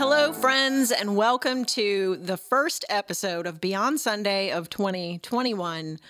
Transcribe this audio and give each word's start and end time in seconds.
Hello, 0.00 0.32
friends, 0.32 0.92
and 0.92 1.14
welcome 1.14 1.66
to 1.66 2.16
the 2.16 2.38
first 2.38 2.86
episode 2.88 3.46
of 3.46 3.60
Beyond 3.60 4.00
Sunday 4.00 4.50
of 4.50 4.70
2021. 4.70 6.00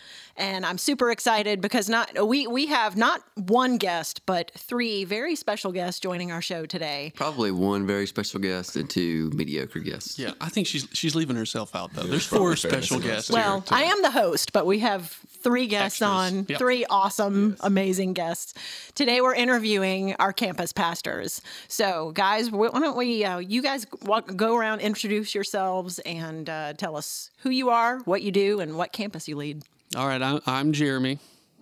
And 0.41 0.65
I'm 0.65 0.79
super 0.79 1.11
excited 1.11 1.61
because 1.61 1.91
not 1.91 2.27
we 2.27 2.47
we 2.47 2.65
have 2.67 2.97
not 2.97 3.23
one 3.37 3.77
guest, 3.77 4.25
but 4.25 4.51
three 4.57 5.05
very 5.05 5.37
special 5.37 5.71
guests 5.71 6.01
joining 6.01 6.33
our 6.33 6.41
show 6.41 6.65
today. 6.65 7.13
Probably 7.15 7.51
one 7.51 7.87
very 7.87 8.07
special 8.07 8.41
guest 8.41 8.75
and 8.75 8.89
two 8.89 9.31
mediocre 9.35 9.81
guests. 9.81 10.19
Yeah, 10.19 10.33
I 10.41 10.49
think 10.49 10.67
she's 10.67 10.89
she's 10.95 11.15
leaving 11.15 11.37
herself 11.37 11.77
out 11.77 11.93
though. 11.93 12.05
There's 12.05 12.25
four 12.27 12.57
special 12.57 12.99
guests. 13.01 13.31
Well, 13.31 13.61
here. 13.61 13.79
I 13.79 13.83
am 13.85 14.01
the 14.01 14.11
host, 14.11 14.55
but 14.55 14.65
we 14.65 14.79
have 14.79 15.11
three 15.43 15.67
guests 15.67 16.01
Extras. 16.01 16.33
on, 16.33 16.47
Yep. 16.49 16.59
three 16.59 16.87
awesome, 16.89 17.57
amazing 17.61 18.15
guests. 18.15 18.55
Today 18.95 19.21
we're 19.21 19.35
interviewing 19.35 20.15
our 20.19 20.33
campus 20.33 20.73
pastors. 20.73 21.43
So, 21.69 22.13
guys, 22.13 22.51
why 22.51 22.69
don't 22.69 22.97
we, 22.97 23.25
uh, 23.25 23.39
you 23.39 23.63
guys 23.63 23.87
walk, 24.05 24.35
go 24.37 24.57
around, 24.57 24.81
introduce 24.81 25.35
yourselves, 25.35 25.99
and 26.01 26.49
uh, 26.49 26.73
tell 26.75 26.97
us 26.97 27.31
who 27.43 27.51
you 27.51 27.69
are, 27.71 27.99
what 28.01 28.23
you 28.23 28.33
do, 28.33 28.61
and 28.61 28.77
what 28.77 28.93
campus 28.93 29.29
you 29.29 29.37
lead. 29.37 29.63
All 29.97 30.07
right, 30.07 30.23
I'm, 30.23 30.41
I'm 30.47 30.73
Jeremy, 30.73 31.19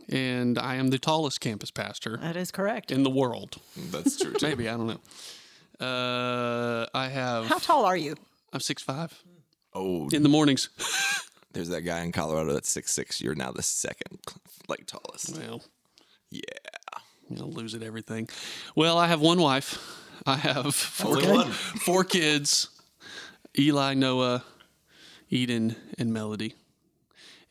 and 0.09 0.59
I 0.59 0.77
am 0.77 0.89
the 0.89 0.99
tallest 0.99 1.41
campus 1.41 1.71
pastor 1.71 2.19
That 2.19 2.37
is 2.37 2.51
correct. 2.51 2.91
in 2.91 3.03
the 3.03 3.11
world. 3.11 3.57
That's 3.91 4.19
true. 4.19 4.33
Too. 4.35 4.47
Maybe 4.47 4.69
I 4.69 4.77
don't 4.77 4.87
know. 4.89 5.87
Uh, 5.87 6.87
I 6.93 7.09
have 7.09 7.47
How 7.47 7.59
tall 7.59 7.85
are 7.85 7.97
you? 7.97 8.17
I'm 8.53 8.61
six 8.61 8.83
five 8.83 9.13
Oh, 9.75 10.09
in 10.11 10.23
the 10.23 10.29
mornings. 10.29 10.69
there's 11.53 11.69
that 11.69 11.83
guy 11.83 12.01
in 12.03 12.13
Colorado 12.13 12.53
that's 12.53 12.69
six 12.69 12.93
six. 12.93 13.21
You're 13.21 13.35
now 13.35 13.53
the 13.53 13.63
second, 13.63 14.19
like 14.69 14.87
tallest. 14.87 15.39
well, 15.39 15.63
Yeah. 16.31 16.41
you 17.31 17.37
know, 17.37 17.47
lose 17.47 17.75
at 17.75 17.83
everything. 17.83 18.29
Well, 18.75 18.99
I 18.99 19.07
have 19.07 19.21
one 19.21 19.41
wife. 19.41 19.79
I 20.27 20.37
have 20.37 20.75
four, 20.75 21.17
Only 21.17 21.29
one. 21.33 21.51
four 21.53 22.03
kids: 22.05 22.69
Eli, 23.59 23.95
Noah, 23.95 24.43
Eden, 25.31 25.77
and 25.99 26.13
Melody, 26.13 26.55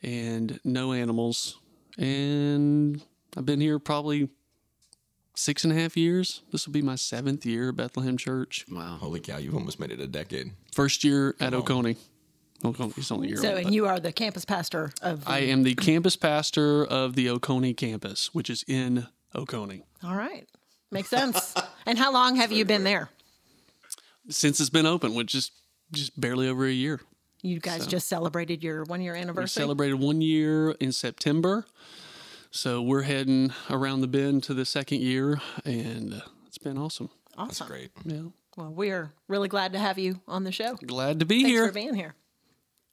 and 0.02 0.60
no 0.64 0.92
animals. 0.92 1.58
And 1.96 3.02
I've 3.36 3.46
been 3.46 3.60
here 3.60 3.78
probably 3.78 4.28
six 5.34 5.64
and 5.64 5.72
a 5.72 5.76
half 5.76 5.96
years. 5.96 6.42
This 6.52 6.66
will 6.66 6.72
be 6.72 6.82
my 6.82 6.94
seventh 6.96 7.44
year 7.44 7.70
at 7.70 7.76
Bethlehem 7.76 8.16
Church. 8.16 8.64
Wow. 8.70 8.98
Holy 9.00 9.20
cow! 9.20 9.38
You've 9.38 9.54
almost 9.54 9.80
made 9.80 9.90
it 9.90 10.00
a 10.00 10.06
decade. 10.06 10.52
First 10.72 11.04
year 11.04 11.34
at 11.40 11.54
Oconee. 11.54 11.96
Oconee, 12.64 12.92
only 13.12 13.28
a 13.28 13.30
year 13.30 13.36
So, 13.38 13.50
old, 13.54 13.66
and 13.66 13.74
you 13.74 13.86
are 13.86 14.00
the 14.00 14.10
campus 14.12 14.44
pastor 14.44 14.92
of. 15.02 15.24
The, 15.24 15.30
I 15.30 15.38
am 15.40 15.62
the 15.62 15.74
campus 15.74 16.16
pastor 16.16 16.84
of 16.84 17.14
the 17.14 17.30
Oconee 17.30 17.74
campus, 17.74 18.34
which 18.34 18.50
is 18.50 18.64
in 18.66 19.06
Oconee. 19.34 19.84
all 20.02 20.16
right. 20.16 20.46
Makes 20.90 21.10
sense. 21.10 21.54
and 21.86 21.98
how 21.98 22.12
long 22.12 22.36
have 22.36 22.50
you 22.50 22.64
been 22.64 22.82
there? 22.82 23.10
Since 24.30 24.58
it's 24.58 24.70
been 24.70 24.86
open, 24.86 25.14
which 25.14 25.34
is 25.34 25.50
just 25.92 26.18
barely 26.18 26.48
over 26.48 26.66
a 26.66 26.72
year. 26.72 27.00
You 27.42 27.60
guys 27.60 27.86
just 27.86 28.08
celebrated 28.08 28.64
your 28.64 28.84
one 28.84 29.00
year 29.00 29.12
We 29.14 29.20
anniversary. 29.20 29.62
celebrated 29.62 29.94
one 29.94 30.20
year 30.20 30.72
in 30.72 30.90
September. 30.92 31.66
So 32.50 32.82
we're 32.82 33.02
heading 33.02 33.52
around 33.70 34.00
the 34.00 34.08
bend 34.08 34.42
to 34.44 34.54
the 34.54 34.64
second 34.64 35.02
year, 35.02 35.40
and 35.64 36.14
uh, 36.14 36.20
it's 36.46 36.58
been 36.58 36.78
awesome. 36.78 37.10
That's 37.36 37.60
awesome. 37.60 37.66
great. 37.68 37.90
Yeah. 38.04 38.22
Well, 38.56 38.72
we 38.72 38.90
are 38.90 39.12
really 39.28 39.48
glad 39.48 39.72
to 39.74 39.78
have 39.78 39.98
you 39.98 40.20
on 40.26 40.42
the 40.44 40.50
show. 40.50 40.74
Glad 40.74 41.20
to 41.20 41.26
be 41.26 41.44
here. 41.44 41.44
Thanks 41.44 41.52
here. 41.52 41.66
for 41.68 41.72
being 41.72 41.94
here. 41.94 42.14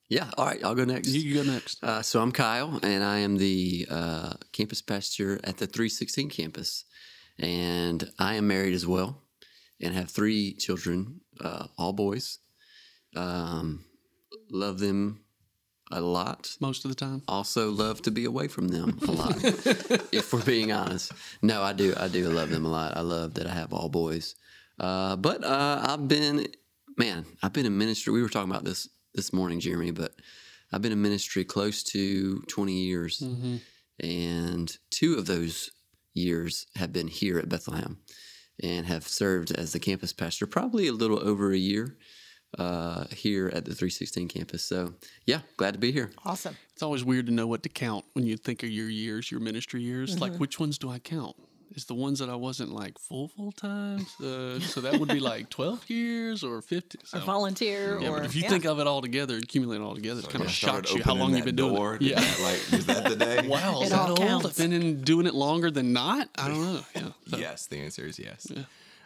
Yeah. 0.09 0.29
All 0.37 0.45
right. 0.45 0.63
I'll 0.63 0.75
go 0.75 0.85
next. 0.85 1.07
You, 1.07 1.21
you 1.21 1.43
go 1.43 1.49
next. 1.51 1.83
Uh, 1.83 2.03
so 2.03 2.21
I'm 2.21 2.31
Kyle, 2.31 2.79
and 2.83 3.03
I 3.03 3.19
am 3.19 3.37
the 3.37 3.87
uh, 3.89 4.33
campus 4.51 4.81
pastor 4.81 5.39
at 5.43 5.57
the 5.57 5.65
316 5.65 6.29
campus, 6.29 6.83
and 7.39 8.07
I 8.19 8.35
am 8.35 8.47
married 8.47 8.75
as 8.75 8.85
well, 8.85 9.23
and 9.81 9.95
have 9.95 10.11
three 10.11 10.53
children, 10.53 11.21
uh, 11.41 11.67
all 11.79 11.93
boys. 11.93 12.37
Um, 13.15 13.84
love 14.49 14.79
them 14.79 15.21
a 15.91 16.01
lot. 16.01 16.55
Most 16.59 16.85
of 16.85 16.89
the 16.89 16.95
time. 16.95 17.21
Also, 17.27 17.69
love 17.69 18.01
to 18.03 18.11
be 18.11 18.25
away 18.25 18.47
from 18.47 18.67
them 18.67 18.99
a 19.07 19.11
lot. 19.11 19.35
if 20.11 20.33
we're 20.33 20.43
being 20.43 20.71
honest, 20.71 21.11
no, 21.41 21.61
I 21.61 21.73
do. 21.73 21.93
I 21.97 22.07
do 22.07 22.27
love 22.29 22.49
them 22.49 22.65
a 22.65 22.69
lot. 22.69 22.97
I 22.97 23.01
love 23.01 23.35
that 23.35 23.47
I 23.47 23.53
have 23.53 23.73
all 23.73 23.89
boys. 23.89 24.35
Uh, 24.79 25.15
but 25.15 25.43
uh, 25.43 25.85
I've 25.87 26.07
been, 26.07 26.47
man, 26.97 27.25
I've 27.41 27.53
been 27.53 27.65
in 27.65 27.77
ministry. 27.77 28.13
We 28.13 28.21
were 28.21 28.29
talking 28.29 28.51
about 28.51 28.65
this 28.65 28.89
this 29.13 29.31
morning, 29.31 29.59
Jeremy, 29.59 29.91
but 29.91 30.13
I've 30.73 30.81
been 30.81 30.91
in 30.91 31.01
ministry 31.01 31.45
close 31.45 31.83
to 31.83 32.41
20 32.41 32.73
years. 32.73 33.21
And 33.99 34.77
two 34.89 35.15
of 35.15 35.25
those 35.25 35.71
years 36.13 36.65
have 36.75 36.91
been 36.91 37.07
here 37.07 37.37
at 37.39 37.47
Bethlehem 37.47 37.99
and 38.61 38.85
have 38.85 39.07
served 39.07 39.51
as 39.51 39.71
the 39.71 39.79
campus 39.79 40.13
pastor 40.13 40.47
probably 40.47 40.87
a 40.87 40.93
little 40.93 41.19
over 41.19 41.51
a 41.51 41.57
year 41.57 41.97
uh, 42.57 43.05
here 43.11 43.47
at 43.47 43.65
the 43.65 43.73
316 43.75 44.27
campus. 44.27 44.63
So, 44.63 44.93
yeah, 45.25 45.39
glad 45.57 45.73
to 45.73 45.79
be 45.79 45.91
here. 45.91 46.11
Awesome. 46.25 46.55
It's 46.73 46.83
always 46.83 47.03
weird 47.03 47.25
to 47.27 47.31
know 47.31 47.47
what 47.47 47.63
to 47.63 47.69
count 47.69 48.05
when 48.13 48.25
you 48.25 48.37
think 48.37 48.63
of 48.63 48.69
your 48.69 48.89
years, 48.89 49.31
your 49.31 49.39
ministry 49.39 49.81
years. 49.81 50.11
Mm-hmm. 50.11 50.21
Like, 50.21 50.35
which 50.37 50.59
ones 50.59 50.77
do 50.77 50.89
I 50.89 50.99
count? 50.99 51.35
Is 51.73 51.85
the 51.85 51.93
ones 51.93 52.19
that 52.19 52.29
I 52.29 52.35
wasn't 52.35 52.71
like 52.71 52.97
full 52.97 53.27
full 53.27 53.51
time? 53.51 54.05
Uh, 54.23 54.59
so 54.61 54.79
that 54.81 54.97
would 54.97 55.09
be 55.09 55.19
like 55.19 55.49
twelve 55.49 55.89
years 55.89 56.41
or 56.41 56.61
fifty. 56.61 56.99
So. 57.03 57.17
Or 57.17 57.21
volunteer 57.21 57.99
Yeah, 57.99 58.09
or 58.11 58.17
but 58.19 58.25
if 58.25 58.33
you 58.35 58.43
yeah. 58.43 58.49
think 58.49 58.65
of 58.65 58.79
it 58.79 58.87
all 58.87 59.01
together, 59.01 59.35
accumulate 59.35 59.77
it 59.77 59.81
all 59.81 59.95
together, 59.95 60.21
it 60.21 60.29
kind 60.29 60.45
of 60.45 60.51
Started 60.51 60.87
shocks 60.87 60.97
you 60.97 61.03
how 61.03 61.15
long 61.15 61.35
you've 61.35 61.43
been 61.43 61.57
doing 61.57 61.95
it. 61.95 62.01
Yeah. 62.01 62.21
that, 62.21 62.39
like, 62.39 62.79
is 62.79 62.85
that 62.85 63.09
the 63.09 63.15
day? 63.17 63.45
Wow, 63.49 63.81
It 63.81 63.85
is 63.85 63.89
that 63.89 63.99
all 63.99 64.09
old? 64.11 64.19
counts. 64.19 64.45
I've 64.45 64.57
been 64.57 64.71
in 64.71 65.01
doing 65.01 65.25
it 65.27 65.33
longer 65.33 65.69
than 65.69 65.91
not. 65.91 66.29
I 66.37 66.47
don't 66.47 66.63
know. 66.63 66.79
Yeah. 66.95 67.09
So, 67.27 67.37
Yes, 67.37 67.65
the 67.67 67.77
answer 67.79 68.05
is 68.05 68.19
yes. 68.19 68.47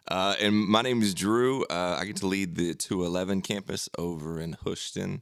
Uh, 0.08 0.36
and 0.40 0.56
my 0.56 0.82
name 0.82 1.02
is 1.02 1.14
Drew. 1.14 1.64
Uh, 1.66 1.98
I 2.00 2.06
get 2.06 2.18
to 2.18 2.28
lead 2.28 2.56
the 2.56 2.74
211 2.74 3.42
campus 3.42 3.90
over 3.98 4.40
in 4.40 4.58
Hoschton. 4.66 5.22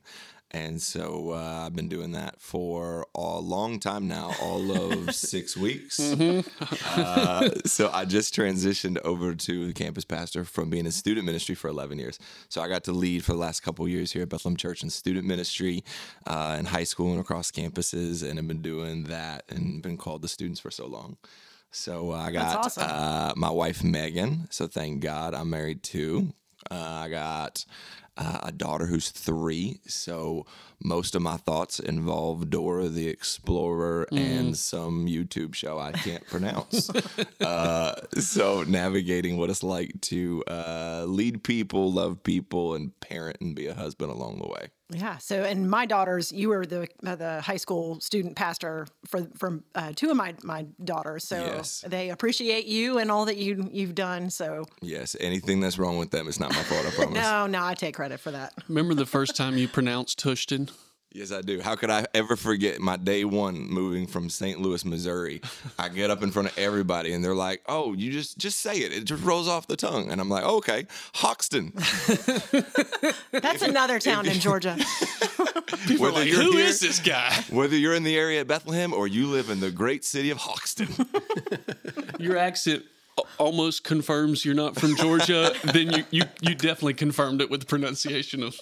And 0.52 0.82
so 0.82 1.32
uh, 1.32 1.66
I've 1.66 1.76
been 1.76 1.90
doing 1.90 2.14
that 2.14 2.40
for 2.40 3.06
a 3.14 3.40
long 3.40 3.82
time 3.82 4.08
now, 4.08 4.34
all 4.42 4.72
of 4.72 5.14
six 5.16 5.58
weeks. 5.58 6.00
uh, 6.00 7.50
so 7.66 7.90
I 7.94 8.06
just 8.06 8.34
transitioned 8.34 8.98
over 9.00 9.36
to 9.36 9.68
the 9.68 9.74
campus 9.74 10.06
pastor 10.06 10.46
from 10.46 10.70
being 10.70 10.86
in 10.86 10.92
student 10.94 11.26
ministry 11.26 11.54
for 11.54 11.68
11 11.68 12.00
years. 12.00 12.18
So 12.48 12.62
I 12.62 12.70
got 12.70 12.86
to 12.86 12.94
lead 12.94 13.26
for 13.26 13.34
the 13.34 13.40
last 13.40 13.60
couple 13.60 13.84
of 13.84 13.92
years 13.92 14.14
here 14.14 14.22
at 14.22 14.30
Bethlehem 14.30 14.56
Church 14.56 14.84
in 14.84 14.90
student 14.90 15.28
ministry 15.28 15.84
uh, 16.26 16.56
in 16.58 16.66
high 16.66 16.86
school 16.86 17.12
and 17.12 17.20
across 17.20 17.52
campuses. 17.52 18.28
And 18.28 18.40
I've 18.40 18.48
been 18.48 18.62
doing 18.62 19.04
that 19.06 19.44
and 19.50 19.82
been 19.82 19.98
called 19.98 20.22
to 20.22 20.30
students 20.30 20.62
for 20.62 20.72
so 20.72 20.88
long. 20.88 21.18
So 21.72 22.12
I 22.12 22.32
got 22.32 22.66
awesome. 22.66 22.84
uh, 22.88 23.34
my 23.36 23.50
wife 23.50 23.84
Megan. 23.84 24.48
So 24.50 24.68
thank 24.68 25.02
God 25.02 25.34
I'm 25.34 25.50
married 25.50 25.84
too. 25.84 26.34
Uh, 26.70 26.76
I 26.76 27.10
got 27.10 27.66
uh, 28.18 28.40
a 28.44 28.52
daughter 28.52 28.86
who's 28.88 29.10
three. 29.10 29.80
So 29.88 30.46
most 30.84 31.16
of 31.16 31.22
my 31.22 31.38
thoughts 31.38 31.80
involve 31.80 32.50
Dora 32.50 32.88
the 32.88 33.08
Explorer 33.08 34.08
and 34.12 34.56
some 34.56 35.08
YouTube 35.08 35.54
show 35.56 35.80
I 35.80 35.92
can't 35.92 36.26
pronounce. 36.28 36.90
uh, 37.42 37.96
so 38.20 38.64
navigating 38.64 39.38
what 39.38 39.50
it's 39.50 39.64
like 39.64 40.00
to 40.02 40.44
uh, 40.48 41.06
lead 41.08 41.44
people, 41.44 41.92
love 41.92 42.22
people, 42.24 42.76
and 42.76 42.98
parent 43.00 43.38
and 43.42 43.56
be 43.56 43.68
a 43.68 43.74
husband 43.74 44.12
along 44.12 44.40
the 44.40 44.48
way. 44.48 44.68
Yeah. 44.90 45.18
So, 45.18 45.44
and 45.44 45.70
my 45.70 45.86
daughters, 45.86 46.32
you 46.32 46.48
were 46.48 46.66
the 46.66 46.88
uh, 47.06 47.16
the 47.16 47.42
high 47.42 47.58
school 47.58 48.00
student 48.00 48.38
pastor 48.38 48.88
for 49.06 49.28
from 49.38 49.66
uh, 49.76 49.92
two 49.94 50.10
of 50.10 50.16
my 50.16 50.34
my 50.44 50.66
daughters. 50.82 51.26
So 51.28 51.36
Yes. 51.44 51.84
they 51.86 52.10
appreciate 52.10 52.68
you 52.68 52.98
and 52.98 53.12
all 53.12 53.26
that 53.26 53.36
you 53.36 53.68
you've 53.70 53.96
done. 53.96 54.30
So 54.30 54.64
Yes, 54.82 55.18
anything 55.20 55.60
that's 55.60 55.78
wrong 55.78 55.98
with 55.98 56.12
them 56.12 56.30
is 56.30 56.40
not 56.40 56.52
my 56.54 56.62
fault. 56.64 56.86
I 56.86 56.92
promise. 56.96 57.16
no, 57.16 57.48
no, 57.48 57.66
I 57.66 57.74
take 57.74 57.96
credit 57.96 58.22
for 58.22 58.32
that. 58.32 58.54
remember 58.70 58.94
the 58.94 59.06
first 59.06 59.36
time 59.36 59.58
you 59.58 59.68
pronounced 59.68 60.24
Hoschton? 60.24 60.67
Yes, 61.18 61.32
I 61.32 61.42
do. 61.42 61.60
How 61.62 61.76
could 61.76 61.90
I 61.90 62.06
ever 62.14 62.36
forget 62.36 62.80
my 62.80 62.96
day 62.96 63.26
one 63.26 63.68
moving 63.68 64.06
from 64.06 64.30
St. 64.30 64.62
Louis, 64.62 64.86
Missouri? 64.86 65.42
I 65.80 65.90
get 65.90 66.12
up 66.12 66.22
in 66.22 66.30
front 66.30 66.50
of 66.50 66.58
everybody 66.60 67.12
and 67.14 67.26
they're 67.26 67.34
like, 67.34 67.64
"Oh, 67.68 67.94
you 67.94 68.12
just 68.12 68.38
just 68.38 68.60
say 68.60 68.76
it. 68.78 68.94
It 68.94 69.06
just 69.06 69.24
rolls 69.24 69.48
off 69.48 69.66
the 69.66 69.76
tongue." 69.76 70.12
And 70.12 70.22
I'm 70.22 70.30
like, 70.30 70.44
oh, 70.46 70.58
"Okay, 70.58 70.86
Hoxton." 71.16 71.74
That's 73.32 73.64
another 73.64 73.98
town 73.98 74.28
in 74.28 74.40
Georgia. 74.40 74.78
People 75.88 76.06
Whether 76.06 76.20
like, 76.20 76.28
you're 76.30 76.44
who 76.44 76.52
here- 76.58 76.66
is 76.68 76.80
this 76.82 77.00
guy? 77.00 77.34
Whether 77.50 77.76
you're 77.78 77.96
in 77.96 78.04
the 78.04 78.16
area 78.16 78.42
at 78.42 78.48
Bethlehem 78.48 78.94
or 78.94 79.08
you 79.08 79.26
live 79.26 79.50
in 79.50 79.60
the 79.60 79.72
great 79.72 80.06
city 80.06 80.30
of 80.30 80.38
Hoschton, 80.38 81.08
Your 82.20 82.38
accent 82.38 82.84
almost 83.40 83.84
confirms 83.84 84.46
you're 84.46 84.54
not 84.54 84.76
from 84.80 84.96
Georgia. 84.96 85.52
then 85.74 85.90
you, 85.92 86.04
you 86.12 86.24
you 86.42 86.54
definitely 86.54 86.94
confirmed 86.94 87.42
it 87.42 87.50
with 87.50 87.62
the 87.62 87.66
pronunciation 87.66 88.44
of. 88.44 88.56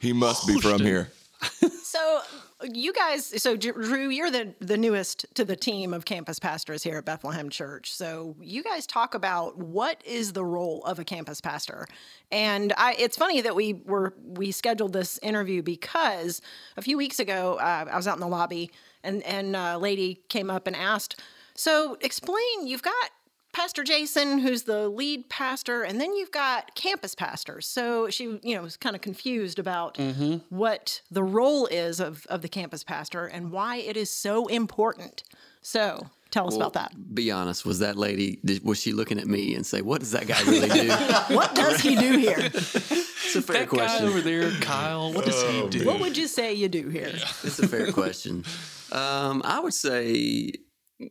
he 0.00 0.14
must 0.14 0.46
be 0.46 0.58
from 0.60 0.80
here. 0.80 1.10
So 1.82 2.20
you 2.64 2.92
guys, 2.92 3.40
so 3.40 3.56
Drew, 3.56 4.08
you're 4.08 4.30
the 4.30 4.52
the 4.58 4.76
newest 4.76 5.26
to 5.36 5.44
the 5.44 5.54
team 5.54 5.94
of 5.94 6.04
campus 6.04 6.40
pastors 6.40 6.82
here 6.82 6.98
at 6.98 7.04
Bethlehem 7.04 7.48
Church. 7.48 7.94
So 7.94 8.34
you 8.40 8.64
guys 8.64 8.84
talk 8.86 9.14
about 9.14 9.56
what 9.58 10.02
is 10.04 10.32
the 10.32 10.44
role 10.44 10.82
of 10.84 10.98
a 10.98 11.04
campus 11.04 11.40
pastor, 11.40 11.86
and 12.32 12.72
I, 12.76 12.96
it's 12.98 13.16
funny 13.16 13.40
that 13.42 13.54
we 13.54 13.74
were 13.74 14.14
we 14.24 14.50
scheduled 14.50 14.92
this 14.92 15.18
interview 15.22 15.62
because 15.62 16.42
a 16.76 16.82
few 16.82 16.96
weeks 16.96 17.20
ago 17.20 17.58
uh, 17.60 17.84
I 17.88 17.96
was 17.96 18.08
out 18.08 18.16
in 18.16 18.20
the 18.20 18.28
lobby 18.28 18.72
and 19.04 19.22
and 19.22 19.54
a 19.54 19.78
lady 19.78 20.22
came 20.28 20.50
up 20.50 20.66
and 20.66 20.74
asked, 20.74 21.20
so 21.54 21.96
explain 22.00 22.66
you've 22.66 22.82
got 22.82 23.10
Pastor 23.54 23.84
Jason, 23.84 24.40
who's 24.40 24.64
the 24.64 24.88
lead 24.88 25.28
pastor, 25.28 25.84
and 25.84 26.00
then 26.00 26.12
you've 26.14 26.32
got 26.32 26.74
campus 26.74 27.14
pastors. 27.14 27.66
So 27.68 28.10
she, 28.10 28.40
you 28.42 28.56
know, 28.56 28.62
was 28.62 28.76
kind 28.76 28.96
of 28.96 29.00
confused 29.00 29.60
about 29.60 29.94
mm-hmm. 29.94 30.38
what 30.48 31.00
the 31.08 31.22
role 31.22 31.66
is 31.66 32.00
of, 32.00 32.26
of 32.26 32.42
the 32.42 32.48
campus 32.48 32.82
pastor 32.82 33.26
and 33.26 33.52
why 33.52 33.76
it 33.76 33.96
is 33.96 34.10
so 34.10 34.48
important. 34.48 35.22
So 35.62 36.08
tell 36.32 36.48
us 36.48 36.54
well, 36.54 36.66
about 36.66 36.72
that. 36.72 37.14
Be 37.14 37.30
honest, 37.30 37.64
was 37.64 37.78
that 37.78 37.96
lady, 37.96 38.40
did, 38.44 38.64
was 38.64 38.80
she 38.80 38.92
looking 38.92 39.20
at 39.20 39.28
me 39.28 39.54
and 39.54 39.64
say, 39.64 39.82
what 39.82 40.00
does 40.00 40.10
that 40.10 40.26
guy 40.26 40.42
really 40.42 40.68
do? 40.68 40.88
what 41.36 41.54
does 41.54 41.80
he 41.80 41.94
do 41.94 42.18
here? 42.18 42.38
it's 42.38 43.36
a 43.36 43.40
fair 43.40 43.60
that 43.60 43.68
question. 43.68 44.04
Guy 44.04 44.10
over 44.10 44.20
there, 44.20 44.50
Kyle, 44.62 45.12
what 45.12 45.24
does 45.24 45.40
oh, 45.40 45.48
he 45.48 45.78
do? 45.78 45.86
What 45.86 46.00
would 46.00 46.16
you 46.16 46.26
say 46.26 46.52
you 46.54 46.68
do 46.68 46.88
here? 46.88 47.12
Yeah. 47.14 47.28
It's 47.44 47.60
a 47.60 47.68
fair 47.68 47.92
question. 47.92 48.44
Um, 48.90 49.42
I 49.44 49.60
would 49.60 49.74
say 49.74 50.54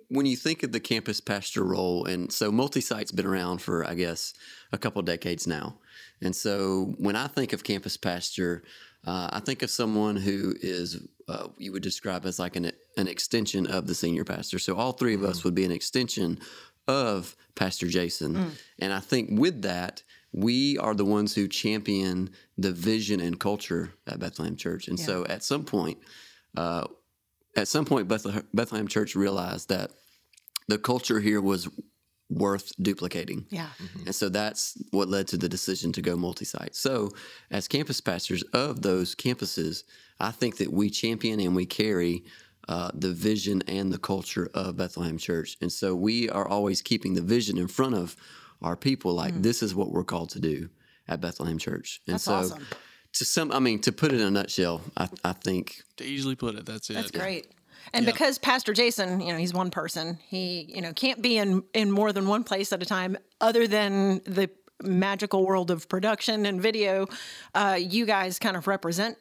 when 0.09 0.25
you 0.25 0.35
think 0.35 0.63
of 0.63 0.71
the 0.71 0.79
campus 0.79 1.19
pastor 1.19 1.63
role, 1.63 2.05
and 2.05 2.31
so 2.31 2.51
multi-site's 2.51 3.11
been 3.11 3.25
around 3.25 3.61
for, 3.61 3.85
I 3.85 3.95
guess, 3.95 4.33
a 4.71 4.77
couple 4.77 5.01
decades 5.01 5.47
now. 5.47 5.77
And 6.21 6.35
so 6.35 6.93
when 6.97 7.15
I 7.15 7.27
think 7.27 7.53
of 7.53 7.63
campus 7.63 7.97
pastor, 7.97 8.63
uh, 9.05 9.29
I 9.31 9.39
think 9.39 9.63
of 9.63 9.69
someone 9.69 10.15
who 10.15 10.55
is 10.61 11.05
uh, 11.27 11.47
you 11.57 11.71
would 11.71 11.83
describe 11.83 12.25
as 12.25 12.39
like 12.39 12.55
an 12.55 12.71
an 12.97 13.07
extension 13.07 13.67
of 13.67 13.87
the 13.87 13.95
senior 13.95 14.23
pastor. 14.23 14.59
So 14.59 14.75
all 14.75 14.93
three 14.93 15.15
of 15.15 15.21
mm. 15.21 15.27
us 15.27 15.43
would 15.43 15.55
be 15.55 15.65
an 15.65 15.71
extension 15.71 16.39
of 16.87 17.35
Pastor 17.55 17.87
Jason. 17.87 18.35
Mm. 18.35 18.51
And 18.79 18.93
I 18.93 18.99
think 18.99 19.39
with 19.39 19.61
that, 19.63 20.03
we 20.31 20.77
are 20.79 20.93
the 20.93 21.05
ones 21.05 21.35
who 21.35 21.47
champion 21.47 22.29
the 22.57 22.71
vision 22.71 23.19
and 23.19 23.39
culture 23.39 23.93
at 24.07 24.19
Bethlehem 24.19 24.55
Church. 24.55 24.87
And 24.87 24.99
yeah. 24.99 25.05
so 25.05 25.25
at 25.25 25.43
some 25.43 25.63
point, 25.63 25.99
uh, 26.57 26.87
at 27.55 27.67
some 27.67 27.85
point, 27.85 28.07
Bethlehem 28.07 28.88
Church 28.88 29.15
realized 29.15 29.69
that 29.69 29.91
the 30.67 30.77
culture 30.77 31.19
here 31.19 31.41
was 31.41 31.69
worth 32.29 32.71
duplicating. 32.81 33.45
Yeah. 33.50 33.67
Mm-hmm. 33.81 34.05
And 34.07 34.15
so 34.15 34.29
that's 34.29 34.81
what 34.91 35.07
led 35.07 35.27
to 35.29 35.38
the 35.38 35.50
decision 35.50 35.91
to 35.94 36.01
go 36.01 36.15
multi 36.15 36.45
site. 36.45 36.75
So, 36.75 37.11
as 37.51 37.67
campus 37.67 38.01
pastors 38.01 38.44
of 38.53 38.81
those 38.81 39.13
campuses, 39.13 39.83
I 40.19 40.31
think 40.31 40.57
that 40.57 40.71
we 40.71 40.89
champion 40.89 41.39
and 41.39 41.55
we 41.55 41.65
carry 41.65 42.23
uh, 42.67 42.91
the 42.94 43.13
vision 43.13 43.61
and 43.67 43.91
the 43.91 43.97
culture 43.97 44.50
of 44.53 44.77
Bethlehem 44.77 45.17
Church. 45.17 45.57
And 45.61 45.71
so 45.71 45.94
we 45.95 46.29
are 46.29 46.47
always 46.47 46.81
keeping 46.81 47.13
the 47.13 47.21
vision 47.21 47.57
in 47.57 47.67
front 47.67 47.94
of 47.94 48.15
our 48.61 48.77
people 48.77 49.13
like, 49.13 49.33
mm. 49.33 49.44
this 49.44 49.61
is 49.61 49.75
what 49.75 49.91
we're 49.91 50.05
called 50.05 50.29
to 50.29 50.39
do 50.39 50.69
at 51.07 51.19
Bethlehem 51.19 51.57
Church. 51.57 52.01
And 52.07 52.13
that's 52.13 52.23
so, 52.23 52.35
awesome 52.35 52.65
to 53.13 53.25
some, 53.25 53.51
I 53.51 53.60
mean, 53.60 53.80
to 53.81 53.92
put 53.92 54.12
it 54.12 54.19
in 54.19 54.27
a 54.27 54.31
nutshell, 54.31 54.81
I, 54.98 55.07
I 55.24 55.33
think 55.33 55.83
to 55.98 56.04
easily 56.04 56.36
put 56.36 56.56
it, 56.56 56.65
that's 56.65 56.89
it. 56.89 56.94
That's 56.94 57.12
great. 57.12 57.48
And 57.94 58.06
yeah. 58.06 58.12
because 58.12 58.38
Pastor 58.38 58.74
Jason, 58.74 59.21
you 59.21 59.31
know, 59.31 59.38
he's 59.38 59.54
one 59.54 59.69
person, 59.69 60.18
he, 60.27 60.71
you 60.74 60.81
know, 60.81 60.94
can't 60.94 61.21
be 61.21 61.38
in 61.38 61.63
in 61.74 61.92
more 61.92 62.12
than 62.12 62.27
one 62.27 62.44
place 62.44 62.71
at 62.74 62.81
a 62.81 62.86
time, 62.86 63.18
other 63.42 63.68
than 63.68 64.21
the 64.25 64.50
magical 64.81 65.45
world 65.45 65.69
of 65.69 65.88
production 65.89 66.45
and 66.45 66.62
video. 66.62 67.07
Uh, 67.54 67.77
you 67.80 68.06
guys 68.06 68.39
kind 68.39 68.57
of 68.57 68.68
represent, 68.68 69.18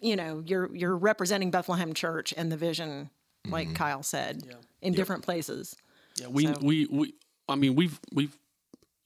you 0.00 0.16
know, 0.16 0.42
you're 0.44 0.74
you're 0.74 0.96
representing 0.96 1.50
Bethlehem 1.50 1.94
Church 1.94 2.34
and 2.36 2.50
the 2.50 2.56
vision, 2.56 3.08
like 3.46 3.68
mm-hmm. 3.68 3.76
Kyle 3.76 4.02
said, 4.02 4.42
yeah. 4.46 4.54
in 4.80 4.92
yep. 4.92 4.96
different 4.96 5.22
places. 5.22 5.76
Yeah, 6.20 6.26
we 6.26 6.46
so. 6.46 6.54
we 6.60 6.86
we. 6.86 7.14
I 7.48 7.54
mean, 7.54 7.76
we've 7.76 7.98
we've 8.12 8.36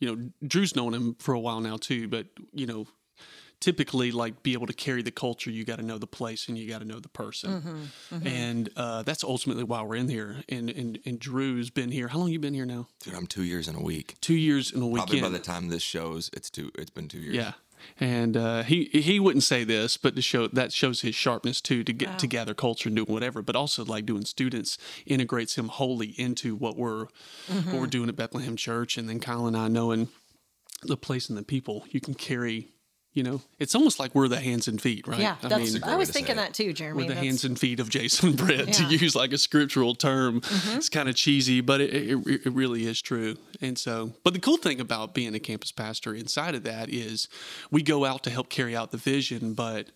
you 0.00 0.14
know, 0.14 0.30
Drew's 0.46 0.76
known 0.76 0.94
him 0.94 1.16
for 1.18 1.34
a 1.34 1.40
while 1.40 1.60
now 1.60 1.76
too, 1.76 2.08
but 2.08 2.26
you 2.52 2.66
know, 2.66 2.86
typically 3.60 4.10
like 4.10 4.42
be 4.42 4.52
able 4.52 4.66
to 4.66 4.72
carry 4.72 5.02
the 5.02 5.10
culture 5.10 5.50
you 5.50 5.64
got 5.64 5.76
to 5.76 5.84
know 5.84 5.98
the 5.98 6.06
place 6.06 6.48
and 6.48 6.58
you 6.58 6.68
got 6.68 6.80
to 6.80 6.84
know 6.84 7.00
the 7.00 7.08
person. 7.08 7.50
Mm-hmm, 7.50 8.14
mm-hmm. 8.14 8.26
and 8.26 8.70
uh, 8.76 9.02
that's 9.02 9.24
ultimately 9.24 9.64
why 9.64 9.82
we're 9.82 9.96
in 9.96 10.08
here. 10.08 10.36
And, 10.48 10.70
and 10.70 10.98
and 11.04 11.18
drew's 11.18 11.70
been 11.70 11.90
here. 11.90 12.08
How 12.08 12.18
long 12.18 12.28
you 12.28 12.38
been 12.38 12.54
here 12.54 12.66
now? 12.66 12.88
Dude 13.02 13.14
i'm 13.14 13.26
two 13.26 13.44
years 13.44 13.68
in 13.68 13.74
a 13.74 13.82
week. 13.82 14.16
Two 14.20 14.34
years 14.34 14.72
in 14.72 14.82
a 14.82 14.86
week 14.86 15.02
probably 15.02 15.20
by 15.20 15.28
the 15.28 15.38
time 15.38 15.68
this 15.68 15.82
shows 15.82 16.30
it's 16.32 16.50
two 16.50 16.70
it's 16.76 16.90
been 16.90 17.08
two 17.08 17.18
years. 17.18 17.34
Yeah. 17.34 17.52
And 18.00 18.36
uh, 18.36 18.62
he 18.62 18.84
he 18.86 19.20
wouldn't 19.20 19.44
say 19.44 19.62
this, 19.62 19.96
but 19.96 20.16
to 20.16 20.22
show 20.22 20.48
that 20.48 20.72
shows 20.72 21.02
his 21.02 21.14
sharpness 21.14 21.60
too 21.60 21.84
to 21.84 21.92
get 21.92 22.08
wow. 22.08 22.16
to 22.16 22.26
gather 22.26 22.54
culture 22.54 22.88
and 22.88 22.96
doing 22.96 23.12
whatever, 23.12 23.42
but 23.42 23.54
also 23.54 23.84
like 23.84 24.06
doing 24.06 24.24
students 24.24 24.76
integrates 25.06 25.56
him 25.56 25.68
wholly 25.68 26.08
into 26.18 26.56
what 26.56 26.76
we're 26.76 27.06
mm-hmm. 27.48 27.72
what 27.72 27.80
we're 27.80 27.86
doing 27.86 28.08
at 28.08 28.16
Bethlehem 28.16 28.56
Church, 28.56 28.98
and 28.98 29.08
then 29.08 29.20
Kyle 29.20 29.46
and 29.46 29.56
I 29.56 29.68
knowing 29.68 30.08
the 30.82 30.96
place 30.96 31.28
and 31.28 31.38
the 31.38 31.42
people, 31.42 31.84
you 31.90 32.00
can 32.00 32.14
carry 32.14 32.72
you 33.16 33.22
know, 33.22 33.40
it's 33.58 33.74
almost 33.74 33.98
like 33.98 34.14
we're 34.14 34.28
the 34.28 34.38
hands 34.38 34.68
and 34.68 34.80
feet, 34.80 35.08
right? 35.08 35.18
Yeah, 35.18 35.36
I, 35.42 35.56
mean, 35.56 35.82
I 35.82 35.96
was 35.96 36.10
thinking 36.10 36.36
that 36.36 36.52
too, 36.52 36.74
Jeremy. 36.74 37.04
We're 37.04 37.08
the 37.08 37.14
that's... 37.14 37.26
hands 37.26 37.44
and 37.44 37.58
feet 37.58 37.80
of 37.80 37.88
Jason 37.88 38.32
Britt, 38.36 38.66
yeah. 38.66 38.72
to 38.72 38.84
use 38.84 39.16
like 39.16 39.32
a 39.32 39.38
scriptural 39.38 39.94
term. 39.94 40.42
Mm-hmm. 40.42 40.76
It's 40.76 40.90
kind 40.90 41.08
of 41.08 41.16
cheesy, 41.16 41.62
but 41.62 41.80
it, 41.80 41.94
it, 41.94 42.46
it, 42.46 42.52
really 42.52 42.86
is 42.86 43.00
true. 43.00 43.38
And 43.62 43.78
so, 43.78 44.12
but 44.22 44.34
the 44.34 44.38
cool 44.38 44.58
thing 44.58 44.82
about 44.82 45.14
being 45.14 45.34
a 45.34 45.38
campus 45.38 45.72
pastor 45.72 46.14
inside 46.14 46.54
of 46.54 46.62
that 46.64 46.90
is 46.90 47.26
we 47.70 47.82
go 47.82 48.04
out 48.04 48.22
to 48.24 48.30
help 48.30 48.50
carry 48.50 48.76
out 48.76 48.90
the 48.90 48.98
vision, 48.98 49.54
but 49.54 49.92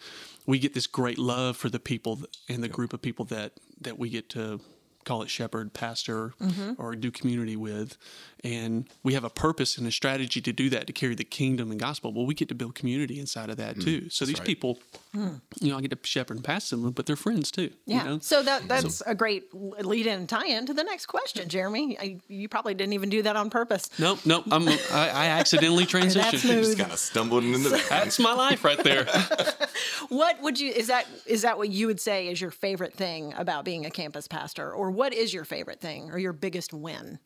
we 0.46 0.58
get 0.58 0.72
this 0.72 0.87
great 0.87 1.19
love 1.19 1.58
for 1.58 1.69
the 1.69 1.78
people 1.78 2.20
and 2.49 2.64
the 2.64 2.69
group 2.69 2.94
of 2.94 3.02
people 3.02 3.26
that 3.26 3.52
that 3.82 3.99
we 3.99 4.08
get 4.08 4.31
to 4.31 4.61
call 5.05 5.23
it 5.23 5.31
shepherd, 5.31 5.73
pastor, 5.73 6.35
mm-hmm. 6.41 6.73
or 6.79 6.94
do 6.94 7.11
community 7.11 7.56
with. 7.56 7.97
And 8.43 8.88
we 9.02 9.14
have 9.14 9.25
a 9.25 9.31
purpose 9.31 9.76
and 9.76 9.87
a 9.87 9.91
strategy 9.91 10.41
to 10.41 10.52
do 10.52 10.70
that 10.70 10.87
to 10.87 10.93
carry 10.93 11.14
the 11.14 11.25
kingdom 11.25 11.70
and 11.70 11.79
gospel. 11.79 12.12
Well, 12.12 12.26
we 12.26 12.35
get 12.35 12.49
to 12.49 12.55
build 12.55 12.75
community 12.75 13.20
inside 13.20 13.50
of 13.50 13.58
that 13.58 13.76
mm, 13.76 13.85
too. 13.85 14.11
So 14.11 14.25
these 14.25 14.38
right. 14.38 14.47
people, 14.47 14.79
mm. 15.14 15.41
you 15.61 15.70
know, 15.70 15.79
I 15.79 15.81
get 15.82 15.91
to 15.91 15.99
shepherd 16.08 16.38
and 16.38 16.44
pastor 16.44 16.76
them, 16.76 16.91
but 16.93 17.06
they're 17.06 17.17
friends 17.17 17.50
too. 17.50 17.70
Yeah. 17.85 18.05
You 18.05 18.08
know? 18.08 18.19
So 18.20 18.43
that 18.43 18.67
that's 18.67 18.97
so, 18.97 19.05
a 19.06 19.14
great 19.14 19.52
lead 19.52 20.06
in 20.06 20.20
and 20.20 20.29
tie 20.29 20.47
in 20.47 20.67
to 20.67 20.75
the 20.75 20.85
next 20.85 21.06
question, 21.06 21.49
Jeremy. 21.49 21.99
I, 21.99 22.17
you 22.29 22.49
probably 22.49 22.75
didn't 22.75 22.94
even 22.94 23.11
do 23.11 23.23
that 23.23 23.37
on 23.37 23.50
purpose. 23.50 23.91
Nope, 23.99 24.20
nope. 24.25 24.44
I'm, 24.50 24.69
I, 24.69 24.79
I 24.93 25.26
accidentally 25.26 25.85
transitioned. 25.87 26.41
just 26.41 26.79
kind 26.79 26.93
of 26.93 26.99
stumbled 26.99 27.44
into 27.44 27.69
that. 27.70 27.88
That's 27.91 28.19
my 28.19 28.32
life 28.32 28.64
right 28.64 28.82
there. 28.82 29.06
what 30.08 30.41
would 30.43 30.58
you 30.58 30.73
is 30.73 30.88
that 30.88 31.06
is 31.26 31.43
that 31.43 31.58
what 31.58 31.70
you 31.70 31.87
would 31.87 32.00
say 32.00 32.29
is 32.29 32.41
your 32.41 32.50
favorite 32.50 32.94
thing 32.94 33.35
about 33.37 33.64
being 33.64 33.87
a 33.87 33.91
campus 33.91 34.26
pastor, 34.26 34.72
or 34.72 34.91
what 34.91 35.13
is 35.13 35.32
your 35.32 35.44
favorite 35.44 35.81
thing 35.81 36.10
or 36.10 36.19
your 36.19 36.32
biggest 36.32 36.72
win? 36.72 37.19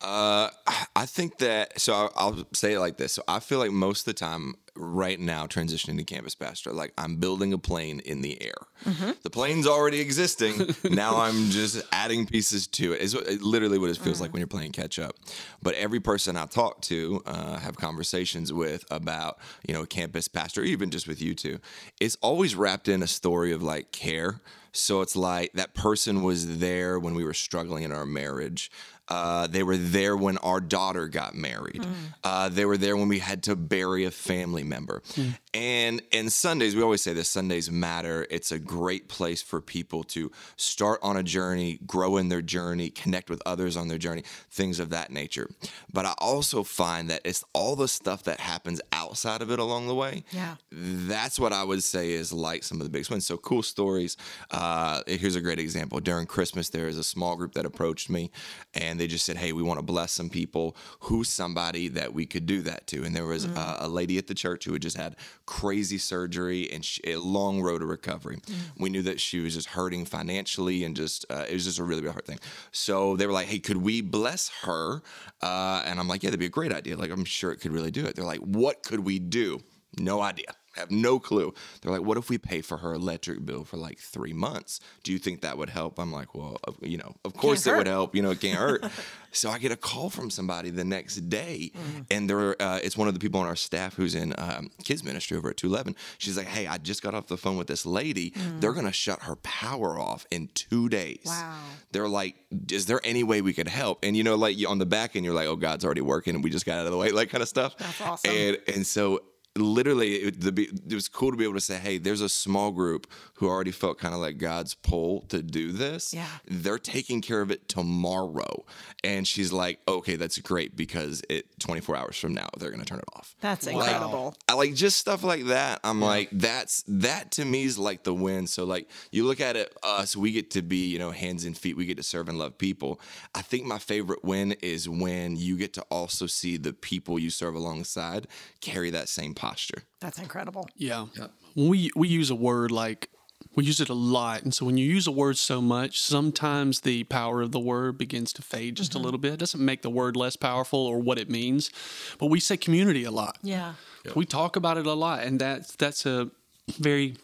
Uh, 0.00 0.48
I 0.94 1.06
think 1.06 1.38
that 1.38 1.80
so 1.80 1.92
I'll, 1.92 2.12
I'll, 2.16 2.46
say 2.52 2.74
it 2.74 2.80
like 2.80 2.98
this. 2.98 3.14
So 3.14 3.22
I 3.26 3.40
feel 3.40 3.58
like 3.58 3.72
most 3.72 4.00
of 4.00 4.04
the 4.06 4.14
time 4.14 4.54
right 4.78 5.18
now 5.18 5.46
transitioning 5.46 5.98
to 5.98 6.04
campus 6.04 6.34
pastor, 6.34 6.72
like 6.72 6.92
I'm 6.96 7.16
building 7.16 7.52
a 7.52 7.58
plane 7.58 8.00
in 8.00 8.22
the 8.22 8.40
air. 8.42 8.54
Mm-hmm. 8.84 9.10
The 9.22 9.30
plane's 9.30 9.66
already 9.66 10.00
existing. 10.00 10.74
now 10.90 11.20
I'm 11.20 11.50
just 11.50 11.82
adding 11.92 12.26
pieces 12.26 12.66
to 12.68 12.92
it. 12.92 13.00
it. 13.00 13.02
Is 13.02 13.42
literally 13.42 13.78
what 13.78 13.90
it 13.90 13.96
feels 13.96 14.18
mm. 14.18 14.22
like 14.22 14.32
when 14.32 14.40
you're 14.40 14.46
playing 14.46 14.72
catch 14.72 14.98
up. 14.98 15.16
But 15.62 15.74
every 15.74 16.00
person 16.00 16.36
I 16.36 16.46
talk 16.46 16.80
to, 16.82 17.22
uh, 17.26 17.58
have 17.58 17.76
conversations 17.76 18.52
with 18.52 18.84
about 18.90 19.38
you 19.66 19.74
know 19.74 19.84
campus 19.84 20.28
pastor, 20.28 20.62
even 20.62 20.90
just 20.90 21.08
with 21.08 21.20
you 21.20 21.34
two, 21.34 21.58
it's 22.00 22.16
always 22.20 22.54
wrapped 22.54 22.88
in 22.88 23.02
a 23.02 23.08
story 23.08 23.52
of 23.52 23.62
like 23.62 23.92
care. 23.92 24.40
So 24.72 25.00
it's 25.00 25.16
like 25.16 25.52
that 25.54 25.74
person 25.74 26.22
was 26.22 26.58
there 26.58 26.98
when 26.98 27.14
we 27.14 27.24
were 27.24 27.34
struggling 27.34 27.82
in 27.82 27.92
our 27.92 28.06
marriage. 28.06 28.70
Uh, 29.08 29.46
they 29.46 29.62
were 29.62 29.76
there 29.76 30.16
when 30.16 30.38
our 30.38 30.60
daughter 30.60 31.08
got 31.08 31.34
married. 31.34 31.82
Mm. 31.82 31.94
Uh, 32.22 32.48
they 32.48 32.64
were 32.64 32.76
there 32.76 32.96
when 32.96 33.08
we 33.08 33.18
had 33.18 33.42
to 33.44 33.56
bury 33.56 34.04
a 34.04 34.10
family 34.10 34.62
member. 34.62 35.02
Mm. 35.14 35.38
And 35.54 36.02
and 36.12 36.32
Sundays, 36.32 36.76
we 36.76 36.82
always 36.82 37.02
say 37.02 37.14
this: 37.14 37.28
Sundays 37.28 37.70
matter. 37.70 38.26
It's 38.30 38.52
a 38.52 38.58
great 38.58 39.08
place 39.08 39.40
for 39.42 39.60
people 39.60 40.04
to 40.04 40.30
start 40.56 41.00
on 41.02 41.16
a 41.16 41.22
journey, 41.22 41.80
grow 41.86 42.16
in 42.18 42.28
their 42.28 42.42
journey, 42.42 42.90
connect 42.90 43.30
with 43.30 43.40
others 43.46 43.76
on 43.76 43.88
their 43.88 43.98
journey, 43.98 44.24
things 44.50 44.78
of 44.78 44.90
that 44.90 45.10
nature. 45.10 45.48
But 45.92 46.04
I 46.04 46.14
also 46.18 46.62
find 46.62 47.08
that 47.10 47.22
it's 47.24 47.44
all 47.52 47.76
the 47.76 47.88
stuff 47.88 48.24
that 48.24 48.40
happens 48.40 48.80
outside 48.92 49.40
of 49.40 49.50
it 49.50 49.58
along 49.58 49.86
the 49.86 49.94
way. 49.94 50.24
Yeah, 50.30 50.56
that's 50.70 51.38
what 51.38 51.52
I 51.52 51.64
would 51.64 51.82
say 51.82 52.12
is 52.12 52.32
like 52.32 52.62
some 52.62 52.80
of 52.80 52.84
the 52.84 52.90
biggest 52.90 53.10
wins. 53.10 53.26
So 53.26 53.38
cool 53.38 53.62
stories. 53.62 54.16
Uh, 54.50 55.02
here's 55.06 55.36
a 55.36 55.40
great 55.40 55.58
example. 55.58 56.00
During 56.00 56.26
Christmas, 56.26 56.68
there 56.68 56.88
is 56.88 56.98
a 56.98 57.04
small 57.04 57.36
group 57.36 57.54
that 57.54 57.64
approached 57.64 58.10
me, 58.10 58.30
and 58.74 58.97
they 58.98 59.06
just 59.06 59.24
said, 59.24 59.36
"Hey, 59.36 59.52
we 59.52 59.62
want 59.62 59.78
to 59.78 59.82
bless 59.82 60.12
some 60.12 60.30
people. 60.30 60.76
Who's 61.00 61.28
somebody 61.28 61.88
that 61.88 62.12
we 62.12 62.26
could 62.26 62.46
do 62.46 62.62
that 62.62 62.86
to?" 62.88 63.04
And 63.04 63.14
there 63.14 63.26
was 63.26 63.46
mm. 63.46 63.56
a, 63.56 63.86
a, 63.86 63.88
lady 63.88 64.18
at 64.18 64.26
the 64.26 64.34
church 64.34 64.64
who 64.64 64.72
had 64.72 64.82
just 64.82 64.96
had 64.96 65.16
crazy 65.46 65.98
surgery 65.98 66.70
and 66.70 66.84
she, 66.84 67.00
a 67.04 67.16
long 67.16 67.60
road 67.62 67.80
to 67.80 67.86
recovery. 67.86 68.36
Mm. 68.36 68.54
We 68.78 68.90
knew 68.90 69.02
that 69.02 69.20
she 69.20 69.40
was 69.40 69.54
just 69.54 69.68
hurting 69.68 70.04
financially 70.04 70.84
and 70.84 70.94
just 70.96 71.24
uh, 71.30 71.44
it 71.48 71.54
was 71.54 71.64
just 71.64 71.78
a 71.78 71.84
really 71.84 72.06
hard 72.08 72.26
thing. 72.26 72.38
So 72.72 73.16
they 73.16 73.26
were 73.26 73.32
like, 73.32 73.46
"Hey, 73.46 73.58
could 73.58 73.78
we 73.78 74.00
bless 74.00 74.50
her?" 74.62 75.02
Uh, 75.42 75.82
and 75.84 75.98
I'm 75.98 76.08
like, 76.08 76.22
"Yeah, 76.22 76.30
that'd 76.30 76.40
be 76.40 76.46
a 76.46 76.50
great 76.50 76.72
idea. 76.72 76.96
Like, 76.96 77.10
I'm 77.10 77.24
sure 77.24 77.52
it 77.52 77.58
could 77.58 77.72
really 77.72 77.90
do 77.90 78.04
it." 78.06 78.16
They're 78.16 78.24
like, 78.24 78.40
"What 78.40 78.82
could 78.82 79.00
we 79.00 79.18
do?" 79.18 79.62
No 79.98 80.20
idea. 80.20 80.57
Have 80.78 80.90
no 80.90 81.18
clue. 81.18 81.52
They're 81.82 81.92
like, 81.92 82.02
"What 82.02 82.16
if 82.18 82.28
we 82.30 82.38
pay 82.38 82.60
for 82.60 82.78
her 82.78 82.94
electric 82.94 83.44
bill 83.44 83.64
for 83.64 83.76
like 83.76 83.98
three 83.98 84.32
months? 84.32 84.80
Do 85.02 85.12
you 85.12 85.18
think 85.18 85.40
that 85.42 85.58
would 85.58 85.70
help?" 85.70 85.98
I'm 85.98 86.12
like, 86.12 86.34
"Well, 86.34 86.56
you 86.80 86.98
know, 86.98 87.14
of 87.24 87.34
course 87.34 87.66
it 87.66 87.76
would 87.78 87.86
help. 87.86 88.14
You 88.14 88.22
know, 88.22 88.30
it 88.30 88.40
can't 88.40 88.58
hurt." 88.58 88.84
so 89.32 89.50
I 89.50 89.58
get 89.58 89.72
a 89.72 89.76
call 89.76 90.10
from 90.10 90.30
somebody 90.30 90.70
the 90.70 90.84
next 90.84 91.28
day, 91.28 91.72
and 92.10 92.28
they're 92.28 92.60
uh, 92.62 92.80
it's 92.82 92.96
one 92.96 93.08
of 93.08 93.14
the 93.14 93.20
people 93.20 93.40
on 93.40 93.46
our 93.46 93.56
staff 93.56 93.94
who's 93.94 94.14
in 94.14 94.34
um, 94.38 94.70
kids 94.84 95.04
ministry 95.04 95.36
over 95.36 95.50
at 95.50 95.56
211. 95.56 95.96
She's 96.18 96.36
like, 96.36 96.46
"Hey, 96.46 96.66
I 96.66 96.78
just 96.78 97.02
got 97.02 97.14
off 97.14 97.26
the 97.26 97.36
phone 97.36 97.56
with 97.56 97.66
this 97.66 97.84
lady. 97.84 98.32
They're 98.60 98.72
gonna 98.72 98.92
shut 98.92 99.22
her 99.22 99.36
power 99.36 99.98
off 99.98 100.26
in 100.30 100.48
two 100.54 100.88
days." 100.88 101.22
Wow. 101.26 101.58
They're 101.92 102.08
like, 102.08 102.36
"Is 102.70 102.86
there 102.86 103.00
any 103.04 103.22
way 103.22 103.42
we 103.42 103.52
could 103.52 103.68
help?" 103.68 103.98
And 104.02 104.16
you 104.16 104.22
know, 104.24 104.34
like 104.36 104.56
you- 104.56 104.68
on 104.68 104.78
the 104.78 104.86
back 104.86 105.16
end, 105.16 105.24
you're 105.24 105.34
like, 105.34 105.46
"Oh, 105.48 105.56
God's 105.56 105.84
already 105.84 106.00
working, 106.02 106.34
and 106.34 106.44
we 106.44 106.50
just 106.50 106.64
got 106.66 106.78
out 106.78 106.86
of 106.86 106.92
the 106.92 106.98
way," 106.98 107.10
like 107.10 107.30
kind 107.30 107.42
of 107.42 107.48
stuff. 107.48 107.76
That's 107.78 108.00
awesome. 108.00 108.30
And 108.30 108.58
and 108.74 108.86
so 108.86 109.22
literally 109.60 110.14
it, 110.16 110.44
it 110.44 110.94
was 110.94 111.08
cool 111.08 111.30
to 111.30 111.36
be 111.36 111.44
able 111.44 111.54
to 111.54 111.60
say 111.60 111.76
hey 111.76 111.98
there's 111.98 112.20
a 112.20 112.28
small 112.28 112.70
group 112.70 113.06
who 113.38 113.48
already 113.48 113.70
felt 113.72 113.98
kind 113.98 114.14
of 114.14 114.20
like 114.20 114.38
god's 114.38 114.74
pull 114.74 115.22
to 115.22 115.42
do 115.42 115.72
this 115.72 116.12
Yeah. 116.14 116.26
they're 116.46 116.78
taking 116.78 117.20
care 117.20 117.40
of 117.40 117.50
it 117.50 117.68
tomorrow 117.68 118.64
and 119.02 119.26
she's 119.26 119.52
like 119.52 119.80
okay 119.88 120.16
that's 120.16 120.38
great 120.38 120.76
because 120.76 121.22
it 121.28 121.46
24 121.60 121.96
hours 121.96 122.16
from 122.16 122.34
now 122.34 122.48
they're 122.58 122.70
going 122.70 122.80
to 122.82 122.86
turn 122.86 122.98
it 123.00 123.04
off 123.16 123.34
That's 123.40 123.66
Like, 123.66 123.74
incredible. 123.76 124.34
I 124.48 124.54
like 124.54 124.74
just 124.74 124.98
stuff 124.98 125.22
like 125.24 125.46
that. 125.46 125.80
I'm 125.84 126.00
like, 126.00 126.28
that's 126.32 126.84
that 126.88 127.32
to 127.32 127.44
me 127.44 127.64
is 127.64 127.78
like 127.78 128.02
the 128.04 128.14
win. 128.14 128.46
So 128.46 128.64
like 128.64 128.88
you 129.12 129.24
look 129.24 129.40
at 129.40 129.56
it, 129.56 129.74
us, 129.82 130.16
we 130.16 130.32
get 130.32 130.50
to 130.52 130.62
be, 130.62 130.86
you 130.86 130.98
know, 130.98 131.10
hands 131.10 131.44
and 131.44 131.56
feet. 131.56 131.76
We 131.76 131.84
get 131.86 131.96
to 131.98 132.02
serve 132.02 132.28
and 132.28 132.38
love 132.38 132.56
people. 132.58 133.00
I 133.34 133.42
think 133.42 133.64
my 133.66 133.78
favorite 133.78 134.24
win 134.24 134.52
is 134.62 134.88
when 134.88 135.36
you 135.36 135.56
get 135.56 135.72
to 135.74 135.82
also 135.90 136.26
see 136.26 136.56
the 136.56 136.72
people 136.72 137.18
you 137.18 137.30
serve 137.30 137.54
alongside 137.54 138.26
carry 138.60 138.90
that 138.90 139.08
same 139.08 139.34
posture. 139.34 139.82
That's 140.00 140.18
incredible. 140.18 140.68
Yeah. 140.76 141.06
When 141.54 141.68
we 141.68 141.90
we 141.96 142.08
use 142.08 142.30
a 142.30 142.34
word 142.34 142.70
like 142.70 143.10
we 143.58 143.64
use 143.64 143.80
it 143.80 143.88
a 143.88 143.94
lot, 143.94 144.44
and 144.44 144.54
so 144.54 144.64
when 144.64 144.78
you 144.78 144.86
use 144.86 145.08
a 145.08 145.10
word 145.10 145.36
so 145.36 145.60
much, 145.60 146.00
sometimes 146.00 146.82
the 146.82 147.02
power 147.02 147.42
of 147.42 147.50
the 147.50 147.58
word 147.58 147.98
begins 147.98 148.32
to 148.34 148.40
fade 148.40 148.76
just 148.76 148.94
a 148.94 149.00
little 149.00 149.18
bit. 149.18 149.32
It 149.32 149.40
doesn't 149.40 149.64
make 149.64 149.82
the 149.82 149.90
word 149.90 150.14
less 150.14 150.36
powerful 150.36 150.78
or 150.78 151.00
what 151.00 151.18
it 151.18 151.28
means, 151.28 151.72
but 152.20 152.26
we 152.26 152.38
say 152.38 152.56
community 152.56 153.02
a 153.02 153.10
lot. 153.10 153.36
Yeah. 153.42 153.72
We 154.14 154.26
talk 154.26 154.54
about 154.54 154.78
it 154.78 154.86
a 154.86 154.92
lot, 154.92 155.24
and 155.24 155.40
that's 155.40 155.74
that's 155.74 156.06
a 156.06 156.30
very 156.78 157.16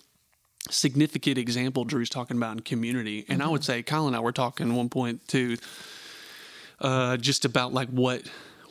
significant 0.71 1.39
example 1.39 1.85
Drew's 1.85 2.11
talking 2.11 2.37
about 2.37 2.57
in 2.57 2.61
community. 2.63 3.25
And 3.29 3.41
I 3.41 3.47
would 3.47 3.63
say 3.63 3.85
Kyle 3.85 4.09
and 4.09 4.17
I 4.17 4.19
were 4.19 4.33
talking 4.33 4.69
at 4.69 4.77
one 4.77 4.89
point 4.89 5.29
too, 5.29 5.57
uh, 6.81 7.17
just 7.17 7.45
about 7.45 7.73
like 7.73 7.91
what 7.91 8.23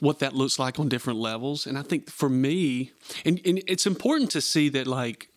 what 0.02 0.20
that 0.20 0.36
looks 0.36 0.60
like 0.60 0.82
on 0.82 0.90
different 0.90 1.18
levels. 1.18 1.66
And 1.66 1.78
I 1.78 1.82
think 1.82 2.10
for 2.10 2.28
me, 2.28 2.92
and, 3.24 3.40
and 3.46 3.64
it's 3.68 3.86
important 3.86 4.32
to 4.32 4.42
see 4.42 4.68
that 4.68 4.86
like 4.86 5.30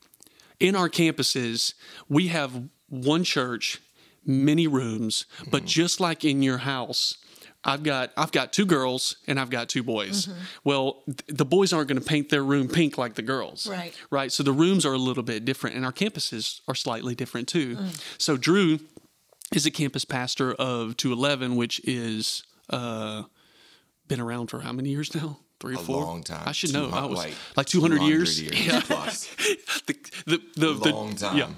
in 0.60 0.76
our 0.76 0.88
campuses, 0.88 1.75
we 2.08 2.28
have 2.28 2.68
one 2.88 3.25
church, 3.25 3.80
many 4.25 4.66
rooms, 4.66 5.26
but 5.50 5.58
mm-hmm. 5.58 5.66
just 5.66 6.00
like 6.00 6.25
in 6.25 6.42
your 6.42 6.58
house, 6.58 7.18
I've 7.64 7.82
got 7.82 8.12
I've 8.16 8.30
got 8.30 8.52
two 8.52 8.64
girls 8.64 9.16
and 9.26 9.40
I've 9.40 9.50
got 9.50 9.68
two 9.68 9.82
boys. 9.82 10.26
Mm-hmm. 10.26 10.38
Well, 10.62 11.02
th- 11.06 11.25
the 11.26 11.44
boys 11.44 11.72
aren't 11.72 11.88
going 11.88 11.98
to 12.00 12.04
paint 12.04 12.28
their 12.28 12.44
room 12.44 12.68
pink 12.68 12.96
like 12.96 13.14
the 13.14 13.22
girls. 13.22 13.66
Right. 13.66 13.92
Right. 14.08 14.30
So 14.30 14.44
the 14.44 14.52
rooms 14.52 14.86
are 14.86 14.92
a 14.92 14.98
little 14.98 15.25
bit 15.25 15.44
different 15.44 15.75
and 15.75 15.84
our 15.84 15.92
campuses 15.92 16.60
are 16.68 16.76
slightly 16.76 17.16
different 17.16 17.48
too. 17.48 17.76
Mm. 17.76 18.04
So 18.18 18.36
Drew 18.36 18.78
is 19.52 19.66
a 19.66 19.72
campus 19.72 20.04
pastor 20.04 20.52
of 20.52 20.96
211 20.96 21.56
which 21.56 21.80
is 21.84 22.44
uh 22.70 23.25
been 24.06 24.20
around 24.20 24.46
for 24.48 24.60
how 24.60 24.72
many 24.72 24.90
years 24.90 25.12
now? 25.14 25.40
Three 25.58 25.75
or 25.75 25.78
A 25.80 25.82
four? 25.82 26.02
long 26.04 26.22
time. 26.22 26.42
I 26.46 26.52
should 26.52 26.72
know. 26.75 26.90
I 26.90 27.06
was 27.06 27.16
like 27.18 27.34
like, 27.56 27.66
200, 27.66 28.02
years. 28.02 28.40
Yeah. 28.42 28.80
plus. 28.84 29.25
the, 29.86 29.94
the, 30.26 30.42
the, 30.54 30.72
the- 30.75 30.92
Long 30.92 31.14
time. 31.16 31.36
Yeah. 31.38 31.48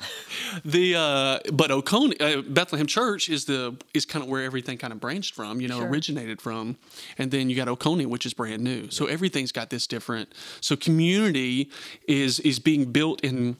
The 0.64 0.94
uh, 0.94 1.38
but 1.52 1.70
Oconee 1.72 2.16
uh, 2.20 2.42
Bethlehem 2.42 2.86
Church 2.86 3.28
is 3.28 3.46
the 3.46 3.76
is 3.94 4.04
kind 4.06 4.22
of 4.22 4.28
where 4.30 4.44
everything 4.44 4.78
kind 4.78 4.92
of 4.92 5.00
branched 5.00 5.34
from, 5.34 5.60
you 5.60 5.66
know, 5.68 5.78
Sure. 5.80 5.88
originated 5.88 6.40
from, 6.40 6.76
and 7.18 7.30
then 7.32 7.50
you 7.50 7.56
got 7.56 7.66
Oconee, 7.68 8.06
which 8.06 8.24
is 8.24 8.34
brand 8.34 8.62
new. 8.62 8.88
So 8.90 9.06
everything's 9.06 9.50
got 9.52 9.70
this 9.70 9.86
different. 9.88 10.32
So 10.60 10.76
community 10.76 11.70
is 12.06 12.38
is 12.40 12.60
being 12.60 12.92
built 12.92 13.20
in 13.22 13.56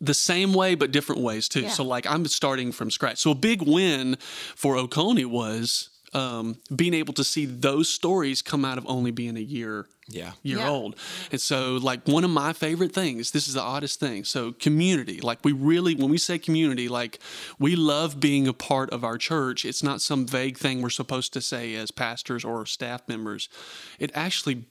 the 0.00 0.14
same 0.14 0.52
way 0.52 0.74
but 0.76 0.92
different 0.92 1.20
ways 1.22 1.48
too. 1.48 1.62
Yeah. 1.62 1.70
So 1.70 1.82
like 1.82 2.06
I'm 2.06 2.24
starting 2.26 2.70
from 2.72 2.90
scratch. 2.92 3.18
So 3.18 3.32
a 3.32 3.34
big 3.34 3.62
win 3.62 4.16
for 4.54 4.76
Oconee 4.76 5.24
was 5.24 5.90
um, 6.14 6.56
being 6.74 6.94
able 6.94 7.12
to 7.14 7.24
see 7.24 7.44
those 7.46 7.88
stories 7.88 8.42
come 8.42 8.64
out 8.64 8.78
of 8.78 8.84
only 8.88 9.10
being 9.10 9.36
a 9.36 9.40
year 9.40 9.86
Yeah. 10.10 10.32
year 10.42 10.58
Yeah. 10.58 10.70
old. 10.70 10.96
And 11.30 11.40
so, 11.40 11.76
like, 11.76 12.08
one 12.08 12.24
of 12.24 12.30
my 12.30 12.54
favorite 12.54 12.94
things, 12.94 13.30
this 13.32 13.46
is 13.46 13.54
the 13.54 13.60
oddest 13.62 14.00
thing. 14.00 14.24
So, 14.24 14.52
community, 14.52 15.20
like, 15.20 15.44
we 15.44 15.52
really, 15.52 15.94
when 15.94 16.08
we 16.10 16.16
say 16.18 16.38
community, 16.38 16.88
like, 16.88 17.18
we 17.58 17.76
love 17.76 18.18
being 18.18 18.48
a 18.48 18.54
part 18.54 18.88
of 18.90 19.04
our 19.04 19.18
church. 19.18 19.66
It's 19.66 19.82
not 19.82 20.00
some 20.00 20.26
vague 20.26 20.56
thing 20.56 20.80
we're 20.80 20.88
supposed 20.90 21.34
to 21.34 21.42
say 21.42 21.74
as 21.74 21.90
pastors 21.90 22.42
or 22.44 22.64
staff 22.64 23.02
members. 23.06 23.50
It 23.98 24.10
actually 24.14 24.64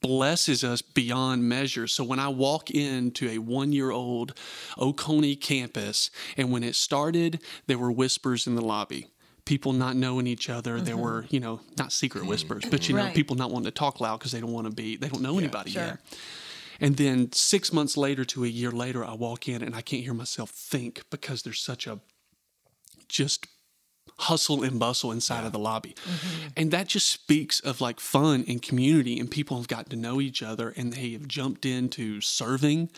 blesses 0.00 0.62
us 0.62 0.82
beyond 0.82 1.48
measure. 1.48 1.86
So 1.88 2.04
when 2.04 2.18
I 2.20 2.28
walk 2.28 2.70
into 2.70 3.28
a 3.28 3.38
one 3.38 3.72
year 3.72 3.90
old 3.90 4.34
Oconee 4.78 5.34
campus, 5.36 6.10
and 6.36 6.52
when 6.52 6.62
it 6.62 6.76
started, 6.76 7.40
there 7.66 7.78
were 7.78 7.90
whispers 7.90 8.46
in 8.46 8.54
the 8.54 8.60
lobby. 8.64 9.08
People 9.44 9.72
not 9.72 9.96
knowing 9.96 10.26
each 10.26 10.48
other. 10.48 10.80
There 10.80 10.94
mm-hmm. 10.94 11.02
were, 11.04 11.26
you 11.28 11.40
know, 11.40 11.60
not 11.76 11.92
secret 11.92 12.26
whispers, 12.26 12.64
but 12.70 12.88
you 12.88 12.94
know, 12.94 13.04
Right. 13.04 13.14
people 13.14 13.36
not 13.36 13.50
wanting 13.50 13.66
to 13.66 13.70
talk 13.70 14.00
loud 14.00 14.18
because 14.18 14.32
they 14.32 14.40
don't 14.40 14.52
want 14.52 14.66
to 14.66 14.72
be, 14.72 14.96
they 14.96 15.08
don't 15.08 15.22
know 15.22 15.38
anybody 15.38 15.72
sure. 15.72 15.82
yet. 15.82 15.98
And 16.80 16.96
then 16.96 17.30
six 17.32 17.72
months 17.72 17.96
later 17.96 18.24
to 18.24 18.44
a 18.44 18.48
year 18.48 18.70
later, 18.70 19.04
I 19.04 19.14
walk 19.14 19.48
in 19.48 19.62
and 19.62 19.76
I 19.76 19.80
can't 19.80 20.02
hear 20.02 20.14
myself 20.14 20.50
think 20.50 21.04
because 21.10 21.42
there's 21.42 21.60
such 21.60 21.86
a 21.86 22.00
just 23.08 23.46
hustle 24.18 24.62
and 24.62 24.78
bustle 24.78 25.10
inside 25.10 25.44
of 25.44 25.52
the 25.52 25.58
lobby. 25.58 25.94
And 26.56 26.70
that 26.70 26.86
just 26.88 27.10
speaks 27.10 27.58
of 27.60 27.80
like 27.80 27.98
fun 28.00 28.44
and 28.46 28.62
community 28.62 29.18
and 29.18 29.30
people 29.30 29.56
have 29.56 29.68
gotten 29.68 29.90
to 29.90 29.96
know 29.96 30.20
each 30.20 30.42
other 30.42 30.70
and 30.76 30.92
they 30.92 31.10
have 31.10 31.26
jumped 31.26 31.66
into 31.66 32.20
serving. 32.20 32.90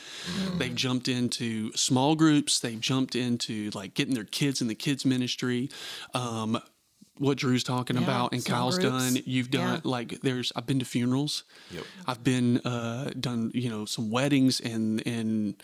They've 0.57 0.75
jumped 0.75 1.09
into 1.09 1.73
small 1.75 2.17
groups, 2.17 2.61
they've 2.61 2.81
jumped 2.81 3.15
into 3.17 3.71
like 3.75 3.95
getting 3.95 4.15
their 4.15 4.25
kids 4.25 4.61
in 4.61 4.69
the 4.69 4.75
kids 4.75 5.05
ministry. 5.05 5.71
Um 6.15 6.61
what 7.19 7.39
Drew's 7.39 7.65
talking 7.65 7.97
Yeah, 7.97 8.03
about 8.03 8.33
and 8.33 8.45
Kyle's 8.45 8.79
groups. 8.79 9.15
done. 9.15 9.23
You've 9.25 9.51
done 9.51 9.77
Yeah. 9.77 9.91
like 9.91 10.21
there's 10.21 10.53
I've 10.55 10.67
been 10.67 10.81
to 10.81 10.85
funerals. 10.85 11.45
Yep. 11.71 11.85
I've 12.07 12.23
been 12.23 12.59
uh, 12.59 13.11
done 13.19 13.51
you 13.55 13.71
know 13.71 13.87
some 13.87 14.11
weddings 14.11 14.61
and 14.61 15.03
and 15.07 15.55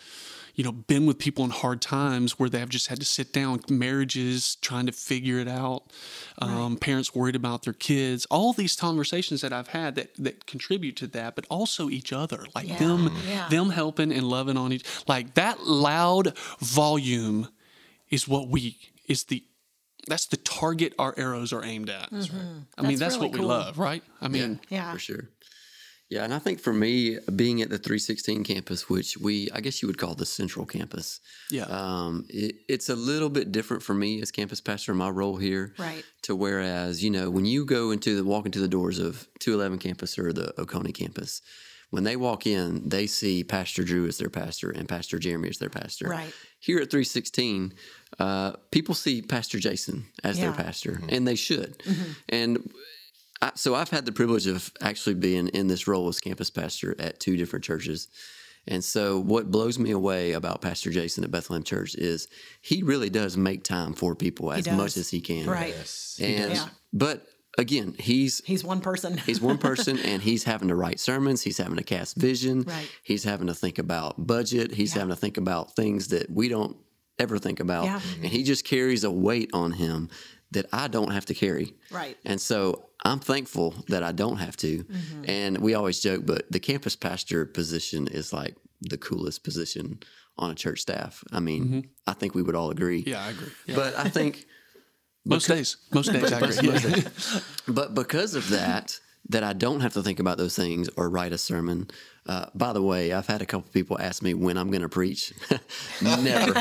you 0.54 0.62
know 0.64 0.72
been 0.72 1.06
with 1.06 1.18
people 1.18 1.44
in 1.44 1.50
hard 1.50 1.80
times 1.80 2.38
where 2.38 2.48
they 2.48 2.58
have 2.58 2.68
just 2.68 2.88
had 2.88 2.98
to 3.00 3.06
sit 3.06 3.32
down 3.32 3.60
marriages 3.70 4.56
trying 4.56 4.86
to 4.86 4.92
figure 4.92 5.38
it 5.38 5.48
out 5.48 5.84
um, 6.38 6.76
parents 6.76 7.14
worried 7.14 7.36
about 7.36 7.62
their 7.62 7.72
kids 7.72 8.26
all 8.30 8.52
these 8.52 8.76
conversations 8.76 9.40
that 9.40 9.52
I've 9.52 9.68
had 9.68 9.94
that 9.94 10.14
that 10.18 10.46
contribute 10.46 10.96
to 10.96 11.06
that 11.08 11.34
but 11.36 11.46
also 11.48 11.88
each 11.88 12.12
other 12.12 12.44
like 12.54 12.68
Yeah. 12.68 12.78
them 12.78 13.10
Yeah. 13.26 13.48
them 13.48 13.70
helping 13.70 14.12
and 14.12 14.28
loving 14.28 14.56
on 14.56 14.72
each 14.72 14.84
like 15.08 15.34
that 15.34 15.64
loud 15.64 16.36
volume 16.60 17.48
is 18.10 18.28
what 18.28 18.48
we 18.48 18.78
is 19.08 19.24
the 19.24 19.44
that's 20.08 20.26
the 20.26 20.36
target 20.36 20.92
our 20.98 21.14
arrows 21.16 21.52
are 21.52 21.64
aimed 21.64 21.88
at. 21.88 22.08
I 22.12 22.16
mean, 22.16 22.22
Mm-hmm. 22.24 22.82
That's 22.86 22.98
that's 22.98 23.14
really 23.16 23.28
what 23.28 23.38
we 23.38 23.44
love, 23.46 23.78
right? 23.78 24.02
I 24.20 24.26
mean, 24.28 24.58
Yeah. 24.68 24.92
for 24.92 24.98
sure. 24.98 25.28
Yeah, 26.12 26.24
and 26.24 26.34
I 26.34 26.38
think 26.38 26.60
for 26.60 26.74
me, 26.74 27.18
being 27.34 27.62
at 27.62 27.70
the 27.70 27.78
316 27.78 28.44
campus, 28.44 28.86
which 28.86 29.16
we, 29.16 29.48
I 29.54 29.62
guess 29.62 29.80
you 29.80 29.88
would 29.88 29.96
call 29.96 30.14
the 30.14 30.26
central 30.26 30.66
campus, 30.66 31.20
yeah. 31.50 31.62
um, 31.70 32.26
it, 32.28 32.56
it's 32.68 32.90
a 32.90 32.94
little 32.94 33.30
bit 33.30 33.50
different 33.50 33.82
for 33.82 33.94
me 33.94 34.20
as 34.20 34.30
campus 34.30 34.60
pastor, 34.60 34.92
my 34.92 35.08
role 35.08 35.36
here. 35.38 35.72
Right. 35.78 36.04
To 36.24 36.36
whereas, 36.36 37.02
you 37.02 37.08
know, 37.08 37.30
when 37.30 37.46
you 37.46 37.64
go 37.64 37.92
into 37.92 38.14
the, 38.14 38.24
walk 38.24 38.44
into 38.44 38.58
the 38.58 38.68
doors 38.68 38.98
of 38.98 39.26
211 39.38 39.78
campus 39.78 40.18
or 40.18 40.34
the 40.34 40.52
Oconee 40.60 40.92
campus, 40.92 41.40
when 41.88 42.04
they 42.04 42.16
walk 42.16 42.46
in, 42.46 42.90
they 42.90 43.06
see 43.06 43.42
Pastor 43.42 43.82
Drew 43.82 44.06
as 44.06 44.18
their 44.18 44.28
pastor 44.28 44.70
and 44.70 44.86
Pastor 44.86 45.18
Jeremy 45.18 45.48
as 45.48 45.56
their 45.56 45.70
pastor. 45.70 46.08
Right. 46.08 46.34
Here 46.60 46.76
at 46.76 46.90
316, 46.90 47.72
uh, 48.18 48.52
people 48.70 48.94
see 48.94 49.22
Pastor 49.22 49.58
Jason 49.58 50.08
as 50.22 50.36
Yeah. 50.38 50.50
their 50.50 50.62
pastor, 50.62 51.00
and 51.08 51.26
they 51.26 51.36
should. 51.36 51.82
And 52.28 52.70
I, 53.42 53.50
so 53.56 53.74
I've 53.74 53.90
had 53.90 54.04
the 54.06 54.12
privilege 54.12 54.46
of 54.46 54.72
actually 54.80 55.14
being 55.16 55.48
in 55.48 55.66
this 55.66 55.86
role 55.88 56.08
as 56.08 56.20
campus 56.20 56.48
pastor 56.48 56.94
at 56.98 57.20
two 57.20 57.36
different 57.36 57.64
churches. 57.64 58.08
And 58.68 58.82
so 58.84 59.18
what 59.18 59.50
blows 59.50 59.78
me 59.78 59.90
away 59.90 60.32
about 60.32 60.62
Pastor 60.62 60.90
Jason 60.90 61.24
at 61.24 61.32
Bethlehem 61.32 61.64
Church 61.64 61.96
is 61.96 62.28
he 62.60 62.84
really 62.84 63.10
does 63.10 63.36
make 63.36 63.64
time 63.64 63.92
for 63.92 64.14
people 64.14 64.52
as 64.52 64.70
much 64.70 64.96
as 64.96 65.10
he 65.10 65.20
can. 65.20 65.50
Right. 65.50 65.74
Yes. 65.76 66.20
And 66.22 66.52
Yeah. 66.52 66.68
but 66.92 67.26
again, 67.58 67.96
he's 67.98 68.40
He's 68.44 68.62
one 68.62 68.80
person. 68.80 69.18
He's 69.18 69.40
one 69.40 69.58
person 69.58 69.98
and 69.98 70.22
he's 70.22 70.44
having 70.44 70.68
to 70.68 70.76
write 70.76 71.00
sermons. 71.00 71.42
He's 71.42 71.58
having 71.58 71.76
to 71.76 71.82
cast 71.82 72.14
vision. 72.16 72.62
Right. 72.62 72.88
He's 73.02 73.24
having 73.24 73.48
to 73.48 73.54
think 73.54 73.80
about 73.80 74.24
budget. 74.24 74.72
He's 74.72 74.92
having 74.92 75.08
to 75.10 75.16
think 75.16 75.36
about 75.38 75.74
things 75.74 76.08
that 76.08 76.30
we 76.30 76.48
don't 76.48 76.76
ever 77.18 77.38
think 77.38 77.58
about. 77.58 77.86
Yeah. 77.86 78.00
And 78.22 78.26
he 78.26 78.44
just 78.44 78.64
carries 78.64 79.02
a 79.02 79.10
weight 79.10 79.50
on 79.52 79.72
him 79.72 80.08
that 80.52 80.66
I 80.72 80.88
don't 80.88 81.10
have 81.10 81.26
to 81.26 81.34
carry. 81.34 81.74
Right. 81.90 82.16
And 82.24 82.40
so 82.40 82.88
I'm 83.04 83.18
thankful 83.18 83.74
that 83.88 84.02
I 84.02 84.12
don't 84.12 84.38
have 84.38 84.56
to. 84.58 84.84
And 85.24 85.58
we 85.58 85.74
always 85.74 86.00
joke, 86.00 86.22
but 86.24 86.50
the 86.50 86.60
campus 86.60 86.96
pastor 86.96 87.44
position 87.44 88.06
is 88.06 88.32
like 88.32 88.56
the 88.80 88.98
coolest 88.98 89.44
position 89.44 90.00
on 90.38 90.50
a 90.50 90.54
church 90.54 90.80
staff. 90.80 91.22
I 91.32 91.40
mean, 91.40 91.90
I 92.06 92.12
think 92.14 92.34
we 92.34 92.42
would 92.42 92.54
all 92.54 92.70
agree. 92.70 93.04
Yeah, 93.06 93.24
I 93.24 93.30
agree. 93.30 93.52
Yeah. 93.66 93.76
But 93.76 93.96
I 93.98 94.08
think 94.08 94.46
most 95.24 95.48
days, 95.48 95.76
most 95.92 96.12
days, 96.12 96.32
I 96.32 96.38
agree. 96.38 96.68
Yeah. 96.68 97.40
but 97.68 97.94
because 97.94 98.34
of 98.34 98.48
that, 98.50 98.98
that 99.28 99.44
I 99.44 99.52
don't 99.52 99.80
have 99.80 99.92
to 99.94 100.02
think 100.02 100.20
about 100.20 100.38
those 100.38 100.56
things 100.56 100.88
or 100.96 101.08
write 101.08 101.32
a 101.32 101.38
sermon. 101.38 101.88
Uh, 102.26 102.46
by 102.54 102.72
the 102.72 102.82
way, 102.82 103.12
I've 103.12 103.26
had 103.26 103.40
a 103.40 103.46
couple 103.46 103.70
people 103.72 103.98
ask 104.00 104.22
me 104.22 104.34
when 104.34 104.56
I'm 104.56 104.70
going 104.70 104.82
to 104.82 104.88
preach. 104.88 105.32
Never, 106.02 106.54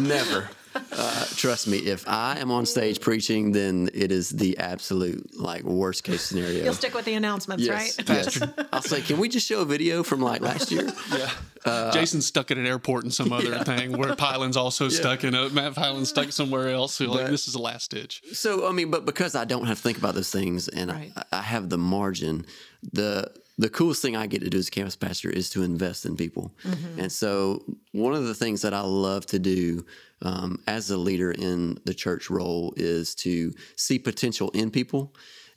never. 0.00 0.48
Uh, 0.74 1.24
trust 1.36 1.66
me, 1.66 1.78
if 1.78 2.06
I 2.08 2.38
am 2.38 2.50
on 2.50 2.66
stage 2.66 3.00
preaching, 3.00 3.52
then 3.52 3.88
it 3.94 4.12
is 4.12 4.30
the 4.30 4.58
absolute 4.58 5.36
like 5.38 5.62
worst 5.64 6.04
case 6.04 6.22
scenario. 6.22 6.64
You'll 6.64 6.74
stick 6.74 6.94
with 6.94 7.04
the 7.04 7.14
announcements, 7.14 7.64
yes, 7.64 7.98
right? 7.98 8.08
yes. 8.08 8.42
I'll 8.72 8.82
say, 8.82 9.00
can 9.00 9.18
we 9.18 9.28
just 9.28 9.46
show 9.46 9.60
a 9.60 9.64
video 9.64 10.02
from 10.02 10.20
like 10.20 10.40
last 10.40 10.70
year? 10.70 10.88
Yeah. 11.16 11.90
Jason's 11.92 12.26
stuck 12.26 12.50
at 12.50 12.56
an 12.58 12.66
airport 12.66 13.04
and 13.04 13.12
some 13.12 13.32
other 13.32 13.58
thing 13.64 13.96
where 13.98 14.14
Pylan's 14.16 14.56
also 14.56 14.88
stuck 14.88 15.24
in 15.24 15.34
a 15.34 15.48
Matt 15.50 15.74
Pylan's 15.74 16.08
stuck 16.08 16.32
somewhere 16.32 16.68
else. 16.68 16.94
So 16.94 17.06
like 17.06 17.22
But- 17.24 17.30
this 17.30 17.46
is 17.48 17.54
the 17.54 17.60
last 17.60 17.90
ditch. 17.90 18.22
So 18.32 18.68
I 18.68 18.72
mean, 18.72 18.90
but 18.90 19.04
because 19.04 19.34
I 19.34 19.44
don't 19.44 19.66
have 19.66 19.76
to 19.78 19.82
think 19.82 19.98
about 19.98 20.14
those 20.14 20.30
things, 20.30 20.68
and 20.68 20.90
Right. 20.90 21.12
I, 21.16 21.38
I 21.38 21.42
have 21.42 21.68
the 21.68 21.78
margin, 21.78 22.46
the 22.92 23.30
the 23.60 23.68
coolest 23.68 24.00
thing 24.02 24.16
I 24.16 24.26
get 24.26 24.40
to 24.42 24.50
do 24.50 24.58
as 24.58 24.68
a 24.68 24.70
campus 24.70 24.96
pastor 24.96 25.28
is 25.30 25.50
to 25.50 25.62
invest 25.62 26.06
in 26.06 26.16
people. 26.16 26.52
And 26.98 27.10
so 27.12 27.62
one 27.92 28.14
of 28.14 28.24
the 28.24 28.34
things 28.34 28.62
that 28.62 28.72
I 28.72 28.80
love 28.80 29.26
to 29.26 29.38
do 29.38 29.84
um, 30.22 30.50
as 30.66 30.90
a 30.90 30.96
leader 30.96 31.30
in 31.30 31.78
the 31.84 31.94
church 31.94 32.30
role 32.30 32.72
is 32.76 33.14
to 33.16 33.52
see 33.76 33.98
potential 33.98 34.48
in 34.50 34.70
people 34.70 35.14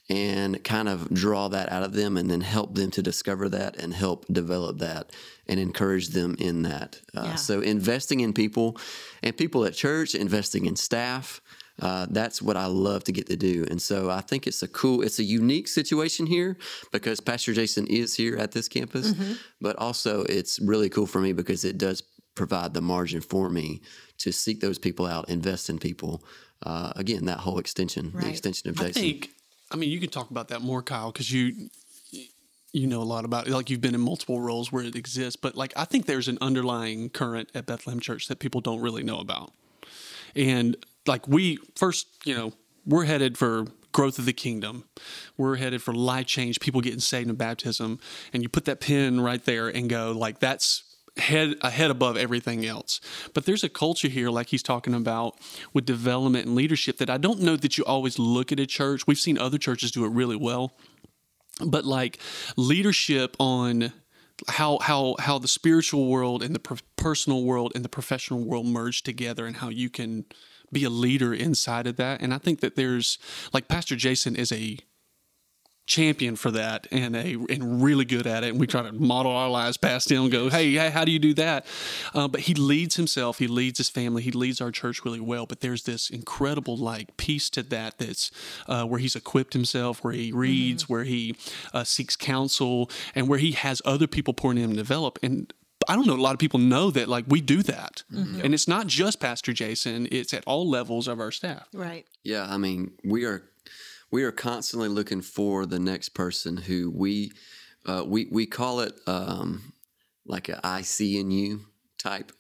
and 0.10 0.62
kind 0.64 0.90
of 0.90 1.10
draw 1.14 1.48
that 1.48 1.72
out 1.72 1.84
of 1.84 1.94
them 1.94 2.18
and 2.18 2.30
then 2.30 2.42
help 2.42 2.76
them 2.76 2.92
to 2.92 3.02
discover 3.02 3.48
that 3.50 3.78
and 3.82 3.94
help 3.94 4.26
develop 4.32 4.80
that 4.80 5.12
and 5.48 5.60
encourage 5.60 6.10
them 6.10 6.36
in 6.40 6.64
that. 6.64 7.00
Uh, 7.16 7.24
Yeah. 7.24 7.36
So 7.36 7.62
investing 7.62 8.20
in 8.20 8.34
people 8.34 8.78
and 9.22 9.36
people 9.38 9.64
at 9.66 9.74
church, 9.74 10.14
investing 10.14 10.66
in 10.66 10.76
staff, 10.76 11.40
uh, 11.82 12.06
that's 12.10 12.42
what 12.42 12.56
I 12.58 12.68
love 12.68 13.04
to 13.06 13.12
get 13.12 13.28
to 13.28 13.36
do. 13.36 13.66
And 13.70 13.82
so 13.82 14.10
I 14.10 14.22
think 14.22 14.46
it's 14.48 14.62
a 14.64 14.68
cool, 14.68 15.02
it's 15.02 15.20
a 15.20 15.24
unique 15.24 15.68
situation 15.68 16.26
here 16.26 16.58
because 16.92 17.20
Pastor 17.20 17.54
Jason 17.54 17.88
is 17.88 18.14
here 18.16 18.38
at 18.38 18.52
this 18.52 18.68
campus, 18.68 19.12
Mm-hmm. 19.14 19.34
but 19.62 19.76
also 19.78 20.24
it's 20.24 20.60
really 20.60 20.90
cool 20.90 21.08
for 21.08 21.20
me 21.20 21.34
because 21.34 21.66
it 21.66 21.78
does 21.78 22.04
provide 22.36 22.74
the 22.74 22.82
margin 22.82 23.22
for 23.22 23.50
me 23.50 23.82
to 24.20 24.32
seek 24.32 24.60
those 24.60 24.78
people 24.80 25.06
out, 25.06 25.30
invest 25.30 25.70
in 25.70 25.78
people. 25.80 26.24
Uh, 26.64 26.94
again, 26.96 27.26
that 27.26 27.40
whole 27.40 27.60
extension, 27.60 28.12
the 28.16 28.30
extension 28.30 28.70
of 28.70 28.80
I 28.80 28.86
Jason. 28.86 29.02
think. 29.02 29.30
I 29.72 29.76
mean, 29.76 29.90
you 29.90 30.00
can 30.00 30.10
talk 30.10 30.30
about 30.32 30.48
that 30.50 30.62
more, 30.62 30.82
Kyle, 30.84 31.12
because 31.12 31.32
you 31.32 31.70
you 32.72 32.88
know 32.88 33.02
a 33.02 33.04
lot 33.04 33.26
about 33.26 33.48
it. 33.48 33.52
Like 33.54 33.70
you've 33.70 33.82
been 33.82 33.94
in 33.96 34.02
multiple 34.02 34.40
roles 34.42 34.72
where 34.72 34.84
it 34.84 34.96
exists, 34.96 35.36
but 35.36 35.56
like 35.56 35.74
I 35.76 35.86
think 35.86 36.06
there's 36.06 36.28
an 36.28 36.38
underlying 36.42 37.10
current 37.10 37.50
at 37.54 37.66
Bethlehem 37.66 38.00
Church 38.00 38.28
that 38.28 38.40
people 38.40 38.62
don't 38.62 38.82
really 38.82 39.04
know 39.04 39.20
about. 39.20 39.52
And 40.36 40.76
like 41.08 41.28
we 41.28 41.58
first, 41.76 42.08
you 42.26 42.36
know, 42.36 42.54
we're 42.86 43.06
headed 43.06 43.38
for 43.38 43.66
growth 43.92 44.20
of 44.20 44.26
the 44.26 44.34
kingdom. 44.34 44.86
We're 45.38 45.56
headed 45.56 45.82
for 45.82 45.94
life 45.94 46.26
change, 46.26 46.60
people 46.60 46.82
getting 46.82 47.00
saved 47.00 47.30
in 47.30 47.36
baptism, 47.36 48.00
and 48.34 48.44
you 48.44 48.50
put 48.50 48.66
that 48.66 48.82
pin 48.82 49.22
right 49.22 49.44
there 49.44 49.70
and 49.70 49.90
go 49.90 50.12
like 50.12 50.40
that's 50.40 50.84
head 51.18 51.56
ahead 51.62 51.92
above 51.92 52.18
everything 52.18 52.66
else. 52.66 53.00
But 53.34 53.46
there's 53.46 53.64
a 53.64 53.70
culture 53.70 54.08
here 54.08 54.30
like 54.30 54.48
he's 54.50 54.64
talking 54.64 54.94
about 54.94 55.38
with 55.72 55.86
development 55.86 56.48
and 56.48 56.56
leadership 56.56 56.98
that 56.98 57.10
I 57.10 57.18
don't 57.18 57.42
know 57.42 57.56
that 57.56 57.78
you 57.78 57.86
always 57.86 58.18
look 58.18 58.52
at 58.52 58.60
a 58.60 58.66
church. 58.66 59.06
We've 59.06 59.20
seen 59.20 59.38
other 59.38 59.58
churches 59.58 59.92
do 59.92 60.06
it 60.06 60.10
really 60.10 60.36
well. 60.36 60.74
But 61.64 61.86
like 61.86 62.18
leadership 62.58 63.36
on 63.40 63.94
how 64.48 64.80
how 64.80 65.16
how 65.20 65.38
the 65.38 65.48
spiritual 65.48 66.08
world 66.08 66.42
and 66.42 66.56
the 66.56 66.60
per- 66.60 66.78
personal 66.96 67.44
world 67.44 67.72
and 67.76 67.86
the 67.86 67.90
professional 67.90 68.44
world 68.44 68.66
merge 68.66 69.04
together 69.04 69.46
and 69.46 69.58
how 69.58 69.70
you 69.70 69.92
can 69.92 70.26
be 70.74 70.84
a 70.84 70.90
leader 70.90 71.34
inside 71.34 71.88
of 71.88 71.96
that. 71.98 72.22
And 72.22 72.34
i 72.34 72.38
think 72.38 72.62
that 72.62 72.76
there's 72.76 73.18
like 73.54 73.68
pastor 73.68 73.96
jason 73.96 74.36
is 74.36 74.52
a 74.52 74.78
champion 75.86 76.36
for 76.36 76.50
that 76.52 76.88
and 76.92 77.16
a 77.16 77.36
and 77.50 77.84
really 77.84 78.06
good 78.06 78.26
at 78.26 78.44
it. 78.44 78.52
And 78.52 78.60
we 78.60 78.68
try 78.68 78.84
to 78.84 78.92
model 78.94 79.32
our 79.32 79.50
lives 79.50 79.76
past 79.76 80.10
him 80.10 80.24
and 80.24 80.32
go 80.32 80.50
hey, 80.50 80.72
hey 80.74 80.90
how 80.90 81.04
do 81.04 81.12
you 81.12 81.20
do 81.20 81.34
that? 81.36 81.66
Uh, 82.14 82.28
but 82.28 82.42
he 82.42 82.54
leads 82.54 82.96
himself 82.96 83.40
he 83.40 83.48
leads 83.48 83.80
his 83.80 83.90
family 83.90 84.22
he 84.22 84.32
leads 84.32 84.62
our 84.62 84.72
church 84.72 85.04
really 85.04 85.20
well. 85.20 85.46
But 85.46 85.60
there's 85.60 85.84
this 85.84 86.10
incredible 86.10 86.78
like 86.78 87.18
piece 87.18 87.50
to 87.52 87.64
that 87.64 87.98
that's 87.98 88.32
uh, 88.68 88.86
where 88.86 89.00
he's 89.00 89.16
equipped 89.16 89.54
himself 89.54 90.04
where 90.04 90.14
he 90.14 90.32
reads 90.32 90.88
where 90.88 91.04
he 91.04 91.36
uh, 91.74 91.84
seeks 91.84 92.16
counsel 92.16 92.90
and 93.14 93.28
where 93.28 93.40
he 93.40 93.52
has 93.52 93.82
other 93.84 94.08
people 94.08 94.34
pouring 94.34 94.58
in 94.58 94.66
and 94.66 94.78
develop. 94.78 95.20
And 95.22 95.54
I 95.88 95.96
don't 95.96 96.08
know. 96.08 96.16
A 96.16 96.18
lot 96.18 96.34
of 96.34 96.40
people 96.40 96.60
know 96.60 96.92
that, 96.92 97.08
like 97.08 97.26
we 97.28 97.42
do 97.42 97.64
that, 97.64 98.04
and 98.10 98.54
it's 98.54 98.68
not 98.68 98.88
just 98.88 99.20
Pastor 99.20 99.54
Jason. 99.54 100.08
It's 100.12 100.34
at 100.34 100.44
all 100.46 100.70
levels 100.70 101.08
of 101.08 101.20
our 101.20 101.32
staff. 101.32 101.68
Right. 101.74 102.06
Yeah, 102.24 102.46
I 102.50 102.58
mean, 102.58 102.92
we 103.04 103.26
are 103.26 103.44
we 104.12 104.24
are 104.24 104.32
constantly 104.32 104.90
looking 104.90 105.22
for 105.22 105.66
the 105.66 105.80
next 105.80 106.10
person 106.10 106.58
who 106.58 106.92
we 106.92 107.32
uh, 107.86 108.04
we 108.06 108.28
we 108.32 108.46
call 108.46 108.80
it 108.82 108.94
um, 109.08 109.74
like 110.26 110.50
a 110.50 110.60
I 110.64 110.82
see 110.82 111.20
in 111.20 111.32
you 111.32 111.62
type 111.98 112.32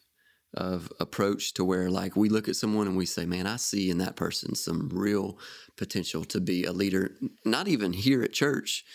of 0.53 0.91
approach 0.99 1.53
to 1.55 1.65
where 1.65 1.89
like 1.89 2.15
we 2.15 2.29
look 2.29 2.47
at 2.47 2.55
someone 2.55 2.87
and 2.87 2.95
we 2.95 3.05
say, 3.05 3.25
man, 3.25 3.47
I 3.47 3.55
see 3.55 3.89
in 3.89 3.97
that 3.97 4.15
person 4.15 4.53
some 4.55 4.89
real 4.93 5.37
potential 5.77 6.23
to 6.25 6.39
be 6.39 6.63
a 6.63 6.71
leader, 6.71 7.15
not 7.43 7.67
even 7.67 7.93
here 7.93 8.21
at 8.21 8.33
church 8.33 8.85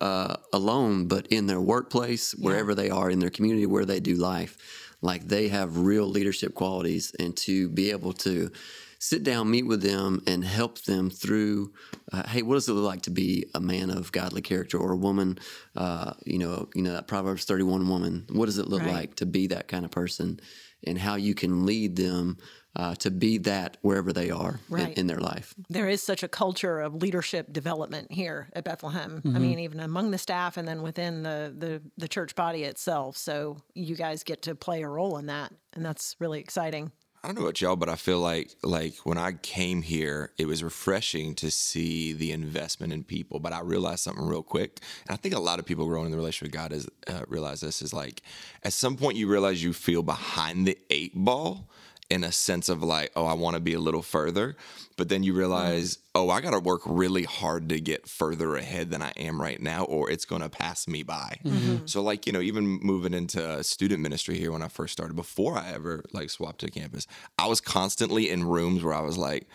uh, 0.00 0.36
alone, 0.52 1.06
but 1.08 1.26
in 1.28 1.46
their 1.46 1.60
workplace, 1.60 2.32
wherever 2.34 2.74
they 2.74 2.90
are 2.90 3.10
in 3.10 3.18
their 3.18 3.30
community, 3.30 3.66
where 3.66 3.84
they 3.84 4.00
do 4.00 4.14
life. 4.14 4.56
Like 5.02 5.28
they 5.28 5.48
have 5.48 5.78
real 5.78 6.06
leadership 6.06 6.54
qualities, 6.54 7.14
and 7.18 7.36
to 7.38 7.68
be 7.68 7.90
able 7.90 8.12
to 8.14 8.50
sit 8.98 9.22
down, 9.22 9.50
meet 9.50 9.66
with 9.66 9.82
them, 9.82 10.22
and 10.26 10.42
help 10.42 10.80
them 10.82 11.10
through. 11.10 11.72
Uh, 12.12 12.26
hey, 12.26 12.42
what 12.42 12.54
does 12.54 12.68
it 12.68 12.72
look 12.72 12.86
like 12.86 13.02
to 13.02 13.10
be 13.10 13.46
a 13.54 13.60
man 13.60 13.90
of 13.90 14.10
godly 14.10 14.40
character 14.40 14.78
or 14.78 14.92
a 14.92 14.96
woman? 14.96 15.38
Uh, 15.76 16.14
you 16.24 16.38
know, 16.38 16.68
you 16.74 16.82
know 16.82 16.92
that 16.92 17.06
Proverbs 17.08 17.44
thirty-one 17.44 17.88
woman. 17.88 18.24
What 18.32 18.46
does 18.46 18.58
it 18.58 18.68
look 18.68 18.82
Right. 18.82 18.92
like 18.92 19.16
to 19.16 19.26
be 19.26 19.48
that 19.48 19.68
kind 19.68 19.84
of 19.84 19.90
person, 19.90 20.40
and 20.84 20.98
how 20.98 21.16
you 21.16 21.34
can 21.34 21.66
lead 21.66 21.96
them 21.96 22.38
uh, 22.76 22.94
to 22.96 23.10
be 23.10 23.38
that 23.38 23.78
wherever 23.80 24.12
they 24.12 24.30
are 24.30 24.60
in- 24.68 24.74
Right. 24.74 24.98
in, 24.98 25.06
their 25.06 25.18
life. 25.18 25.54
There 25.70 25.88
is 25.88 26.02
such 26.02 26.22
a 26.22 26.28
culture 26.28 26.80
of 26.80 26.94
leadership 26.94 27.52
development 27.52 28.12
here 28.12 28.48
at 28.52 28.64
Bethlehem. 28.64 29.22
I 29.24 29.38
mean, 29.38 29.58
even 29.60 29.80
among 29.80 30.10
the 30.10 30.18
staff 30.18 30.56
and 30.58 30.68
then 30.68 30.82
within 30.82 31.22
the, 31.22 31.54
the, 31.56 31.82
the 31.96 32.06
church 32.08 32.34
body 32.34 32.64
itself. 32.64 33.16
So 33.16 33.56
you 33.74 33.96
guys 33.96 34.22
get 34.22 34.42
to 34.42 34.54
play 34.54 34.82
a 34.82 34.88
role 34.88 35.16
in 35.16 35.26
that. 35.26 35.52
And 35.72 35.84
that's 35.84 36.16
really 36.20 36.38
exciting. 36.40 36.92
I 37.24 37.28
don't 37.28 37.36
know 37.36 37.42
about 37.42 37.60
y'all, 37.60 37.74
but 37.74 37.88
I 37.88 37.96
feel 37.96 38.20
like 38.20 38.52
like 38.62 38.98
when 38.98 39.18
I 39.18 39.32
came 39.32 39.82
here, 39.82 40.30
it 40.38 40.46
was 40.46 40.62
refreshing 40.62 41.34
to 41.36 41.50
see 41.50 42.12
the 42.12 42.30
investment 42.30 42.92
in 42.92 43.02
people. 43.02 43.40
But 43.40 43.52
I 43.52 43.60
realized 43.62 44.00
something 44.04 44.24
real 44.24 44.44
quick, 44.44 44.78
and 45.08 45.14
I 45.14 45.16
think 45.16 45.34
a 45.34 45.40
lot 45.40 45.58
of 45.58 45.64
people 45.66 45.86
growing 45.86 46.06
in 46.06 46.12
the 46.12 46.18
relationship 46.18 46.52
with 46.52 46.60
God 46.60 46.72
is 46.72 46.86
uh, 47.08 47.22
realize 47.26 47.62
this 47.62 47.82
is 47.82 47.92
like 47.92 48.22
at 48.62 48.72
some 48.74 48.96
point 48.96 49.16
you 49.16 49.26
realize 49.26 49.60
you 49.60 49.72
feel 49.72 50.04
behind 50.04 50.68
the 50.68 50.78
eight 50.88 51.16
ball 51.16 51.68
in 52.08 52.22
a 52.22 52.30
sense 52.30 52.68
of 52.68 52.82
like, 52.82 53.10
oh, 53.16 53.26
I 53.26 53.32
want 53.32 53.54
to 53.54 53.60
be 53.60 53.74
a 53.74 53.80
little 53.80 54.02
further, 54.02 54.56
but 54.96 55.08
then 55.08 55.22
you 55.22 55.32
mm-hmm. 55.32 55.40
realize, 55.40 55.98
oh, 56.14 56.30
I 56.30 56.40
got 56.40 56.52
to 56.52 56.60
work 56.60 56.82
really 56.84 57.24
hard 57.24 57.68
to 57.70 57.80
get 57.80 58.08
further 58.08 58.56
ahead 58.56 58.90
than 58.90 59.02
I 59.02 59.12
am 59.16 59.40
right 59.40 59.60
now, 59.60 59.84
or 59.84 60.10
it's 60.10 60.24
going 60.24 60.42
to 60.42 60.48
pass 60.48 60.86
me 60.86 61.02
by. 61.02 61.38
Mm-hmm. 61.44 61.86
So, 61.86 62.02
like, 62.02 62.26
you 62.26 62.32
know, 62.32 62.40
even 62.40 62.66
moving 62.82 63.12
into 63.12 63.44
uh, 63.44 63.62
student 63.62 64.02
ministry 64.02 64.38
here 64.38 64.52
when 64.52 64.62
I 64.62 64.68
first 64.68 64.92
started, 64.92 65.14
before 65.14 65.58
I 65.58 65.72
ever 65.72 66.04
like 66.12 66.30
swapped 66.30 66.60
to 66.60 66.70
campus, 66.70 67.06
I 67.38 67.46
was 67.46 67.60
constantly 67.60 68.30
in 68.30 68.44
rooms 68.44 68.84
where 68.84 68.94
I 68.94 69.00
was 69.00 69.18
like, 69.18 69.48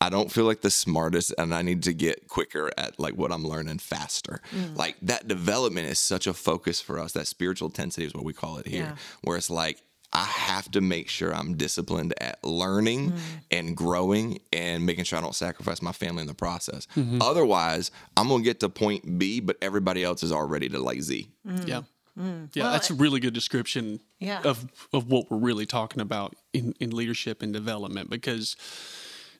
I 0.00 0.08
don't 0.08 0.32
feel 0.32 0.46
like 0.46 0.62
the 0.62 0.70
smartest 0.70 1.32
and 1.38 1.54
I 1.54 1.62
need 1.62 1.84
to 1.84 1.94
get 1.94 2.26
quicker 2.26 2.72
at 2.76 2.98
like 2.98 3.14
what 3.14 3.30
I'm 3.30 3.44
learning 3.44 3.78
faster. 3.78 4.40
Mm. 4.52 4.76
Like 4.76 4.96
that 5.02 5.28
development 5.28 5.86
is 5.86 6.00
such 6.00 6.26
a 6.26 6.34
focus 6.34 6.80
for 6.80 6.98
us. 6.98 7.12
That 7.12 7.28
spiritual 7.28 7.68
intensity 7.68 8.04
is 8.04 8.12
what 8.12 8.24
we 8.24 8.32
call 8.32 8.56
it 8.56 8.66
here, 8.66 8.82
Yeah. 8.82 8.96
where 9.22 9.36
it's 9.36 9.48
like 9.48 9.80
I 10.12 10.24
have 10.24 10.70
to 10.72 10.80
make 10.80 11.08
sure 11.08 11.34
I'm 11.34 11.56
disciplined 11.56 12.12
at 12.20 12.42
learning 12.44 13.12
mm-hmm. 13.12 13.36
and 13.50 13.76
growing 13.76 14.40
and 14.52 14.84
making 14.84 15.04
sure 15.04 15.18
I 15.18 15.22
don't 15.22 15.34
sacrifice 15.34 15.80
my 15.80 15.92
family 15.92 16.20
in 16.20 16.26
the 16.26 16.34
process. 16.34 16.86
Mm-hmm. 16.96 17.22
Otherwise, 17.22 17.90
I'm 18.16 18.28
gonna 18.28 18.42
get 18.42 18.60
to 18.60 18.68
point 18.68 19.18
B, 19.18 19.40
but 19.40 19.56
everybody 19.62 20.04
else 20.04 20.22
is 20.22 20.32
already 20.32 20.68
to 20.68 20.78
like 20.78 21.00
Z. 21.00 21.28
Mm. 21.46 21.66
Yeah. 21.66 21.82
Mm. 22.18 22.54
Yeah, 22.54 22.70
that's 22.70 22.90
a 22.90 22.94
really 22.94 23.20
good 23.20 23.32
description 23.32 24.00
Yeah. 24.18 24.42
of 24.44 24.66
of 24.92 25.10
what 25.10 25.30
we're 25.30 25.38
really 25.38 25.64
talking 25.64 26.02
about 26.02 26.36
in, 26.52 26.74
in 26.78 26.90
leadership 26.90 27.40
and 27.40 27.52
development 27.54 28.10
because 28.10 28.54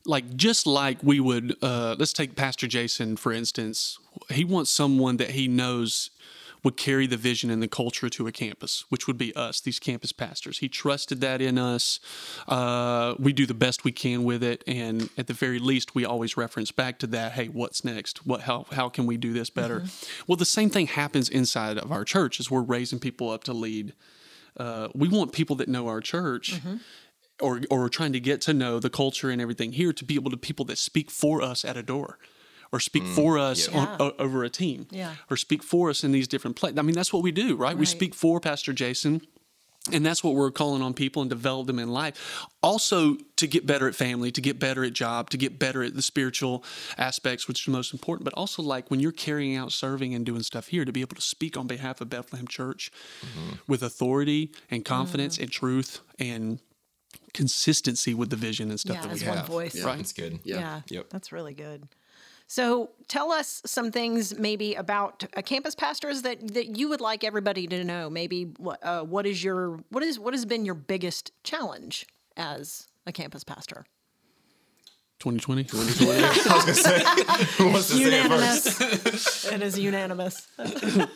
like 0.06 0.37
just 0.37 0.66
like 0.66 0.98
we 1.02 1.20
would 1.20 1.54
uh, 1.62 1.96
let's 1.98 2.14
take 2.14 2.35
Pastor 2.35 2.66
Jason 2.66 3.16
for 3.16 3.30
instance, 3.30 3.98
he 4.30 4.44
wants 4.44 4.70
someone 4.70 5.18
that 5.18 5.30
he 5.30 5.48
knows 5.48 6.11
would 6.64 6.77
carry 6.77 7.07
the 7.07 7.16
vision 7.16 7.51
and 7.51 7.62
the 7.62 7.68
culture 7.68 8.09
to 8.09 8.27
a 8.27 8.33
campus, 8.33 8.85
which 8.88 9.07
would 9.07 9.18
be 9.18 9.35
us, 9.35 9.61
these 9.61 9.79
campus 9.79 10.12
pastors. 10.12 10.59
He 10.59 10.68
trusted 10.68 11.20
that 11.20 11.40
in 11.40 11.59
us. 11.59 11.98
Uh, 12.46 13.14
we 13.18 13.33
do 13.33 13.46
the 13.46 13.55
best 13.55 13.85
we 13.85 13.92
can 13.92 14.25
with 14.25 14.42
it, 14.42 14.62
and 14.66 15.11
at 15.18 15.27
the 15.27 15.35
very 15.35 15.59
least, 15.59 15.94
we 15.94 16.05
always 16.05 16.37
reference 16.37 16.70
back 16.70 16.98
to 17.01 17.07
that. 17.09 17.33
Hey, 17.33 17.48
what's 17.48 17.85
next? 17.85 18.27
What 18.27 18.42
how 18.42 18.66
how 18.72 18.88
can 18.88 19.07
we 19.07 19.16
do 19.16 19.33
this 19.33 19.51
better? 19.51 19.81
Mm-hmm. 19.81 20.25
Well, 20.27 20.37
the 20.37 20.44
same 20.44 20.70
thing 20.70 20.87
happens 20.87 21.29
inside 21.29 21.79
of 21.79 21.90
our 21.90 22.05
church 22.05 22.38
as 22.38 22.51
we're 22.51 22.62
raising 22.62 22.98
people 22.98 23.31
up 23.31 23.44
to 23.44 23.53
lead. 23.53 23.94
Uh, 24.57 24.88
we 24.94 25.09
want 25.09 25.33
people 25.33 25.57
that 25.57 25.68
know 25.68 25.88
our 25.88 26.01
church. 26.01 26.55
Mm-hmm 26.55 26.77
or 27.40 27.61
or 27.70 27.88
trying 27.88 28.12
to 28.12 28.20
get 28.20 28.40
to 28.42 28.55
know 28.55 28.79
the 28.79 28.90
culture 28.90 29.29
and 29.29 29.40
everything 29.40 29.72
here 29.72 29.92
to 29.92 30.05
be 30.05 30.14
able 30.14 30.31
to 30.31 30.37
people 30.37 30.64
that 30.66 30.79
speak 30.79 31.11
for 31.11 31.42
us 31.42 31.64
at 31.64 31.77
a 31.77 31.83
door 31.83 32.18
or 32.72 32.80
speak 32.80 33.04
mm, 33.04 33.14
for 33.14 33.38
us 33.38 33.68
yeah. 33.68 33.78
on, 33.78 33.96
o, 34.00 34.12
over 34.18 34.44
a 34.44 34.50
team 34.50 34.87
yeah. 34.90 35.14
or 35.30 35.37
speak 35.37 35.62
for 35.62 35.90
us 35.90 36.02
in 36.02 36.12
these 36.12 36.26
different 36.26 36.56
places. 36.56 36.78
I 36.78 36.82
mean, 36.82 36.94
that's 36.94 37.12
what 37.12 37.22
we 37.22 37.30
do, 37.32 37.54
right? 37.56 37.68
right? 37.68 37.78
We 37.78 37.87
speak 37.87 38.14
for 38.14 38.40
Pastor 38.40 38.72
Jason. 38.72 39.22
And 39.90 40.06
that's 40.06 40.22
what 40.22 40.37
we're 40.37 40.52
calling 40.52 40.80
on 40.80 40.94
people 40.94 41.22
and 41.22 41.28
develop 41.28 41.66
them 41.66 41.80
in 41.80 41.88
life. 41.88 42.46
Also, 42.62 43.16
to 43.35 43.48
get 43.48 43.66
better 43.66 43.88
at 43.88 43.96
family, 43.96 44.30
to 44.30 44.40
get 44.40 44.61
better 44.61 44.85
at 44.85 44.92
job, 44.92 45.28
to 45.30 45.37
get 45.37 45.58
better 45.58 45.82
at 45.82 45.96
the 45.96 46.02
spiritual 46.02 46.62
aspects, 46.96 47.48
which 47.48 47.62
is 47.62 47.64
the 47.64 47.72
most 47.72 47.92
important. 47.92 48.24
But 48.24 48.32
also, 48.35 48.62
like 48.62 48.92
when 48.92 49.00
you're 49.00 49.11
carrying 49.11 49.56
out 49.56 49.72
serving 49.72 50.14
and 50.14 50.24
doing 50.24 50.44
stuff 50.44 50.68
here, 50.68 50.85
to 50.85 50.92
be 50.92 51.00
able 51.00 51.16
to 51.16 51.20
speak 51.20 51.56
on 51.56 51.66
behalf 51.66 52.00
of 52.00 52.08
Bethlehem 52.08 52.46
Church 52.46 52.92
mm-hmm. 53.26 53.56
with 53.66 53.82
authority 53.82 54.52
and 54.70 54.85
confidence 54.85 55.35
mm-hmm. 55.35 55.42
and 55.42 55.52
truth 55.52 56.00
and 56.16 56.61
consistency 57.35 58.14
with 58.14 58.30
the 58.30 58.37
vision 58.37 58.70
and 58.70 58.78
stuff 58.78 58.98
yeah, 58.98 59.02
that 59.02 59.12
we 59.12 59.20
have. 59.20 59.37
One 59.37 59.46
voice. 59.46 59.74
Yeah, 59.74 59.85
right. 59.85 59.96
That's 59.96 60.12
good. 60.12 60.38
Yeah. 60.44 60.58
yeah. 60.58 60.80
Yep. 60.90 61.11
That's 61.11 61.32
really 61.32 61.54
good. 61.54 61.88
So 62.53 62.91
tell 63.09 63.33
us 63.33 63.62
some 63.65 63.91
things 63.91 64.38
maybe 64.38 64.75
about 64.75 65.25
uh, 65.35 65.41
campus 65.41 65.75
pastors 65.75 66.21
that, 66.21 66.53
that 66.53 66.77
you 66.77 66.91
would 66.91 67.01
like 67.01 67.25
everybody 67.25 67.67
to 67.67 67.83
know. 67.83 68.11
Maybe 68.11 68.53
uh, 68.83 69.05
what 69.05 69.25
is 69.25 69.43
your 69.43 69.81
what 69.88 70.03
is 70.03 70.19
what 70.19 70.35
has 70.35 70.45
been 70.45 70.67
your 70.67 70.75
biggest 70.75 71.33
challenge 71.45 72.05
as 72.37 72.88
a 73.07 73.12
campus 73.12 73.43
pastor? 73.43 73.87
2020. 75.21 75.65
2020. 75.65 76.25
I 76.51 76.55
was 76.55 76.65
going 76.65 76.67
to 76.67 76.75
say. 76.75 77.45
Who 77.57 77.71
wants 77.71 77.88
to 77.88 77.99
unanimous. 77.99 78.65
say 78.65 78.85
it 78.85 78.99
first? 78.99 79.51
it 79.51 79.62
is 79.62 79.79
unanimous. 79.79 80.47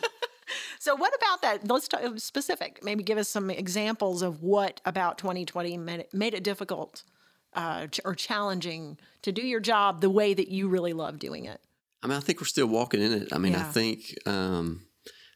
So, 0.79 0.95
what 0.95 1.11
about 1.17 1.41
that? 1.41 1.67
Let's 1.67 1.87
talk 1.89 2.01
specific. 2.17 2.79
Maybe 2.81 3.03
give 3.03 3.17
us 3.17 3.27
some 3.27 3.49
examples 3.49 4.21
of 4.21 4.41
what 4.41 4.79
about 4.85 5.17
2020 5.17 5.75
made 5.77 5.99
it, 6.01 6.13
made 6.13 6.33
it 6.33 6.43
difficult 6.43 7.03
uh, 7.53 7.87
or 8.05 8.15
challenging 8.15 8.97
to 9.21 9.31
do 9.31 9.41
your 9.41 9.59
job 9.59 10.01
the 10.01 10.09
way 10.09 10.33
that 10.33 10.49
you 10.49 10.67
really 10.67 10.93
love 10.93 11.19
doing 11.19 11.45
it. 11.45 11.59
I 12.03 12.07
mean, 12.07 12.17
I 12.17 12.19
think 12.19 12.39
we're 12.39 12.45
still 12.45 12.67
walking 12.67 13.01
in 13.01 13.11
it. 13.11 13.29
I 13.31 13.37
mean, 13.37 13.53
yeah. 13.53 13.61
I 13.61 13.63
think 13.63 14.15
um, 14.25 14.87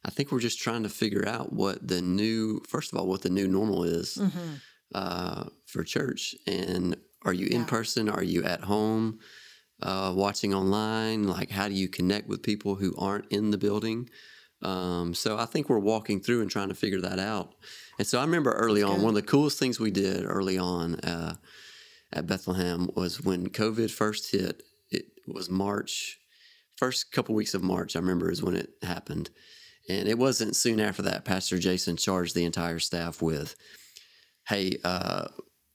I 0.05 0.09
think 0.09 0.31
we're 0.31 0.39
just 0.39 0.59
trying 0.59 0.83
to 0.83 0.89
figure 0.89 1.27
out 1.27 1.53
what 1.53 1.87
the 1.87 2.01
new, 2.01 2.61
first 2.67 2.91
of 2.91 2.99
all, 2.99 3.07
what 3.07 3.21
the 3.21 3.29
new 3.29 3.47
normal 3.47 3.83
is 3.83 4.17
mm-hmm. 4.19 4.53
uh, 4.93 5.45
for 5.65 5.83
church. 5.83 6.35
And 6.47 6.95
are 7.23 7.33
you 7.33 7.47
in 7.47 7.65
person? 7.65 8.09
Are 8.09 8.23
you 8.23 8.43
at 8.43 8.61
home? 8.61 9.19
Uh, 9.81 10.13
watching 10.15 10.53
online? 10.53 11.27
Like, 11.27 11.49
how 11.49 11.67
do 11.67 11.73
you 11.73 11.87
connect 11.87 12.27
with 12.27 12.43
people 12.43 12.75
who 12.75 12.95
aren't 12.97 13.31
in 13.31 13.51
the 13.51 13.57
building? 13.57 14.09
Um, 14.61 15.15
so 15.15 15.37
I 15.37 15.45
think 15.45 15.69
we're 15.69 15.79
walking 15.79 16.19
through 16.19 16.41
and 16.41 16.51
trying 16.51 16.69
to 16.69 16.75
figure 16.75 17.01
that 17.01 17.17
out. 17.17 17.55
And 17.97 18.07
so 18.07 18.19
I 18.19 18.23
remember 18.23 18.51
early 18.51 18.83
on, 18.83 19.01
one 19.01 19.09
of 19.09 19.15
the 19.15 19.21
coolest 19.23 19.57
things 19.57 19.79
we 19.79 19.91
did 19.91 20.23
early 20.23 20.57
on 20.57 20.95
uh, 20.99 21.35
at 22.13 22.27
Bethlehem 22.27 22.89
was 22.95 23.21
when 23.21 23.49
COVID 23.49 23.91
first 23.91 24.31
hit. 24.31 24.63
It 24.89 25.05
was 25.27 25.49
March, 25.49 26.19
first 26.77 27.11
couple 27.11 27.35
weeks 27.35 27.53
of 27.53 27.63
March. 27.63 27.95
I 27.95 27.99
remember 27.99 28.31
is 28.31 28.43
when 28.43 28.55
it 28.55 28.71
happened, 28.83 29.29
and 29.89 30.07
it 30.07 30.17
wasn't 30.17 30.55
soon 30.55 30.79
after 30.79 31.01
that. 31.03 31.25
Pastor 31.25 31.57
Jason 31.57 31.97
charged 31.97 32.35
the 32.35 32.45
entire 32.45 32.79
staff 32.79 33.21
with, 33.21 33.55
"Hey, 34.47 34.77
uh, 34.83 35.27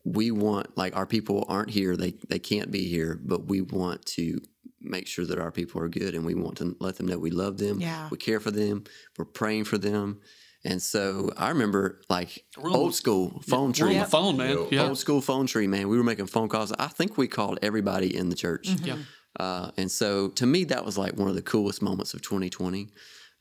we 0.04 0.30
want 0.30 0.76
like 0.76 0.96
our 0.96 1.06
people 1.06 1.44
aren't 1.48 1.70
here; 1.70 1.96
they 1.96 2.14
they 2.28 2.38
can't 2.38 2.70
be 2.70 2.84
here, 2.88 3.18
but 3.24 3.46
we 3.46 3.60
want 3.60 4.04
to 4.06 4.40
make 4.80 5.06
sure 5.06 5.26
that 5.26 5.38
our 5.38 5.50
people 5.50 5.80
are 5.82 5.88
good 5.88 6.14
and 6.14 6.24
we 6.24 6.34
want 6.34 6.58
to 6.58 6.76
let 6.80 6.96
them 6.96 7.06
know 7.06 7.18
we 7.18 7.30
love 7.30 7.58
them. 7.58 7.80
Yeah. 7.80 8.08
We 8.10 8.18
care 8.18 8.40
for 8.40 8.50
them. 8.50 8.84
We're 9.18 9.24
praying 9.24 9.64
for 9.64 9.78
them. 9.78 10.20
And 10.66 10.82
so 10.82 11.32
I 11.36 11.50
remember 11.50 12.00
like 12.08 12.44
old 12.62 12.94
school 12.94 13.40
phone 13.46 13.72
tree. 13.72 13.94
We're 13.94 13.94
on 13.94 14.00
the 14.00 14.10
phone, 14.10 14.36
man. 14.36 14.66
Yeah. 14.70 14.88
Old 14.88 14.98
school 14.98 15.20
phone 15.20 15.46
tree, 15.46 15.66
man. 15.66 15.88
We 15.88 15.96
were 15.96 16.04
making 16.04 16.26
phone 16.26 16.48
calls. 16.48 16.72
I 16.72 16.88
think 16.88 17.16
we 17.16 17.28
called 17.28 17.58
everybody 17.62 18.14
in 18.14 18.28
the 18.28 18.36
church. 18.36 18.68
Mm-hmm. 18.68 18.84
Yeah. 18.84 18.96
Uh, 19.38 19.70
and 19.76 19.90
so 19.90 20.28
to 20.28 20.46
me, 20.46 20.64
that 20.64 20.84
was 20.84 20.98
like 20.98 21.14
one 21.14 21.28
of 21.28 21.34
the 21.34 21.42
coolest 21.42 21.82
moments 21.82 22.14
of 22.14 22.22
2020. 22.22 22.88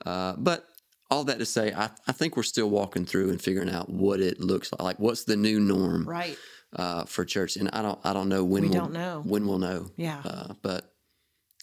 Uh, 0.06 0.36
but 0.38 0.68
all 1.10 1.24
that 1.24 1.40
to 1.40 1.46
say, 1.46 1.74
I, 1.74 1.90
I 2.08 2.12
think 2.12 2.36
we're 2.36 2.44
still 2.44 2.70
walking 2.70 3.06
through 3.06 3.30
and 3.30 3.42
figuring 3.42 3.70
out 3.70 3.90
what 3.90 4.20
it 4.20 4.40
looks 4.40 4.72
like. 4.72 4.82
Like, 4.82 5.00
what's 5.00 5.24
the 5.24 5.38
new 5.38 5.60
norm, 5.60 6.08
right, 6.08 6.38
uh, 6.76 7.06
for 7.06 7.26
church? 7.26 7.56
And 7.58 7.70
I 7.72 7.82
don't, 7.82 8.00
I 8.04 8.14
don't 8.14 8.30
know 8.30 8.44
when 8.44 8.64
we 8.64 8.70
we'll, 8.70 8.80
don't 8.80 8.94
know 8.94 9.22
when 9.26 9.48
we'll 9.48 9.60
know. 9.60 9.92
Yeah, 9.96 10.22
uh, 10.26 10.54
but 10.62 10.92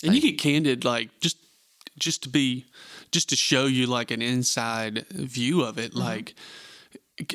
and 0.04 0.14
you 0.14 0.20
get 0.20 0.38
candid, 0.38 0.84
like 0.84 1.10
just 1.20 1.36
just 1.98 2.22
to 2.24 2.28
be 2.28 2.66
just 3.10 3.28
to 3.28 3.36
show 3.36 3.66
you 3.66 3.86
like 3.86 4.10
an 4.10 4.22
inside 4.22 5.06
view 5.08 5.62
of 5.62 5.78
it, 5.78 5.90
mm-hmm. 5.92 6.00
like 6.00 6.34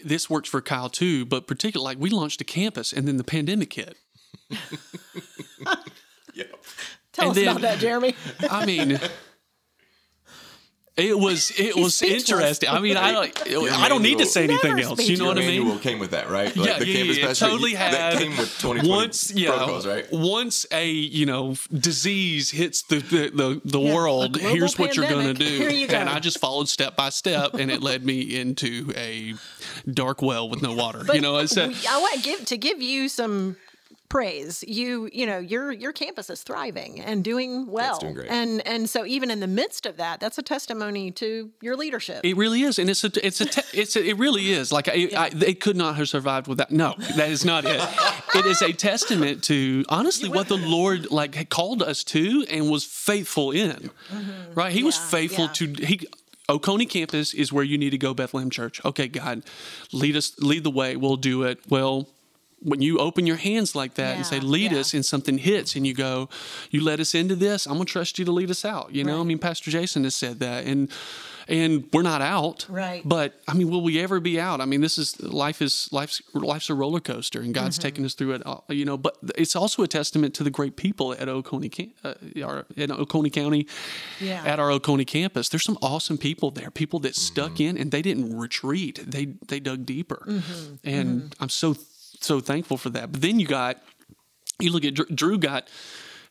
this 0.04 0.30
works 0.30 0.50
for 0.50 0.62
Kyle 0.62 0.90
too, 0.90 1.26
but 1.26 1.48
particularly 1.48 1.96
like 1.96 2.02
we 2.02 2.10
launched 2.10 2.42
a 2.42 2.44
campus 2.44 2.92
and 2.92 3.08
then 3.08 3.18
the 3.18 3.24
pandemic 3.24 3.74
hit. 3.74 3.98
yeah. 6.34 6.44
Tell 7.14 7.30
and 7.30 7.32
us 7.32 7.36
then, 7.36 7.48
about 7.48 7.62
that, 7.62 7.80
Jeremy. 7.80 8.16
I 8.50 8.66
mean, 8.66 9.00
it 10.98 11.18
was 11.18 11.52
it 11.58 11.76
was 11.76 11.96
speechless. 11.96 12.30
interesting. 12.30 12.70
I 12.70 12.80
mean, 12.80 12.98
I 12.98 13.12
don't 13.12 13.48
Your 13.48 13.70
I 13.72 13.88
don't 13.88 14.02
need 14.02 14.18
to 14.18 14.26
say 14.26 14.44
anything 14.44 14.80
else. 14.80 15.08
You 15.08 15.18
know 15.18 15.26
Your 15.26 15.36
what 15.36 15.44
I 15.44 15.48
mean? 15.48 15.60
manual 15.62 15.80
came 15.80 16.00
with 16.00 16.12
that, 16.12 16.30
right? 16.30 16.56
Like 16.56 16.68
yeah, 16.68 16.80
the 16.80 16.88
yeah, 16.88 16.98
campus 16.98 17.18
yeah, 17.18 17.48
totally 17.48 17.74
had. 17.74 17.94
That 17.94 18.18
came 18.18 18.32
with 18.32 18.50
2020 18.60 18.90
once, 18.90 19.32
yeah, 19.32 19.50
protocols, 19.50 19.88
right? 19.88 20.12
Once 20.12 20.66
a 20.72 20.90
you 20.90 21.26
know 21.26 21.56
disease 21.72 22.52
hits 22.52 22.82
the 22.84 22.98
the 22.98 23.30
the, 23.30 23.62
the 23.64 23.80
yeah, 23.80 23.94
world, 23.94 24.38
here's 24.38 24.76
pandemic. 24.76 24.80
what 24.80 24.96
you're 24.96 25.10
going 25.10 25.28
to 25.28 25.34
do. 25.34 25.76
You 25.76 25.88
go. 25.88 25.98
And 25.98 26.10
I 26.10 26.20
just 26.20 26.40
followed 26.40 26.68
step 26.68 26.96
by 26.96 27.10
step, 27.10 27.54
and 27.54 27.72
it 27.72 27.82
led 27.82 28.04
me 28.04 28.40
into 28.40 28.92
a 28.96 29.36
dark 29.92 30.22
well 30.22 30.50
with 30.50 30.62
no 30.62 30.74
water. 30.74 31.04
But 31.06 31.16
you 31.16 31.22
know, 31.22 31.36
I 31.36 31.46
said 31.46 31.76
I 31.88 32.00
want 32.00 32.16
to 32.16 32.22
give 32.22 32.46
to 32.46 32.58
give 32.58 32.82
you 32.82 33.08
some 33.08 33.56
praise. 34.10 34.64
You 34.68 35.10
you 35.12 35.26
know 35.26 35.40
your 35.40 35.72
your 35.72 35.92
campus 35.92 36.30
is 36.30 36.44
thriving 36.44 37.02
and 37.02 37.24
doing 37.24 37.68
well. 37.68 38.00
Doing 38.00 38.14
great. 38.14 38.30
And 38.30 38.66
and 38.68 38.90
so 38.90 39.06
even 39.06 39.32
in 39.32 39.40
the 39.40 39.48
midst 39.48 39.86
of 39.86 39.98
that, 39.98 40.20
that's 40.20 40.38
a 40.38 40.42
testimony 40.42 41.12
to 41.12 41.52
your 41.62 41.76
leadership. 41.76 42.22
It 42.24 42.38
really 42.38 42.64
is, 42.64 42.80
and 42.80 42.90
it's 42.90 43.04
a 43.04 43.12
it's 43.26 43.42
a 43.42 43.46
te- 43.46 43.62
it's 43.80 43.96
a, 43.96 44.04
it 44.04 44.18
really 44.18 44.52
is. 44.52 44.72
Like 44.72 44.90
I, 44.90 44.94
yeah. 44.94 45.22
I, 45.22 45.30
they 45.30 45.54
could 45.54 45.76
not 45.76 45.96
have 45.96 46.10
survived 46.10 46.48
without. 46.48 46.72
No, 46.72 46.96
that 47.16 47.30
is 47.30 47.46
not 47.46 47.66
it. 47.66 47.82
it 48.36 48.46
is 48.46 48.62
a 48.62 48.74
testament 48.74 49.44
to 49.44 49.86
honestly 49.90 50.30
what 50.30 50.48
the 50.48 50.58
Lord 50.58 51.12
like 51.12 51.50
called 51.50 51.82
us 51.82 52.04
to 52.06 52.46
and 52.50 52.70
was 52.70 52.84
faithful 52.84 53.52
in. 53.52 53.90
Mm-hmm. 54.10 54.54
Right, 54.54 54.72
He 54.72 54.80
yeah, 54.80 54.86
was 54.86 54.98
faithful 54.98 55.46
yeah. 55.46 55.54
to 55.54 55.74
he. 55.86 56.08
Oconee 56.50 56.86
campus 56.86 57.34
is 57.34 57.52
where 57.52 57.64
you 57.64 57.78
need 57.78 57.90
to 57.90 57.98
go, 57.98 58.14
Bethlehem 58.14 58.50
Church. 58.50 58.84
Okay, 58.86 59.10
God, 59.10 59.44
lead 59.92 60.16
us, 60.16 60.32
lead 60.40 60.64
the 60.64 60.72
way. 60.72 60.96
We'll 60.96 61.18
do 61.18 61.44
it. 61.44 61.60
Well, 61.68 62.08
when 62.62 62.82
you 62.82 62.98
open 62.98 63.28
your 63.28 63.36
hands 63.36 63.76
like 63.76 63.96
that 63.96 64.12
yeah, 64.12 64.16
and 64.18 64.26
say 64.26 64.40
lead 64.40 64.72
yeah. 64.72 64.80
us 64.80 64.94
and 64.94 65.06
something 65.06 65.38
hits 65.38 65.76
and 65.76 65.86
you 65.86 65.94
go 65.94 66.30
you 66.72 66.84
let 66.84 67.00
us 67.00 67.14
into 67.14 67.36
this 67.36 67.66
i'm 67.66 67.74
going 67.74 67.86
to 67.86 67.92
trust 67.92 68.18
you 68.18 68.26
to 68.26 68.32
lead 68.32 68.50
us 68.50 68.66
out 68.66 68.94
you 68.94 69.04
know 69.04 69.16
right. 69.16 69.22
i 69.22 69.24
mean 69.24 69.40
pastor 69.40 69.72
jason 69.72 70.04
has 70.04 70.16
said 70.16 70.40
that 70.40 70.66
and 70.66 70.92
and 71.48 71.88
we're 71.94 72.02
not 72.02 72.22
out 72.22 72.66
right 72.70 73.02
but 73.06 73.40
i 73.48 73.54
mean 73.54 73.70
will 73.70 73.82
we 73.82 74.00
ever 74.00 74.20
be 74.20 74.40
out 74.40 74.60
i 74.60 74.66
mean 74.66 74.82
this 74.82 74.98
is 74.98 75.22
life 75.22 75.62
is 75.62 75.88
life's 75.92 76.22
life's 76.34 76.70
a 76.70 76.74
roller 76.74 77.00
coaster 77.00 77.40
and 77.40 77.54
god's 77.54 77.78
mm-hmm. 77.78 77.84
taken 77.84 78.06
us 78.06 78.14
through 78.14 78.34
it 78.34 78.46
all, 78.46 78.64
you 78.70 78.86
know 78.86 78.98
but 78.98 79.18
it's 79.36 79.56
also 79.56 79.84
a 79.84 79.88
testament 79.88 80.34
to 80.34 80.44
the 80.44 80.50
great 80.50 80.76
people 80.76 81.14
at 81.14 81.30
oconee 81.30 81.94
uh, 82.04 82.14
our, 82.44 82.66
in 82.76 82.92
oconee 82.92 83.30
county 83.30 83.68
yeah. 84.20 84.44
at 84.46 84.60
our 84.60 84.72
oconee 84.72 85.06
campus 85.06 85.50
there's 85.50 85.64
some 85.64 85.78
awesome 85.82 86.18
people 86.18 86.52
there 86.52 86.72
people 86.72 87.00
that 87.00 87.16
stuck 87.16 87.54
mm-hmm. 87.54 87.70
in 87.70 87.78
and 87.78 87.92
they 87.92 88.02
didn't 88.02 88.38
retreat 88.38 89.00
they 89.06 89.26
they 89.48 89.60
dug 89.60 89.86
deeper 89.86 90.24
mm-hmm. 90.28 90.76
and 90.84 91.22
mm-hmm. 91.22 91.44
i'm 91.44 91.50
so 91.50 91.76
so 92.22 92.40
thankful 92.40 92.78
for 92.78 92.90
that. 92.92 93.12
But 93.12 93.22
then 93.22 93.40
you 93.40 93.48
got, 93.48 93.82
you 94.60 94.72
look 94.72 94.86
at 94.86 94.94
Drew 95.16 95.38
got, 95.38 95.70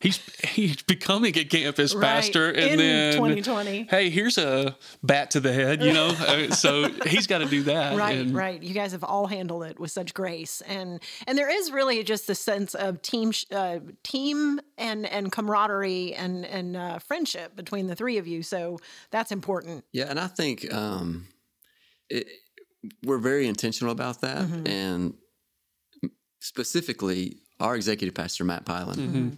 he's 0.01 0.21
he's 0.45 0.83
becoming 0.83 1.37
a 1.37 1.45
campus 1.45 1.95
right. 1.95 2.03
pastor, 2.03 2.51
and 2.51 2.73
In 2.73 2.79
then 2.79 3.13
2020. 3.15 3.87
Hey, 3.91 4.11
here's 4.11 4.39
a 4.39 4.77
bat 5.03 5.33
to 5.33 5.41
the 5.41 5.53
head, 5.53 5.83
you 5.83 5.93
know. 5.93 6.07
Uh, 6.27 6.51
so 6.51 6.89
he's 7.07 7.27
got 7.27 7.39
to 7.39 7.45
do 7.45 7.63
that. 7.65 7.97
Right, 7.97 8.19
and, 8.19 8.35
right. 8.35 8.61
You 8.61 8.75
guys 8.75 8.93
have 8.93 9.05
all 9.05 9.27
handled 9.27 9.65
it 9.65 9.79
with 9.79 9.91
such 9.91 10.13
grace, 10.13 10.61
and 10.63 11.01
and 11.27 11.39
there 11.39 11.49
is 11.49 11.71
really 11.71 12.03
just 12.03 12.27
the 12.27 12.35
sense 12.35 12.75
of 12.75 13.01
team, 13.03 13.33
uh, 13.53 13.79
team, 14.03 14.61
and 14.77 15.07
and 15.07 15.31
camaraderie 15.31 16.15
and 16.15 16.45
and 16.45 16.77
uh, 16.77 16.99
friendship 16.99 17.55
between 17.55 17.87
the 17.87 17.95
three 17.95 18.19
of 18.19 18.27
you. 18.27 18.43
So 18.43 18.79
that's 19.11 19.31
important. 19.31 19.85
Yeah, 19.93 20.07
and 20.09 20.19
I 20.19 20.27
think 20.27 20.73
um, 20.73 21.29
it, 22.09 22.27
we're 23.05 23.19
very 23.19 23.47
intentional 23.47 23.93
about 23.93 24.23
that, 24.23 24.39
mm-hmm. 24.39 24.67
and 24.67 25.15
specifically 26.47 27.37
our 27.61 27.75
executive 27.77 28.15
pastor 28.15 28.45
Matt 28.45 28.65
Pylan. 28.65 28.97
Mm-hmm. 28.97 29.29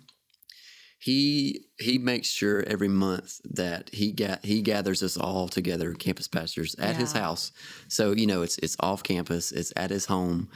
he 1.01 1.65
he 1.79 1.99
makes 1.99 2.29
sure 2.29 2.65
every 2.67 2.89
month 2.89 3.41
that 3.45 3.91
he 3.93 4.13
got 4.13 4.45
he 4.45 4.63
gathers 4.63 5.03
us 5.03 5.17
all 5.17 5.49
together, 5.49 5.95
campus 5.95 6.29
pastors, 6.29 6.75
at 6.77 6.97
his 6.97 7.13
house. 7.13 7.53
So 7.89 8.13
you 8.13 8.27
know 8.27 8.43
it's 8.43 8.59
it's 8.59 8.77
off 8.81 9.03
campus, 9.03 9.53
it's 9.53 9.73
at 9.77 9.91
his 9.91 10.07
home. 10.07 10.49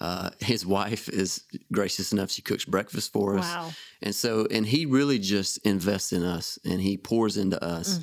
Uh, 0.00 0.30
his 0.40 0.66
wife 0.66 1.08
is 1.08 1.42
gracious 1.72 2.12
enough; 2.12 2.30
she 2.30 2.42
cooks 2.42 2.64
breakfast 2.64 3.12
for 3.12 3.38
us, 3.38 3.44
Wow. 3.44 3.70
and 4.02 4.12
so 4.12 4.46
and 4.50 4.66
he 4.66 4.86
really 4.86 5.20
just 5.20 5.58
invests 5.58 6.12
in 6.12 6.24
us, 6.24 6.58
and 6.64 6.80
he 6.80 6.96
pours 6.96 7.36
into 7.36 7.62
us, 7.64 8.00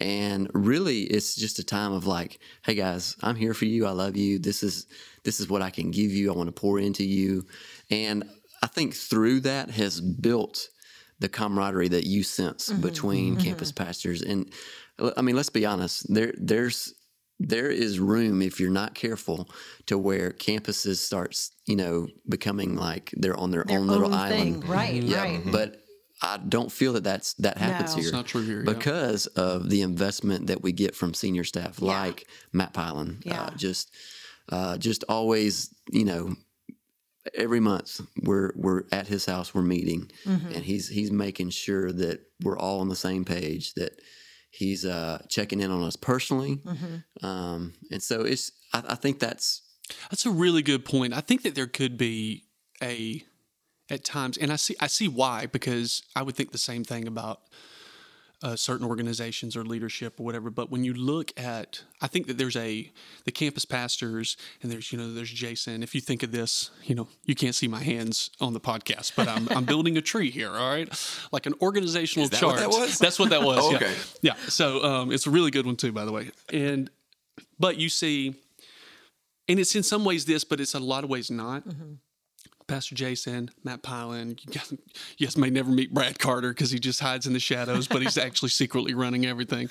and 0.00 0.50
really 0.54 1.02
it's 1.02 1.36
just 1.36 1.58
a 1.58 1.64
time 1.64 1.92
of 1.92 2.06
like, 2.06 2.40
hey 2.64 2.74
guys, 2.74 3.16
I'm 3.22 3.36
here 3.36 3.54
for 3.54 3.66
you. 3.66 3.86
I 3.86 3.90
love 3.90 4.16
you. 4.16 4.38
This 4.38 4.62
is 4.62 4.86
this 5.24 5.40
is 5.40 5.48
what 5.48 5.62
I 5.62 5.70
can 5.70 5.90
give 5.90 6.10
you. 6.10 6.32
I 6.32 6.36
want 6.36 6.48
to 6.48 6.52
pour 6.52 6.78
into 6.78 7.04
you, 7.04 7.46
and 7.90 8.24
I 8.62 8.66
think 8.66 8.94
through 8.94 9.40
that 9.40 9.70
has 9.70 10.00
built 10.00 10.68
the 11.20 11.28
camaraderie 11.28 11.88
that 11.88 12.06
you 12.06 12.22
sense 12.22 12.70
mm-hmm, 12.70 12.80
between 12.80 13.34
mm-hmm. 13.34 13.44
campus 13.44 13.70
pastors 13.70 14.22
and 14.22 14.50
I 15.16 15.22
mean 15.22 15.36
let's 15.36 15.50
be 15.50 15.66
honest 15.66 16.12
there 16.12 16.32
there's 16.36 16.94
there 17.38 17.70
is 17.70 18.00
room 18.00 18.42
if 18.42 18.58
you're 18.58 18.70
not 18.70 18.94
careful 18.94 19.48
to 19.86 19.98
where 19.98 20.30
campuses 20.30 20.96
starts 20.96 21.52
you 21.66 21.76
know 21.76 22.08
becoming 22.28 22.74
like 22.74 23.12
they're 23.16 23.36
on 23.36 23.50
their, 23.50 23.64
Their 23.64 23.78
own 23.78 23.86
little 23.86 24.06
own 24.06 24.14
island 24.14 24.62
thing. 24.62 24.70
Right, 24.70 25.02
yeah 25.02 25.22
right. 25.22 25.42
but 25.52 25.76
I 26.22 26.36
don't 26.36 26.70
feel 26.70 26.92
that 26.94 27.04
that's 27.04 27.34
that 27.34 27.56
happens 27.58 27.90
No. 27.90 27.96
here 27.96 28.04
It's 28.08 28.12
not 28.12 28.26
true 28.26 28.42
here, 28.42 28.58
yeah. 28.64 28.72
because 28.72 29.26
of 29.28 29.70
the 29.70 29.82
investment 29.82 30.48
that 30.48 30.62
we 30.62 30.72
get 30.72 30.94
from 30.94 31.14
senior 31.14 31.44
staff 31.44 31.80
like 31.80 32.26
Matt 32.52 32.74
Pylan 32.74 33.24
Yeah. 33.24 33.42
uh, 33.44 33.50
just 33.56 33.94
uh, 34.50 34.76
just 34.78 35.04
always 35.08 35.72
you 35.90 36.04
know 36.04 36.36
every 37.34 37.60
month 37.60 38.00
we're 38.22 38.50
we're 38.56 38.84
at 38.92 39.06
his 39.06 39.26
house 39.26 39.54
we're 39.54 39.62
meeting 39.62 40.10
Mm-hmm. 40.24 40.48
and 40.54 40.64
he's 40.64 40.88
he's 40.88 41.10
making 41.12 41.50
sure 41.50 41.92
that 41.92 42.20
we're 42.42 42.58
all 42.58 42.80
on 42.80 42.88
the 42.88 42.96
same 42.96 43.24
page 43.24 43.74
that 43.74 44.00
he's 44.50 44.84
uh 44.84 45.22
checking 45.28 45.60
in 45.60 45.70
on 45.70 45.82
us 45.82 45.96
personally 45.96 46.56
Mm-hmm. 46.56 47.24
um 47.26 47.72
and 47.90 48.02
so 48.02 48.22
it's 48.22 48.50
I, 48.72 48.82
I 48.90 48.94
think 48.94 49.18
that's 49.20 49.62
That's 50.10 50.24
a 50.26 50.30
really 50.30 50.62
good 50.62 50.84
point. 50.84 51.12
I 51.14 51.20
think 51.20 51.42
that 51.42 51.54
there 51.54 51.66
could 51.66 51.96
be 51.98 52.44
a 52.82 53.22
at 53.90 54.04
times, 54.04 54.38
and 54.38 54.52
I 54.52 54.56
see 54.56 54.76
I 54.80 54.86
see 54.86 55.08
why 55.08 55.46
because 55.46 56.02
I 56.14 56.22
would 56.22 56.34
think 56.34 56.52
the 56.52 56.58
same 56.58 56.84
thing 56.84 57.06
about 57.06 57.40
uh, 58.42 58.56
certain 58.56 58.86
organizations 58.86 59.56
or 59.56 59.64
leadership 59.64 60.18
or 60.18 60.24
whatever. 60.24 60.50
But 60.50 60.70
when 60.70 60.82
you 60.82 60.94
look 60.94 61.38
at, 61.38 61.82
I 62.00 62.06
think 62.06 62.26
that 62.28 62.38
there's 62.38 62.56
a 62.56 62.90
the 63.24 63.32
campus 63.32 63.64
pastors 63.64 64.36
and 64.62 64.72
there's 64.72 64.92
you 64.92 64.98
know 64.98 65.12
there's 65.12 65.30
Jason. 65.30 65.82
If 65.82 65.94
you 65.94 66.00
think 66.00 66.22
of 66.22 66.32
this, 66.32 66.70
you 66.84 66.94
know 66.94 67.08
you 67.24 67.34
can't 67.34 67.54
see 67.54 67.68
my 67.68 67.82
hands 67.82 68.30
on 68.40 68.52
the 68.52 68.60
podcast, 68.60 69.12
but 69.16 69.28
I'm 69.28 69.48
I'm 69.50 69.64
building 69.64 69.96
a 69.96 70.02
tree 70.02 70.30
here. 70.30 70.50
All 70.50 70.70
right, 70.70 70.88
like 71.32 71.46
an 71.46 71.54
organizational 71.60 72.28
that 72.28 72.36
chart. 72.36 72.54
what 72.54 72.60
that 72.60 72.68
was? 72.70 72.98
That's 72.98 73.18
what 73.18 73.30
that 73.30 73.42
was. 73.42 73.58
Oh, 73.60 73.70
yeah. 73.70 73.76
okay. 73.76 73.94
Yeah. 74.22 74.34
So 74.48 74.82
um, 74.84 75.12
it's 75.12 75.26
a 75.26 75.30
really 75.30 75.50
good 75.50 75.66
one 75.66 75.76
too, 75.76 75.92
by 75.92 76.04
the 76.04 76.12
way. 76.12 76.30
And 76.52 76.90
but 77.58 77.76
you 77.76 77.88
see 77.88 78.36
and 79.50 79.58
it's 79.58 79.74
in 79.74 79.82
some 79.82 80.04
ways 80.04 80.24
this, 80.24 80.44
but 80.44 80.60
it's 80.60 80.74
a 80.74 80.78
lot 80.78 81.02
of 81.02 81.10
ways 81.10 81.30
not. 81.30 81.64
Pastor 82.70 82.94
Jason, 82.94 83.50
Matt 83.64 83.82
Pylan, 83.82 84.38
you 84.46 84.52
guys, 84.52 84.72
you 85.18 85.26
guys 85.26 85.36
may 85.36 85.50
never 85.50 85.70
meet 85.70 85.92
Brad 85.92 86.20
Carter 86.20 86.50
because 86.50 86.70
he 86.70 86.78
just 86.78 87.00
hides 87.00 87.26
in 87.26 87.32
the 87.32 87.40
shadows, 87.40 87.88
but 87.88 88.00
he's 88.00 88.16
actually 88.26 88.50
secretly 88.50 88.94
running 88.94 89.26
everything. 89.26 89.68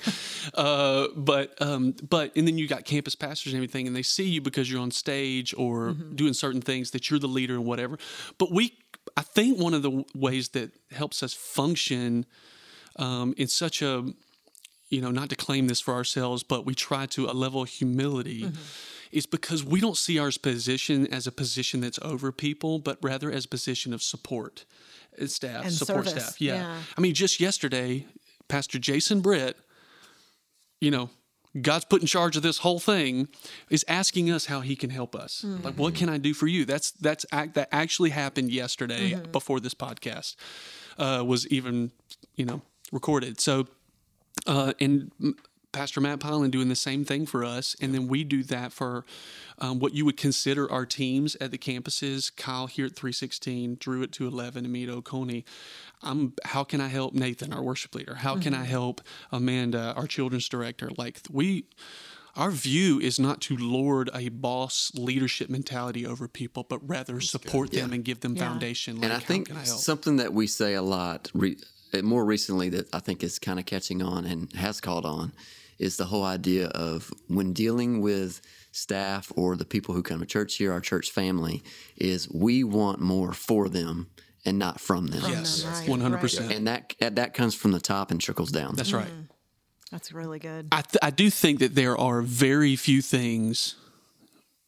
Uh, 0.52 1.06
but 1.16 1.60
um, 1.62 1.94
but 2.10 2.30
and 2.36 2.46
then 2.46 2.58
you 2.58 2.68
got 2.68 2.84
campus 2.84 3.14
pastors 3.14 3.54
and 3.54 3.58
everything, 3.58 3.86
and 3.86 3.96
they 3.96 4.02
see 4.02 4.28
you 4.28 4.42
because 4.42 4.70
you're 4.70 4.82
on 4.82 4.90
stage 4.90 5.54
or 5.56 5.92
doing 5.92 6.34
certain 6.34 6.60
things 6.60 6.90
that 6.90 7.08
you're 7.08 7.18
the 7.18 7.26
leader 7.26 7.54
and 7.54 7.64
whatever. 7.64 7.98
But 8.36 8.52
we, 8.52 8.74
I 9.16 9.22
think 9.22 9.58
one 9.58 9.72
of 9.72 9.80
the 9.80 10.04
ways 10.14 10.50
that 10.50 10.70
helps 10.90 11.22
us 11.22 11.32
function 11.32 12.26
um, 12.96 13.32
in 13.38 13.48
such 13.48 13.80
a 13.80 14.04
you 14.90 15.00
know, 15.00 15.10
not 15.12 15.30
to 15.30 15.36
claim 15.36 15.68
this 15.68 15.80
for 15.80 15.94
ourselves, 15.94 16.42
but 16.42 16.66
we 16.66 16.74
try 16.74 17.06
to 17.06 17.26
a 17.26 17.32
level 17.32 17.62
of 17.62 17.68
humility 17.68 18.42
Mm-hmm. 18.42 18.60
Is 19.10 19.26
because 19.26 19.64
we 19.64 19.80
don't 19.80 19.96
see 19.96 20.18
our 20.18 20.30
position 20.42 21.06
as 21.12 21.26
a 21.26 21.32
position 21.32 21.80
that's 21.80 21.98
over 22.02 22.30
people, 22.32 22.78
but 22.78 22.98
rather 23.02 23.30
as 23.30 23.44
a 23.44 23.48
position 23.48 23.92
of 23.92 24.02
support 24.02 24.64
uh, 25.20 25.26
staff, 25.26 25.64
And 25.64 25.72
support 25.72 26.06
service, 26.08 26.24
staff. 26.26 26.40
Yeah. 26.40 26.54
yeah. 26.54 26.76
I 26.96 27.00
mean, 27.00 27.14
just 27.14 27.40
yesterday, 27.40 28.06
Pastor 28.48 28.78
Jason 28.78 29.20
Britt, 29.20 29.56
you 30.80 30.90
know, 30.90 31.10
God's 31.60 31.84
put 31.84 32.00
in 32.00 32.06
charge 32.06 32.36
of 32.36 32.44
this 32.44 32.58
whole 32.58 32.78
thing, 32.78 33.26
is 33.70 33.84
asking 33.88 34.30
us 34.30 34.46
how 34.46 34.60
He 34.60 34.76
can 34.76 34.90
help 34.90 35.16
us. 35.16 35.44
Mm-hmm. 35.44 35.64
Like, 35.64 35.74
what 35.74 35.96
can 35.96 36.08
I 36.08 36.16
do 36.18 36.32
for 36.32 36.46
you? 36.46 36.64
That's 36.64 36.92
that's 36.92 37.26
act 37.32 37.54
that 37.54 37.68
actually 37.72 38.10
happened 38.10 38.52
yesterday 38.52 39.10
Mm-hmm. 39.10 39.32
before 39.32 39.58
this 39.58 39.74
podcast 39.74 40.36
uh, 40.98 41.24
was 41.26 41.48
even, 41.48 41.90
you 42.36 42.44
know, 42.44 42.62
recorded. 42.92 43.40
So 43.40 43.66
uh, 44.46 44.74
and 44.80 45.10
Pastor 45.72 46.00
Matt 46.00 46.18
Pylan 46.18 46.50
doing 46.50 46.68
the 46.68 46.74
same 46.76 47.04
thing 47.04 47.26
for 47.26 47.44
us, 47.44 47.76
and 47.80 47.94
then 47.94 48.08
we 48.08 48.24
do 48.24 48.42
that 48.44 48.72
for 48.72 49.04
um, 49.58 49.78
what 49.78 49.94
you 49.94 50.04
would 50.04 50.16
consider 50.16 50.70
our 50.70 50.84
teams 50.84 51.36
at 51.36 51.50
the 51.50 51.58
campuses. 51.58 52.34
Kyle 52.34 52.66
here 52.66 52.86
at 52.86 52.96
316, 52.96 53.76
Drew 53.78 54.02
at 54.02 54.10
211, 54.12 54.64
and 54.64 54.72
me 54.72 54.84
at 54.84 54.90
Oconee. 54.90 55.44
I'm, 56.02 56.32
how 56.44 56.64
can 56.64 56.80
I 56.80 56.88
help 56.88 57.14
Nathan, 57.14 57.52
our 57.52 57.62
worship 57.62 57.94
leader? 57.94 58.16
How 58.16 58.36
can 58.36 58.54
I 58.54 58.64
help 58.64 59.00
Amanda, 59.30 59.92
our 59.96 60.06
children's 60.06 60.48
director? 60.48 60.90
Like 60.96 61.20
we, 61.30 61.66
our 62.36 62.50
view 62.50 62.98
is 62.98 63.20
not 63.20 63.40
to 63.42 63.56
lord 63.56 64.08
a 64.14 64.28
boss 64.30 64.90
leadership 64.94 65.50
mentality 65.50 66.06
over 66.06 66.26
people, 66.26 66.64
but 66.68 66.78
rather 66.88 67.20
support 67.20 67.70
them 67.70 67.92
and 67.92 68.02
give 68.04 68.20
them 68.20 68.34
Yeah. 68.34 68.48
foundation. 68.48 68.96
Like, 68.96 69.04
and 69.04 69.12
I 69.12 69.16
how 69.18 69.24
think 69.24 69.46
can 69.48 69.56
I 69.56 69.64
help? 69.64 69.78
something 69.80 70.16
that 70.16 70.32
we 70.32 70.46
say 70.46 70.74
a 70.74 70.82
lot 70.82 71.30
re, 71.34 71.58
more 72.04 72.24
recently 72.24 72.68
that 72.70 72.94
I 72.94 72.98
think 73.00 73.22
is 73.22 73.38
kind 73.38 73.58
of 73.58 73.66
catching 73.66 74.02
on 74.02 74.24
and 74.24 74.52
has 74.54 74.80
caught 74.80 75.04
on 75.04 75.32
is 75.78 75.96
the 75.96 76.04
whole 76.04 76.24
idea 76.24 76.66
of 76.68 77.10
when 77.28 77.52
dealing 77.52 78.00
with 78.00 78.40
staff 78.72 79.32
or 79.34 79.56
the 79.56 79.64
people 79.64 79.94
who 79.94 80.02
come 80.02 80.20
to 80.20 80.26
church 80.26 80.56
here, 80.56 80.72
our 80.72 80.80
church 80.80 81.10
family, 81.10 81.62
is 81.96 82.30
we 82.30 82.62
want 82.62 83.00
more 83.00 83.32
for 83.32 83.68
them 83.68 84.08
and 84.44 84.58
not 84.58 84.80
from 84.80 85.08
them. 85.08 85.22
yes, 85.28 85.64
one 85.88 86.00
hundred 86.00 86.20
percent. 86.20 86.52
And 86.52 86.66
that 86.66 86.94
that 87.00 87.34
comes 87.34 87.54
from 87.54 87.72
the 87.72 87.80
top 87.80 88.10
and 88.10 88.20
trickles 88.20 88.50
down. 88.50 88.74
That's 88.74 88.92
right. 88.92 89.06
Mm-hmm. 89.06 89.22
That's 89.90 90.12
really 90.12 90.38
good. 90.38 90.68
I, 90.70 90.82
th- 90.82 91.00
I 91.02 91.10
do 91.10 91.30
think 91.30 91.58
that 91.58 91.74
there 91.74 91.98
are 91.98 92.22
very 92.22 92.76
few 92.76 93.02
things 93.02 93.74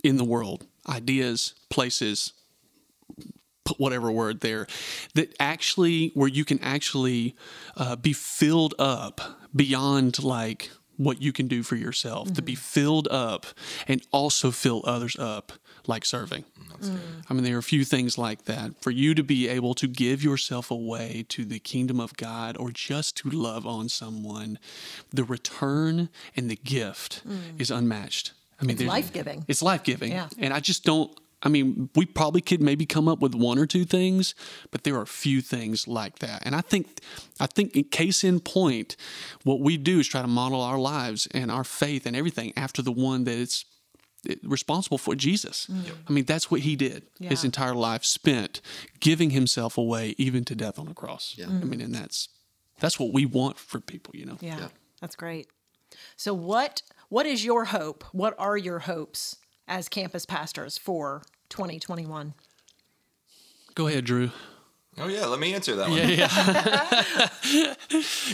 in 0.02 0.16
the 0.16 0.24
world, 0.24 0.66
ideas, 0.88 1.54
places, 1.70 2.32
put 3.64 3.78
whatever 3.78 4.10
word 4.10 4.40
there, 4.40 4.66
that 5.14 5.34
actually, 5.38 6.10
where 6.14 6.28
you 6.28 6.44
can 6.44 6.58
actually 6.60 7.34
uh, 7.76 7.96
be 7.96 8.12
filled 8.12 8.74
up 8.78 9.20
beyond 9.54 10.22
like 10.22 10.70
what 10.96 11.22
you 11.22 11.32
can 11.32 11.48
do 11.48 11.62
for 11.62 11.74
yourself, 11.76 12.32
to 12.34 12.42
be 12.42 12.54
filled 12.54 13.08
up 13.08 13.46
and 13.88 14.06
also 14.12 14.50
fill 14.50 14.82
others 14.84 15.16
up 15.18 15.52
like 15.86 16.04
serving. 16.04 16.44
I 17.30 17.34
mean, 17.34 17.44
there 17.44 17.54
are 17.56 17.60
a 17.60 17.62
few 17.62 17.84
things 17.84 18.18
like 18.18 18.44
that. 18.44 18.82
For 18.82 18.90
you 18.90 19.14
to 19.14 19.22
be 19.22 19.48
able 19.48 19.74
to 19.74 19.86
give 19.86 20.22
yourself 20.22 20.70
away 20.70 21.24
to 21.28 21.44
the 21.44 21.60
kingdom 21.60 22.00
of 22.00 22.16
God 22.16 22.56
or 22.56 22.70
just 22.70 23.16
to 23.18 23.30
love 23.30 23.66
on 23.66 23.88
someone, 23.88 24.58
the 25.10 25.24
return 25.24 26.08
and 26.36 26.50
the 26.50 26.56
gift 26.56 27.22
is 27.58 27.70
unmatched. 27.70 28.32
I 28.60 28.64
mean, 28.64 28.76
It's 28.76 28.84
life-giving. 28.84 29.44
It's 29.48 29.62
life 29.62 29.82
giving. 29.82 30.12
Yeah. 30.12 30.28
And 30.38 30.52
I 30.52 30.60
just 30.60 30.84
don't. 30.84 31.10
I 31.42 31.48
mean, 31.48 31.90
we 31.96 32.06
probably 32.06 32.40
could 32.40 32.60
maybe 32.62 32.86
come 32.86 33.08
up 33.08 33.20
with 33.20 33.34
one 33.34 33.58
or 33.58 33.66
two 33.66 33.84
things, 33.84 34.34
but 34.70 34.84
there 34.84 34.94
are 34.94 35.02
a 35.02 35.06
few 35.06 35.40
things 35.40 35.88
like 35.88 36.20
that. 36.20 36.42
And 36.46 36.54
I 36.54 36.60
think, 36.60 37.00
I 37.40 37.46
think, 37.46 37.74
in 37.76 37.84
case 37.84 38.22
in 38.22 38.38
point, 38.40 38.96
what 39.42 39.60
we 39.60 39.76
do 39.76 39.98
is 39.98 40.06
try 40.06 40.22
to 40.22 40.28
model 40.28 40.60
our 40.60 40.78
lives 40.78 41.26
and 41.32 41.50
our 41.50 41.64
faith 41.64 42.06
and 42.06 42.14
everything 42.14 42.52
after 42.56 42.80
the 42.80 42.92
one 42.92 43.24
that 43.24 43.36
it's 43.36 43.64
responsible 44.44 44.98
for 44.98 45.16
Jesus. 45.16 45.68
I 46.08 46.12
mean, 46.12 46.24
that's 46.24 46.48
what 46.48 46.60
he 46.60 46.76
did. 46.76 47.02
His 47.20 47.40
Mm. 47.40 47.46
Entire 47.46 47.74
life 47.74 48.04
spent 48.04 48.60
giving 49.00 49.30
himself 49.30 49.76
away, 49.76 50.14
even 50.16 50.44
to 50.44 50.54
death 50.54 50.78
on 50.78 50.86
a 50.86 50.94
cross. 50.94 51.36
I 51.42 51.46
mean, 51.64 51.80
and 51.80 51.92
that's 51.94 52.28
that's 52.78 53.00
what 53.00 53.12
we 53.12 53.26
want 53.26 53.58
for 53.58 53.80
people. 53.80 54.14
You 54.14 54.26
know. 54.26 54.38
Yeah, 54.40 54.68
that's 55.00 55.16
great. 55.16 55.48
So 56.16 56.34
what 56.34 56.82
what 57.08 57.26
is 57.26 57.44
your 57.44 57.64
hope? 57.66 58.04
What 58.12 58.34
are 58.38 58.56
your 58.56 58.80
hopes 58.80 59.36
as 59.66 59.88
campus 59.88 60.26
pastors 60.26 60.78
for 60.78 61.22
2021? 61.48 62.34
Go 63.74 63.86
ahead, 63.86 64.04
Drew. 64.04 64.30
Oh 64.98 65.08
yeah, 65.08 65.24
let 65.24 65.40
me 65.40 65.54
answer 65.54 65.74
that 65.76 65.88
one. 65.88 65.96
Yeah, 65.96 66.28
yeah. 67.50 67.74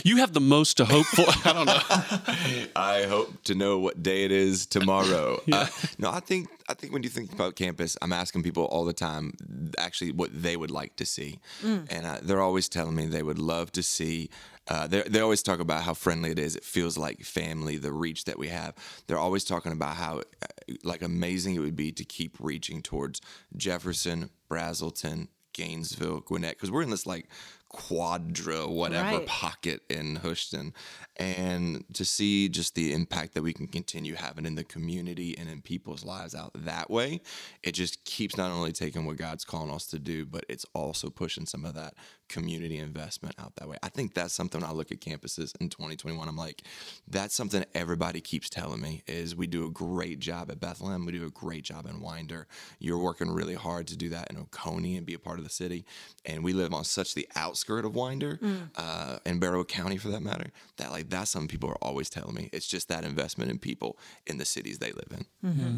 you 0.03 0.17
have 0.17 0.33
the 0.33 0.41
most 0.41 0.75
to 0.77 0.85
hope 0.85 1.05
for. 1.05 1.25
I 1.45 1.53
don't 1.53 1.65
know. 1.65 2.67
I 2.75 3.03
hope 3.03 3.43
to 3.43 3.55
know 3.55 3.79
what 3.79 4.03
day 4.03 4.25
it 4.25 4.31
is 4.33 4.65
tomorrow. 4.65 5.41
uh, 5.51 5.67
no, 5.97 6.11
I 6.11 6.19
think 6.19 6.49
I 6.67 6.73
think 6.73 6.91
when 6.91 7.03
you 7.03 7.09
think 7.09 7.31
about 7.31 7.55
campus, 7.55 7.95
I'm 8.01 8.11
asking 8.11 8.43
people 8.43 8.65
all 8.65 8.83
the 8.83 8.91
time, 8.91 9.35
actually, 9.77 10.11
what 10.11 10.31
they 10.33 10.57
would 10.57 10.71
like 10.71 10.97
to 10.97 11.05
see, 11.05 11.39
and 11.63 12.05
uh, 12.05 12.17
they're 12.21 12.41
always 12.41 12.67
telling 12.67 12.95
me 12.95 13.05
they 13.05 13.23
would 13.23 13.39
love 13.39 13.71
to 13.73 13.83
see. 13.83 14.29
Uh, 14.69 14.85
they 14.85 15.01
they 15.01 15.19
always 15.19 15.41
talk 15.41 15.59
about 15.59 15.83
how 15.83 15.93
friendly 15.93 16.29
it 16.29 16.39
is. 16.39 16.55
It 16.55 16.63
feels 16.63 16.97
like 16.97 17.21
family. 17.21 17.77
The 17.77 17.91
reach 17.91 18.25
that 18.25 18.37
we 18.37 18.49
have. 18.49 18.75
They're 19.07 19.17
always 19.17 19.43
talking 19.43 19.71
about 19.71 19.95
how 19.95 20.19
uh, 20.19 20.73
like 20.83 21.01
amazing 21.01 21.55
it 21.55 21.59
would 21.59 21.75
be 21.75 21.91
to 21.91 22.05
keep 22.05 22.37
reaching 22.39 22.81
towards 22.83 23.19
Jefferson, 23.57 24.29
Braselton, 24.49 25.27
Gainesville, 25.53 26.21
Gwinnett, 26.21 26.55
because 26.55 26.71
we're 26.71 26.83
in 26.83 26.91
this 26.91 27.07
like 27.07 27.27
quadra 27.69 28.67
whatever 28.67 29.17
Right. 29.19 29.27
pocket 29.27 29.81
in 29.89 30.17
Hoschton, 30.17 30.73
and 31.17 31.85
to 31.93 32.03
see 32.05 32.49
just 32.49 32.75
the 32.75 32.93
impact 32.93 33.33
that 33.35 33.41
we 33.43 33.53
can 33.53 33.67
continue 33.67 34.15
having 34.15 34.45
in 34.45 34.55
the 34.55 34.63
community 34.63 35.37
and 35.37 35.49
in 35.49 35.61
people's 35.61 36.03
lives 36.03 36.33
out 36.35 36.51
that 36.55 36.89
way, 36.89 37.21
it 37.63 37.73
just 37.73 38.03
keeps 38.05 38.37
not 38.37 38.51
only 38.51 38.71
taking 38.71 39.05
what 39.05 39.17
God's 39.17 39.45
calling 39.45 39.71
us 39.71 39.85
to 39.87 39.99
do, 39.99 40.25
but 40.25 40.45
it's 40.49 40.65
also 40.73 41.09
pushing 41.09 41.45
some 41.45 41.63
of 41.65 41.75
that 41.75 41.93
community 42.27 42.77
investment 42.77 43.35
out 43.39 43.55
that 43.55 43.67
way. 43.67 43.77
I 43.81 43.89
think 43.89 44.13
that's 44.13 44.33
something 44.33 44.61
when 44.61 44.69
I 44.69 44.73
look 44.73 44.91
at 44.91 44.99
campuses 45.01 45.53
in 45.59 45.69
2021. 45.69 46.27
I'm 46.27 46.35
like, 46.35 46.63
that's 47.07 47.35
something 47.35 47.65
everybody 47.73 48.21
keeps 48.21 48.49
telling 48.49 48.81
me 48.81 49.03
is 49.07 49.35
we 49.35 49.47
do 49.47 49.65
a 49.65 49.69
great 49.71 50.19
job 50.19 50.49
at 50.51 50.59
Bethlehem. 50.59 51.05
We 51.05 51.11
do 51.11 51.25
a 51.25 51.31
great 51.31 51.63
job 51.63 51.85
in 51.87 52.01
Winder. 52.01 52.47
You're 52.79 52.99
working 52.99 53.31
really 53.31 53.55
hard 53.55 53.87
to 53.87 53.97
do 53.97 54.09
that 54.09 54.29
in 54.29 54.37
Oconee 54.37 54.95
and 54.97 55.05
be 55.05 55.15
a 55.15 55.19
part 55.19 55.39
of 55.39 55.43
the 55.43 55.49
city. 55.49 55.85
And 56.23 56.43
we 56.43 56.53
live 56.53 56.73
on 56.73 56.83
such 56.83 57.13
the 57.15 57.27
outskirt 57.59 57.85
of 57.85 57.95
Winder, 57.95 58.39
uh, 58.75 59.17
and 59.25 59.39
Barrow 59.39 59.63
County 59.63 59.97
for 59.97 60.09
that 60.09 60.21
matter, 60.21 60.51
that 60.77 60.91
like 60.91 61.09
that's 61.09 61.31
something 61.31 61.47
people 61.47 61.69
are 61.69 61.77
always 61.81 62.09
telling 62.09 62.35
me. 62.35 62.49
It's 62.53 62.67
just 62.67 62.87
that 62.87 63.03
investment 63.03 63.51
in 63.51 63.59
people 63.59 63.97
in 64.25 64.37
the 64.37 64.45
cities 64.45 64.79
they 64.79 64.91
live 64.91 65.11
in. 65.11 65.25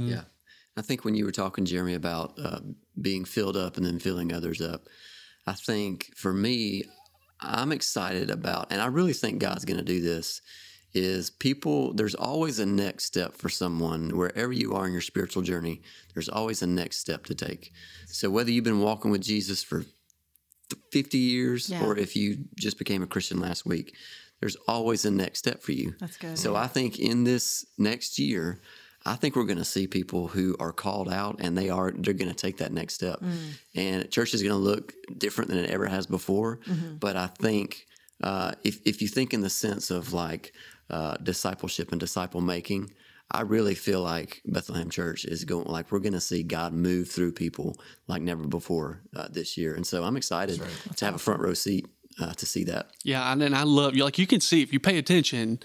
Yeah. 0.07 0.21
I 0.77 0.81
think 0.81 1.03
when 1.03 1.15
you 1.15 1.25
were 1.25 1.31
talking, 1.31 1.65
Jeremy, 1.65 1.95
about 1.95 2.39
uh, 2.41 2.59
being 3.01 3.25
filled 3.25 3.57
up 3.57 3.77
and 3.77 3.85
then 3.85 3.99
filling 3.99 4.31
others 4.31 4.61
up, 4.61 4.87
I 5.45 5.53
think 5.53 6.11
for 6.15 6.31
me, 6.31 6.83
I'm 7.41 7.71
excited 7.71 8.29
about, 8.29 8.71
and 8.71 8.79
I 8.81 8.85
really 8.85 9.13
think 9.13 9.39
God's 9.39 9.65
going 9.65 9.79
to 9.79 9.83
do 9.83 10.01
this, 10.01 10.41
is 10.93 11.29
people, 11.29 11.93
there's 11.93 12.15
always 12.15 12.59
a 12.59 12.65
next 12.65 13.05
step 13.05 13.33
for 13.33 13.49
someone, 13.49 14.15
wherever 14.15 14.51
you 14.51 14.73
are 14.73 14.85
in 14.85 14.91
your 14.91 15.01
spiritual 15.01 15.41
journey, 15.41 15.81
there's 16.13 16.29
always 16.29 16.61
a 16.61 16.67
next 16.67 16.97
step 16.97 17.25
to 17.25 17.35
take. 17.35 17.71
So 18.07 18.29
whether 18.29 18.51
you've 18.51 18.65
been 18.65 18.81
walking 18.81 19.09
with 19.09 19.21
Jesus 19.21 19.63
for 19.63 19.85
50 20.91 21.17
years 21.17 21.69
Yeah. 21.69 21.83
or 21.85 21.97
if 21.97 22.15
you 22.15 22.45
just 22.55 22.77
became 22.77 23.03
a 23.03 23.07
Christian 23.07 23.39
last 23.39 23.65
week, 23.65 23.95
there's 24.39 24.55
always 24.67 25.05
a 25.05 25.11
next 25.11 25.39
step 25.39 25.61
for 25.61 25.71
you. 25.71 25.95
That's 25.99 26.17
good. 26.17 26.37
So 26.37 26.55
I 26.55 26.67
think 26.67 26.99
in 26.99 27.23
this 27.23 27.65
next 27.77 28.17
year, 28.19 28.59
I 29.05 29.15
think 29.15 29.35
we're 29.35 29.45
going 29.45 29.57
to 29.57 29.65
see 29.65 29.87
people 29.87 30.27
who 30.27 30.55
are 30.59 30.71
called 30.71 31.11
out 31.11 31.37
and 31.39 31.57
they 31.57 31.69
are 31.69 31.91
they're 31.91 32.13
going 32.13 32.29
to 32.29 32.35
take 32.35 32.57
that 32.57 32.71
next 32.71 32.93
step. 32.95 33.19
And 33.75 34.09
church 34.11 34.33
is 34.33 34.41
going 34.43 34.53
to 34.53 34.57
look 34.71 34.93
different 35.17 35.49
than 35.49 35.59
it 35.59 35.69
ever 35.71 35.87
has 35.87 36.05
before. 36.07 36.59
But 36.99 37.15
I 37.17 37.27
think 37.27 37.87
uh, 38.23 38.51
if 38.63 38.79
if 38.85 39.01
you 39.01 39.07
think 39.07 39.33
in 39.33 39.41
the 39.41 39.49
sense 39.49 39.89
of 39.89 40.13
like 40.13 40.53
uh, 40.89 41.15
discipleship 41.23 41.91
and 41.91 41.99
disciple 41.99 42.41
making, 42.41 42.91
I 43.33 43.41
really 43.41 43.75
feel 43.75 44.01
like 44.01 44.41
Bethlehem 44.45 44.89
Church 44.89 45.25
is 45.25 45.45
going 45.45 45.67
like 45.67 45.91
we're 45.91 45.99
going 45.99 46.13
to 46.13 46.21
see 46.21 46.43
God 46.43 46.73
move 46.73 47.09
through 47.09 47.31
people 47.33 47.77
like 48.07 48.21
never 48.21 48.45
before 48.45 49.01
uh, 49.15 49.27
this 49.29 49.57
year. 49.57 49.73
And 49.73 49.85
so 49.85 50.03
I'm 50.03 50.17
excited 50.17 50.61
to 50.97 51.05
have 51.05 51.15
a 51.15 51.19
front 51.19 51.41
row 51.41 51.53
seat 51.53 51.87
uh, 52.19 52.33
to 52.33 52.45
see 52.45 52.63
that. 52.65 52.91
Yeah, 53.03 53.31
and 53.31 53.41
then 53.41 53.53
I 53.53 53.63
love 53.63 53.95
you. 53.95 54.03
Like 54.03 54.17
you 54.17 54.27
can 54.27 54.41
see 54.41 54.61
if 54.61 54.73
you 54.73 54.79
pay 54.79 54.97
attention, 54.97 55.59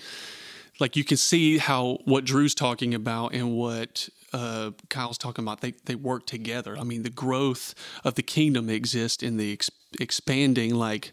like 0.79 0.96
you 0.96 1.05
can 1.05 1.16
see 1.16 1.59
how 1.59 1.98
what 2.05 2.24
Drew's 2.24 2.55
talking 2.55 2.94
about 2.94 3.35
and 3.35 3.57
what 3.57 4.09
uh, 4.33 4.70
Kyle's 4.88 5.18
talking 5.18 5.44
about. 5.44 5.61
They 5.61 5.72
they 5.85 5.94
work 5.94 6.26
together. 6.26 6.76
I 6.79 6.85
mean, 6.85 7.02
the 7.02 7.11
growth 7.11 7.74
of 8.05 8.14
the 8.14 8.22
kingdom 8.22 8.70
exists 8.70 9.22
in 9.22 9.37
the 9.37 9.52
ex- 9.52 9.70
expanding 10.00 10.74
like. 10.74 11.12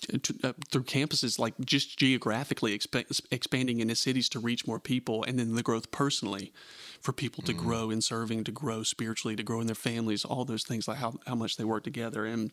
T- 0.00 0.34
uh, 0.42 0.52
Through 0.70 0.84
campuses, 0.84 1.38
like 1.38 1.54
just 1.64 1.98
geographically 1.98 2.76
expa- 2.78 3.20
expanding 3.30 3.80
into 3.80 3.94
cities 3.94 4.28
to 4.30 4.38
reach 4.38 4.66
more 4.66 4.78
people, 4.80 5.24
and 5.24 5.38
then 5.38 5.54
the 5.54 5.62
growth 5.62 5.90
personally 5.90 6.52
for 7.00 7.12
people 7.12 7.42
to 7.44 7.52
grow 7.52 7.90
in 7.90 8.00
serving, 8.00 8.44
to 8.44 8.52
grow 8.52 8.82
spiritually, 8.82 9.36
to 9.36 9.42
grow 9.42 9.60
in 9.60 9.66
their 9.66 9.74
families, 9.76 10.24
all 10.24 10.44
those 10.44 10.64
things, 10.64 10.88
like 10.88 10.98
how, 10.98 11.14
how 11.26 11.34
much 11.34 11.56
they 11.56 11.64
work 11.64 11.84
together. 11.84 12.24
And, 12.24 12.50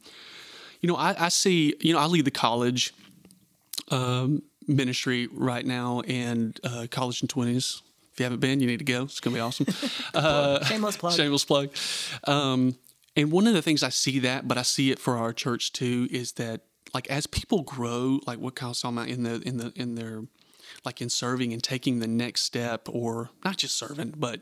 you 0.81 0.87
know, 0.87 0.95
I, 0.95 1.25
I 1.25 1.29
see, 1.29 1.75
you 1.79 1.93
know, 1.93 1.99
I 1.99 2.05
lead 2.05 2.25
the 2.25 2.31
college 2.31 2.93
um, 3.89 4.43
ministry 4.67 5.27
right 5.31 5.65
now 5.65 6.01
and 6.01 6.59
uh, 6.63 6.87
college 6.91 7.21
and 7.21 7.29
20s. 7.29 7.81
If 8.11 8.19
you 8.19 8.23
haven't 8.25 8.41
been, 8.41 8.59
you 8.59 8.67
need 8.67 8.79
to 8.79 8.85
go. 8.85 9.03
It's 9.03 9.19
going 9.19 9.33
to 9.33 9.37
be 9.37 9.41
awesome. 9.41 9.65
uh, 10.13 10.63
Shameless 10.65 10.97
plug. 10.97 11.13
shameless 11.13 11.45
plug. 11.45 11.69
Um, 12.25 12.75
and 13.15 13.31
one 13.31 13.47
of 13.47 13.53
the 13.53 13.61
things 13.61 13.81
I 13.81 13.89
see 13.89 14.19
that, 14.19 14.47
but 14.47 14.57
I 14.57 14.61
see 14.61 14.91
it 14.91 14.99
for 14.99 15.17
our 15.17 15.33
church 15.33 15.73
too, 15.73 16.07
is 16.11 16.33
that 16.33 16.61
like 16.93 17.09
as 17.09 17.27
people 17.27 17.63
grow, 17.63 18.19
like 18.25 18.39
what 18.39 18.55
Kyle's 18.55 18.81
talking 18.81 18.97
about 18.97 19.09
in 19.09 19.23
the 19.23 19.41
in 19.47 19.57
the 19.57 19.73
in 19.75 19.95
their 19.95 20.23
like 20.85 21.01
in 21.01 21.09
serving 21.09 21.53
and 21.53 21.63
taking 21.63 21.99
the 21.99 22.07
next 22.07 22.41
step, 22.41 22.87
or 22.89 23.29
not 23.43 23.57
just 23.57 23.77
serving, 23.77 24.15
but 24.17 24.41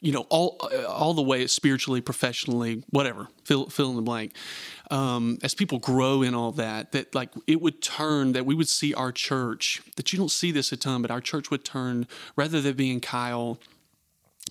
you 0.00 0.12
know 0.12 0.26
all 0.28 0.58
all 0.88 1.14
the 1.14 1.22
way 1.22 1.46
spiritually, 1.46 2.00
professionally, 2.00 2.82
whatever. 2.90 3.28
Fill 3.44 3.68
fill 3.68 3.90
in 3.90 3.96
the 3.96 4.02
blank. 4.02 4.32
Um, 4.90 5.38
as 5.42 5.54
people 5.54 5.78
grow 5.78 6.22
in 6.22 6.34
all 6.34 6.52
that, 6.52 6.92
that 6.92 7.14
like 7.14 7.30
it 7.46 7.60
would 7.60 7.82
turn 7.82 8.32
that 8.32 8.46
we 8.46 8.54
would 8.54 8.68
see 8.68 8.94
our 8.94 9.12
church 9.12 9.82
that 9.96 10.12
you 10.12 10.18
don't 10.18 10.30
see 10.30 10.52
this 10.52 10.72
a 10.72 10.76
ton, 10.76 11.02
but 11.02 11.10
our 11.10 11.20
church 11.20 11.50
would 11.50 11.64
turn 11.64 12.06
rather 12.36 12.60
than 12.60 12.74
being 12.74 13.00
Kyle 13.00 13.58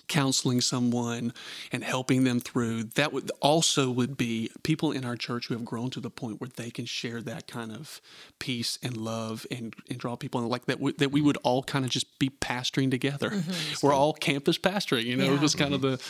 counseling 0.07 0.61
someone 0.61 1.33
and 1.71 1.83
helping 1.83 2.23
them 2.23 2.39
through 2.39 2.83
that 2.83 3.11
would 3.11 3.31
also 3.41 3.89
would 3.89 4.17
be 4.17 4.51
people 4.63 4.91
in 4.91 5.03
our 5.03 5.15
church 5.15 5.47
who 5.47 5.53
have 5.53 5.65
grown 5.65 5.89
to 5.89 5.99
the 5.99 6.09
point 6.09 6.39
where 6.39 6.49
they 6.55 6.69
can 6.69 6.85
share 6.85 7.21
that 7.21 7.47
kind 7.47 7.71
of 7.71 8.01
peace 8.39 8.77
and 8.83 8.97
love 8.97 9.45
and, 9.49 9.73
and 9.89 9.97
draw 9.97 10.15
people 10.15 10.41
in 10.41 10.47
like 10.47 10.65
that 10.65 10.79
we, 10.79 10.91
that 10.93 11.11
we 11.11 11.21
would 11.21 11.37
all 11.43 11.63
kind 11.63 11.85
of 11.85 11.91
just 11.91 12.19
be 12.19 12.29
pastoring 12.29 12.91
together. 12.91 13.31
Mm-hmm. 13.31 13.73
We're 13.87 13.93
all 13.93 14.13
campus 14.13 14.57
pastoring 14.57 15.05
you 15.05 15.15
know 15.15 15.25
Yeah. 15.25 15.35
it 15.35 15.41
was 15.41 15.55
kind 15.55 15.73
of 15.73 15.81
the 15.81 16.01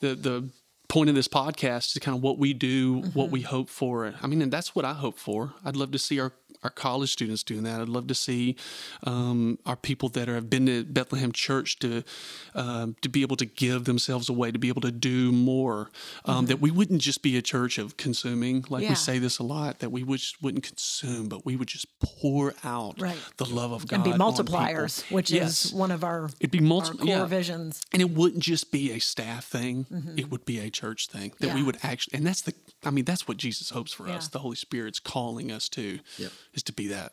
the 0.00 0.14
the 0.14 0.48
point 0.88 1.08
of 1.08 1.14
this 1.16 1.28
podcast 1.28 1.96
is 1.96 1.98
kind 2.00 2.16
of 2.16 2.22
what 2.22 2.38
we 2.38 2.52
do 2.52 2.96
what 3.14 3.26
mm-hmm. 3.26 3.32
we 3.32 3.40
hope 3.40 3.70
for. 3.70 4.12
I 4.22 4.26
mean 4.26 4.42
and 4.42 4.52
that's 4.52 4.74
what 4.74 4.84
i 4.84 4.92
hope 4.92 5.18
for. 5.18 5.54
I'd 5.64 5.76
love 5.76 5.92
to 5.92 5.98
see 5.98 6.20
our 6.20 6.32
our 6.64 6.70
college 6.70 7.12
students 7.12 7.42
doing 7.42 7.62
that. 7.64 7.80
I'd 7.80 7.88
love 7.90 8.06
to 8.08 8.14
see 8.14 8.56
um, 9.04 9.58
our 9.66 9.76
people 9.76 10.08
that 10.10 10.28
are, 10.28 10.34
have 10.34 10.48
been 10.48 10.66
to 10.66 10.82
Bethlehem 10.84 11.30
Church 11.30 11.78
to 11.80 12.02
um, 12.54 12.96
to 13.02 13.08
be 13.08 13.22
able 13.22 13.36
to 13.36 13.44
give 13.44 13.84
themselves 13.84 14.28
away, 14.28 14.50
to 14.50 14.58
be 14.58 14.68
able 14.68 14.80
to 14.80 14.90
do 14.90 15.30
more. 15.30 15.90
Um, 16.24 16.46
That 16.46 16.60
we 16.60 16.70
wouldn't 16.70 17.02
just 17.02 17.22
be 17.22 17.36
a 17.36 17.42
church 17.42 17.78
of 17.78 17.96
consuming, 17.96 18.64
like 18.70 18.82
Yeah. 18.82 18.90
we 18.90 18.94
say 18.94 19.18
this 19.18 19.38
a 19.38 19.42
lot. 19.42 19.80
That 19.80 19.90
we 19.90 20.02
would 20.02 20.20
just 20.20 20.42
wouldn't 20.42 20.64
consume, 20.64 21.28
but 21.28 21.44
we 21.44 21.54
would 21.56 21.68
just 21.68 21.86
pour 22.00 22.54
out 22.64 23.00
Right. 23.00 23.18
the 23.36 23.44
love 23.44 23.72
of 23.72 23.86
God 23.86 23.96
and 23.96 24.04
be 24.04 24.12
on 24.12 24.18
multipliers, 24.18 25.02
which 25.10 25.30
Yes. 25.30 25.66
is 25.66 25.72
one 25.74 25.90
of 25.90 26.02
our, 26.02 26.30
It'd 26.40 26.50
be 26.50 26.58
our 26.58 26.64
multi- 26.64 26.96
core 26.96 27.06
yeah. 27.06 27.26
visions. 27.26 27.82
And 27.92 28.00
it 28.00 28.10
wouldn't 28.10 28.42
just 28.42 28.72
be 28.72 28.92
a 28.92 28.98
staff 29.00 29.44
thing; 29.44 29.86
it 30.16 30.30
would 30.30 30.44
be 30.46 30.58
a 30.60 30.70
church 30.70 31.08
thing 31.08 31.32
that 31.40 31.48
we 31.48 31.60
Mm-hmm. 31.60 31.66
Would 31.66 31.78
actually. 31.82 32.16
And 32.18 32.26
that's 32.26 32.40
the. 32.42 32.54
I 32.84 32.90
mean, 32.90 33.04
that's 33.04 33.26
what 33.28 33.36
Jesus 33.38 33.70
hopes 33.70 33.92
for 33.92 34.08
us. 34.08 34.28
The 34.28 34.40
Holy 34.40 34.56
Spirit's 34.56 35.00
calling 35.00 35.50
us 35.50 35.68
to, 35.70 35.98
Yep. 36.18 36.32
Is 36.54 36.62
to 36.64 36.72
be 36.72 36.88
that. 36.88 37.12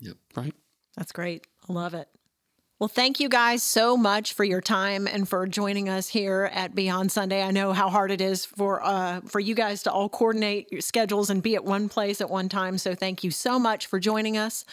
Yep. 0.00 0.16
Right. 0.34 0.54
That's 0.96 1.12
great. 1.12 1.46
I 1.68 1.72
love 1.72 1.94
it. 1.94 2.08
Well, 2.78 2.88
thank 2.88 3.20
you 3.20 3.28
guys 3.28 3.62
so 3.62 3.94
much 3.94 4.32
for 4.32 4.42
your 4.42 4.62
time 4.62 5.06
and 5.06 5.28
for 5.28 5.46
joining 5.46 5.90
us 5.90 6.08
here 6.08 6.50
at 6.54 6.74
Beyond 6.74 7.12
Sunday. 7.12 7.42
I 7.42 7.50
know 7.50 7.74
how 7.74 7.90
hard 7.90 8.10
it 8.10 8.22
is 8.22 8.46
for 8.46 8.82
uh, 8.82 9.20
for 9.20 9.38
you 9.38 9.54
guys 9.54 9.82
to 9.82 9.92
all 9.92 10.08
coordinate 10.08 10.72
your 10.72 10.80
schedules 10.80 11.28
and 11.28 11.42
be 11.42 11.54
at 11.56 11.64
one 11.64 11.90
place 11.90 12.22
at 12.22 12.30
one 12.30 12.48
time. 12.48 12.78
So 12.78 12.94
thank 12.94 13.22
you 13.22 13.30
so 13.30 13.58
much 13.58 13.86
for 13.86 14.00
joining 14.00 14.38
us. 14.38 14.64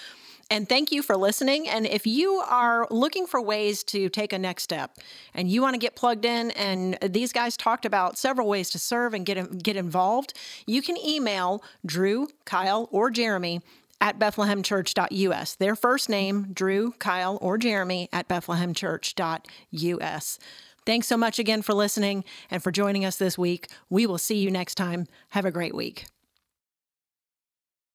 And 0.50 0.70
thank 0.70 0.93
you 0.93 1.02
for 1.02 1.17
listening. 1.17 1.67
And 1.67 1.86
if 1.86 2.08
you 2.08 2.36
are 2.36 2.88
looking 2.89 3.28
for 3.28 3.41
ways 3.41 3.84
to 3.86 4.08
take 4.08 4.32
a 4.32 4.39
next 4.39 4.63
step 4.63 4.98
and 5.34 5.52
you 5.52 5.62
want 5.62 5.74
to 5.74 5.78
get 5.78 5.96
plugged 5.96 6.24
in, 6.24 6.52
and 6.52 6.98
these 7.02 7.34
guys 7.34 7.58
talked 7.58 7.86
about 7.86 8.17
several 8.17 8.48
ways 8.48 8.70
to 8.70 8.80
serve 8.80 9.13
and 9.13 9.26
get, 9.26 9.62
get 9.62 9.76
involved, 9.76 10.34
you 10.65 10.82
can 10.82 10.96
email 10.98 11.62
Drew, 11.86 12.30
Kyle, 12.46 12.88
or 12.91 13.10
Jeremy 13.10 13.62
at 14.00 14.20
bethlehemchurch.us. 14.20 15.56
Their 15.56 15.76
first 15.76 16.10
name, 16.10 16.48
Drew, 16.54 16.92
Kyle, 16.94 17.38
or 17.42 17.58
Jeremy 17.58 18.10
at 18.14 18.28
bethlehemchurch.us. 18.28 20.40
Thanks 20.86 21.08
so 21.08 21.18
much 21.18 21.40
again 21.40 21.62
for 21.62 21.74
listening 21.74 22.24
and 22.50 22.64
for 22.64 22.72
joining 22.72 23.04
us 23.04 23.18
this 23.18 23.38
week. 23.38 23.68
We 23.90 24.06
will 24.06 24.18
see 24.18 24.38
you 24.38 24.50
next 24.50 24.76
time. 24.76 25.08
Have 25.30 25.46
a 25.46 25.52
great 25.52 25.76
week. 25.76 26.06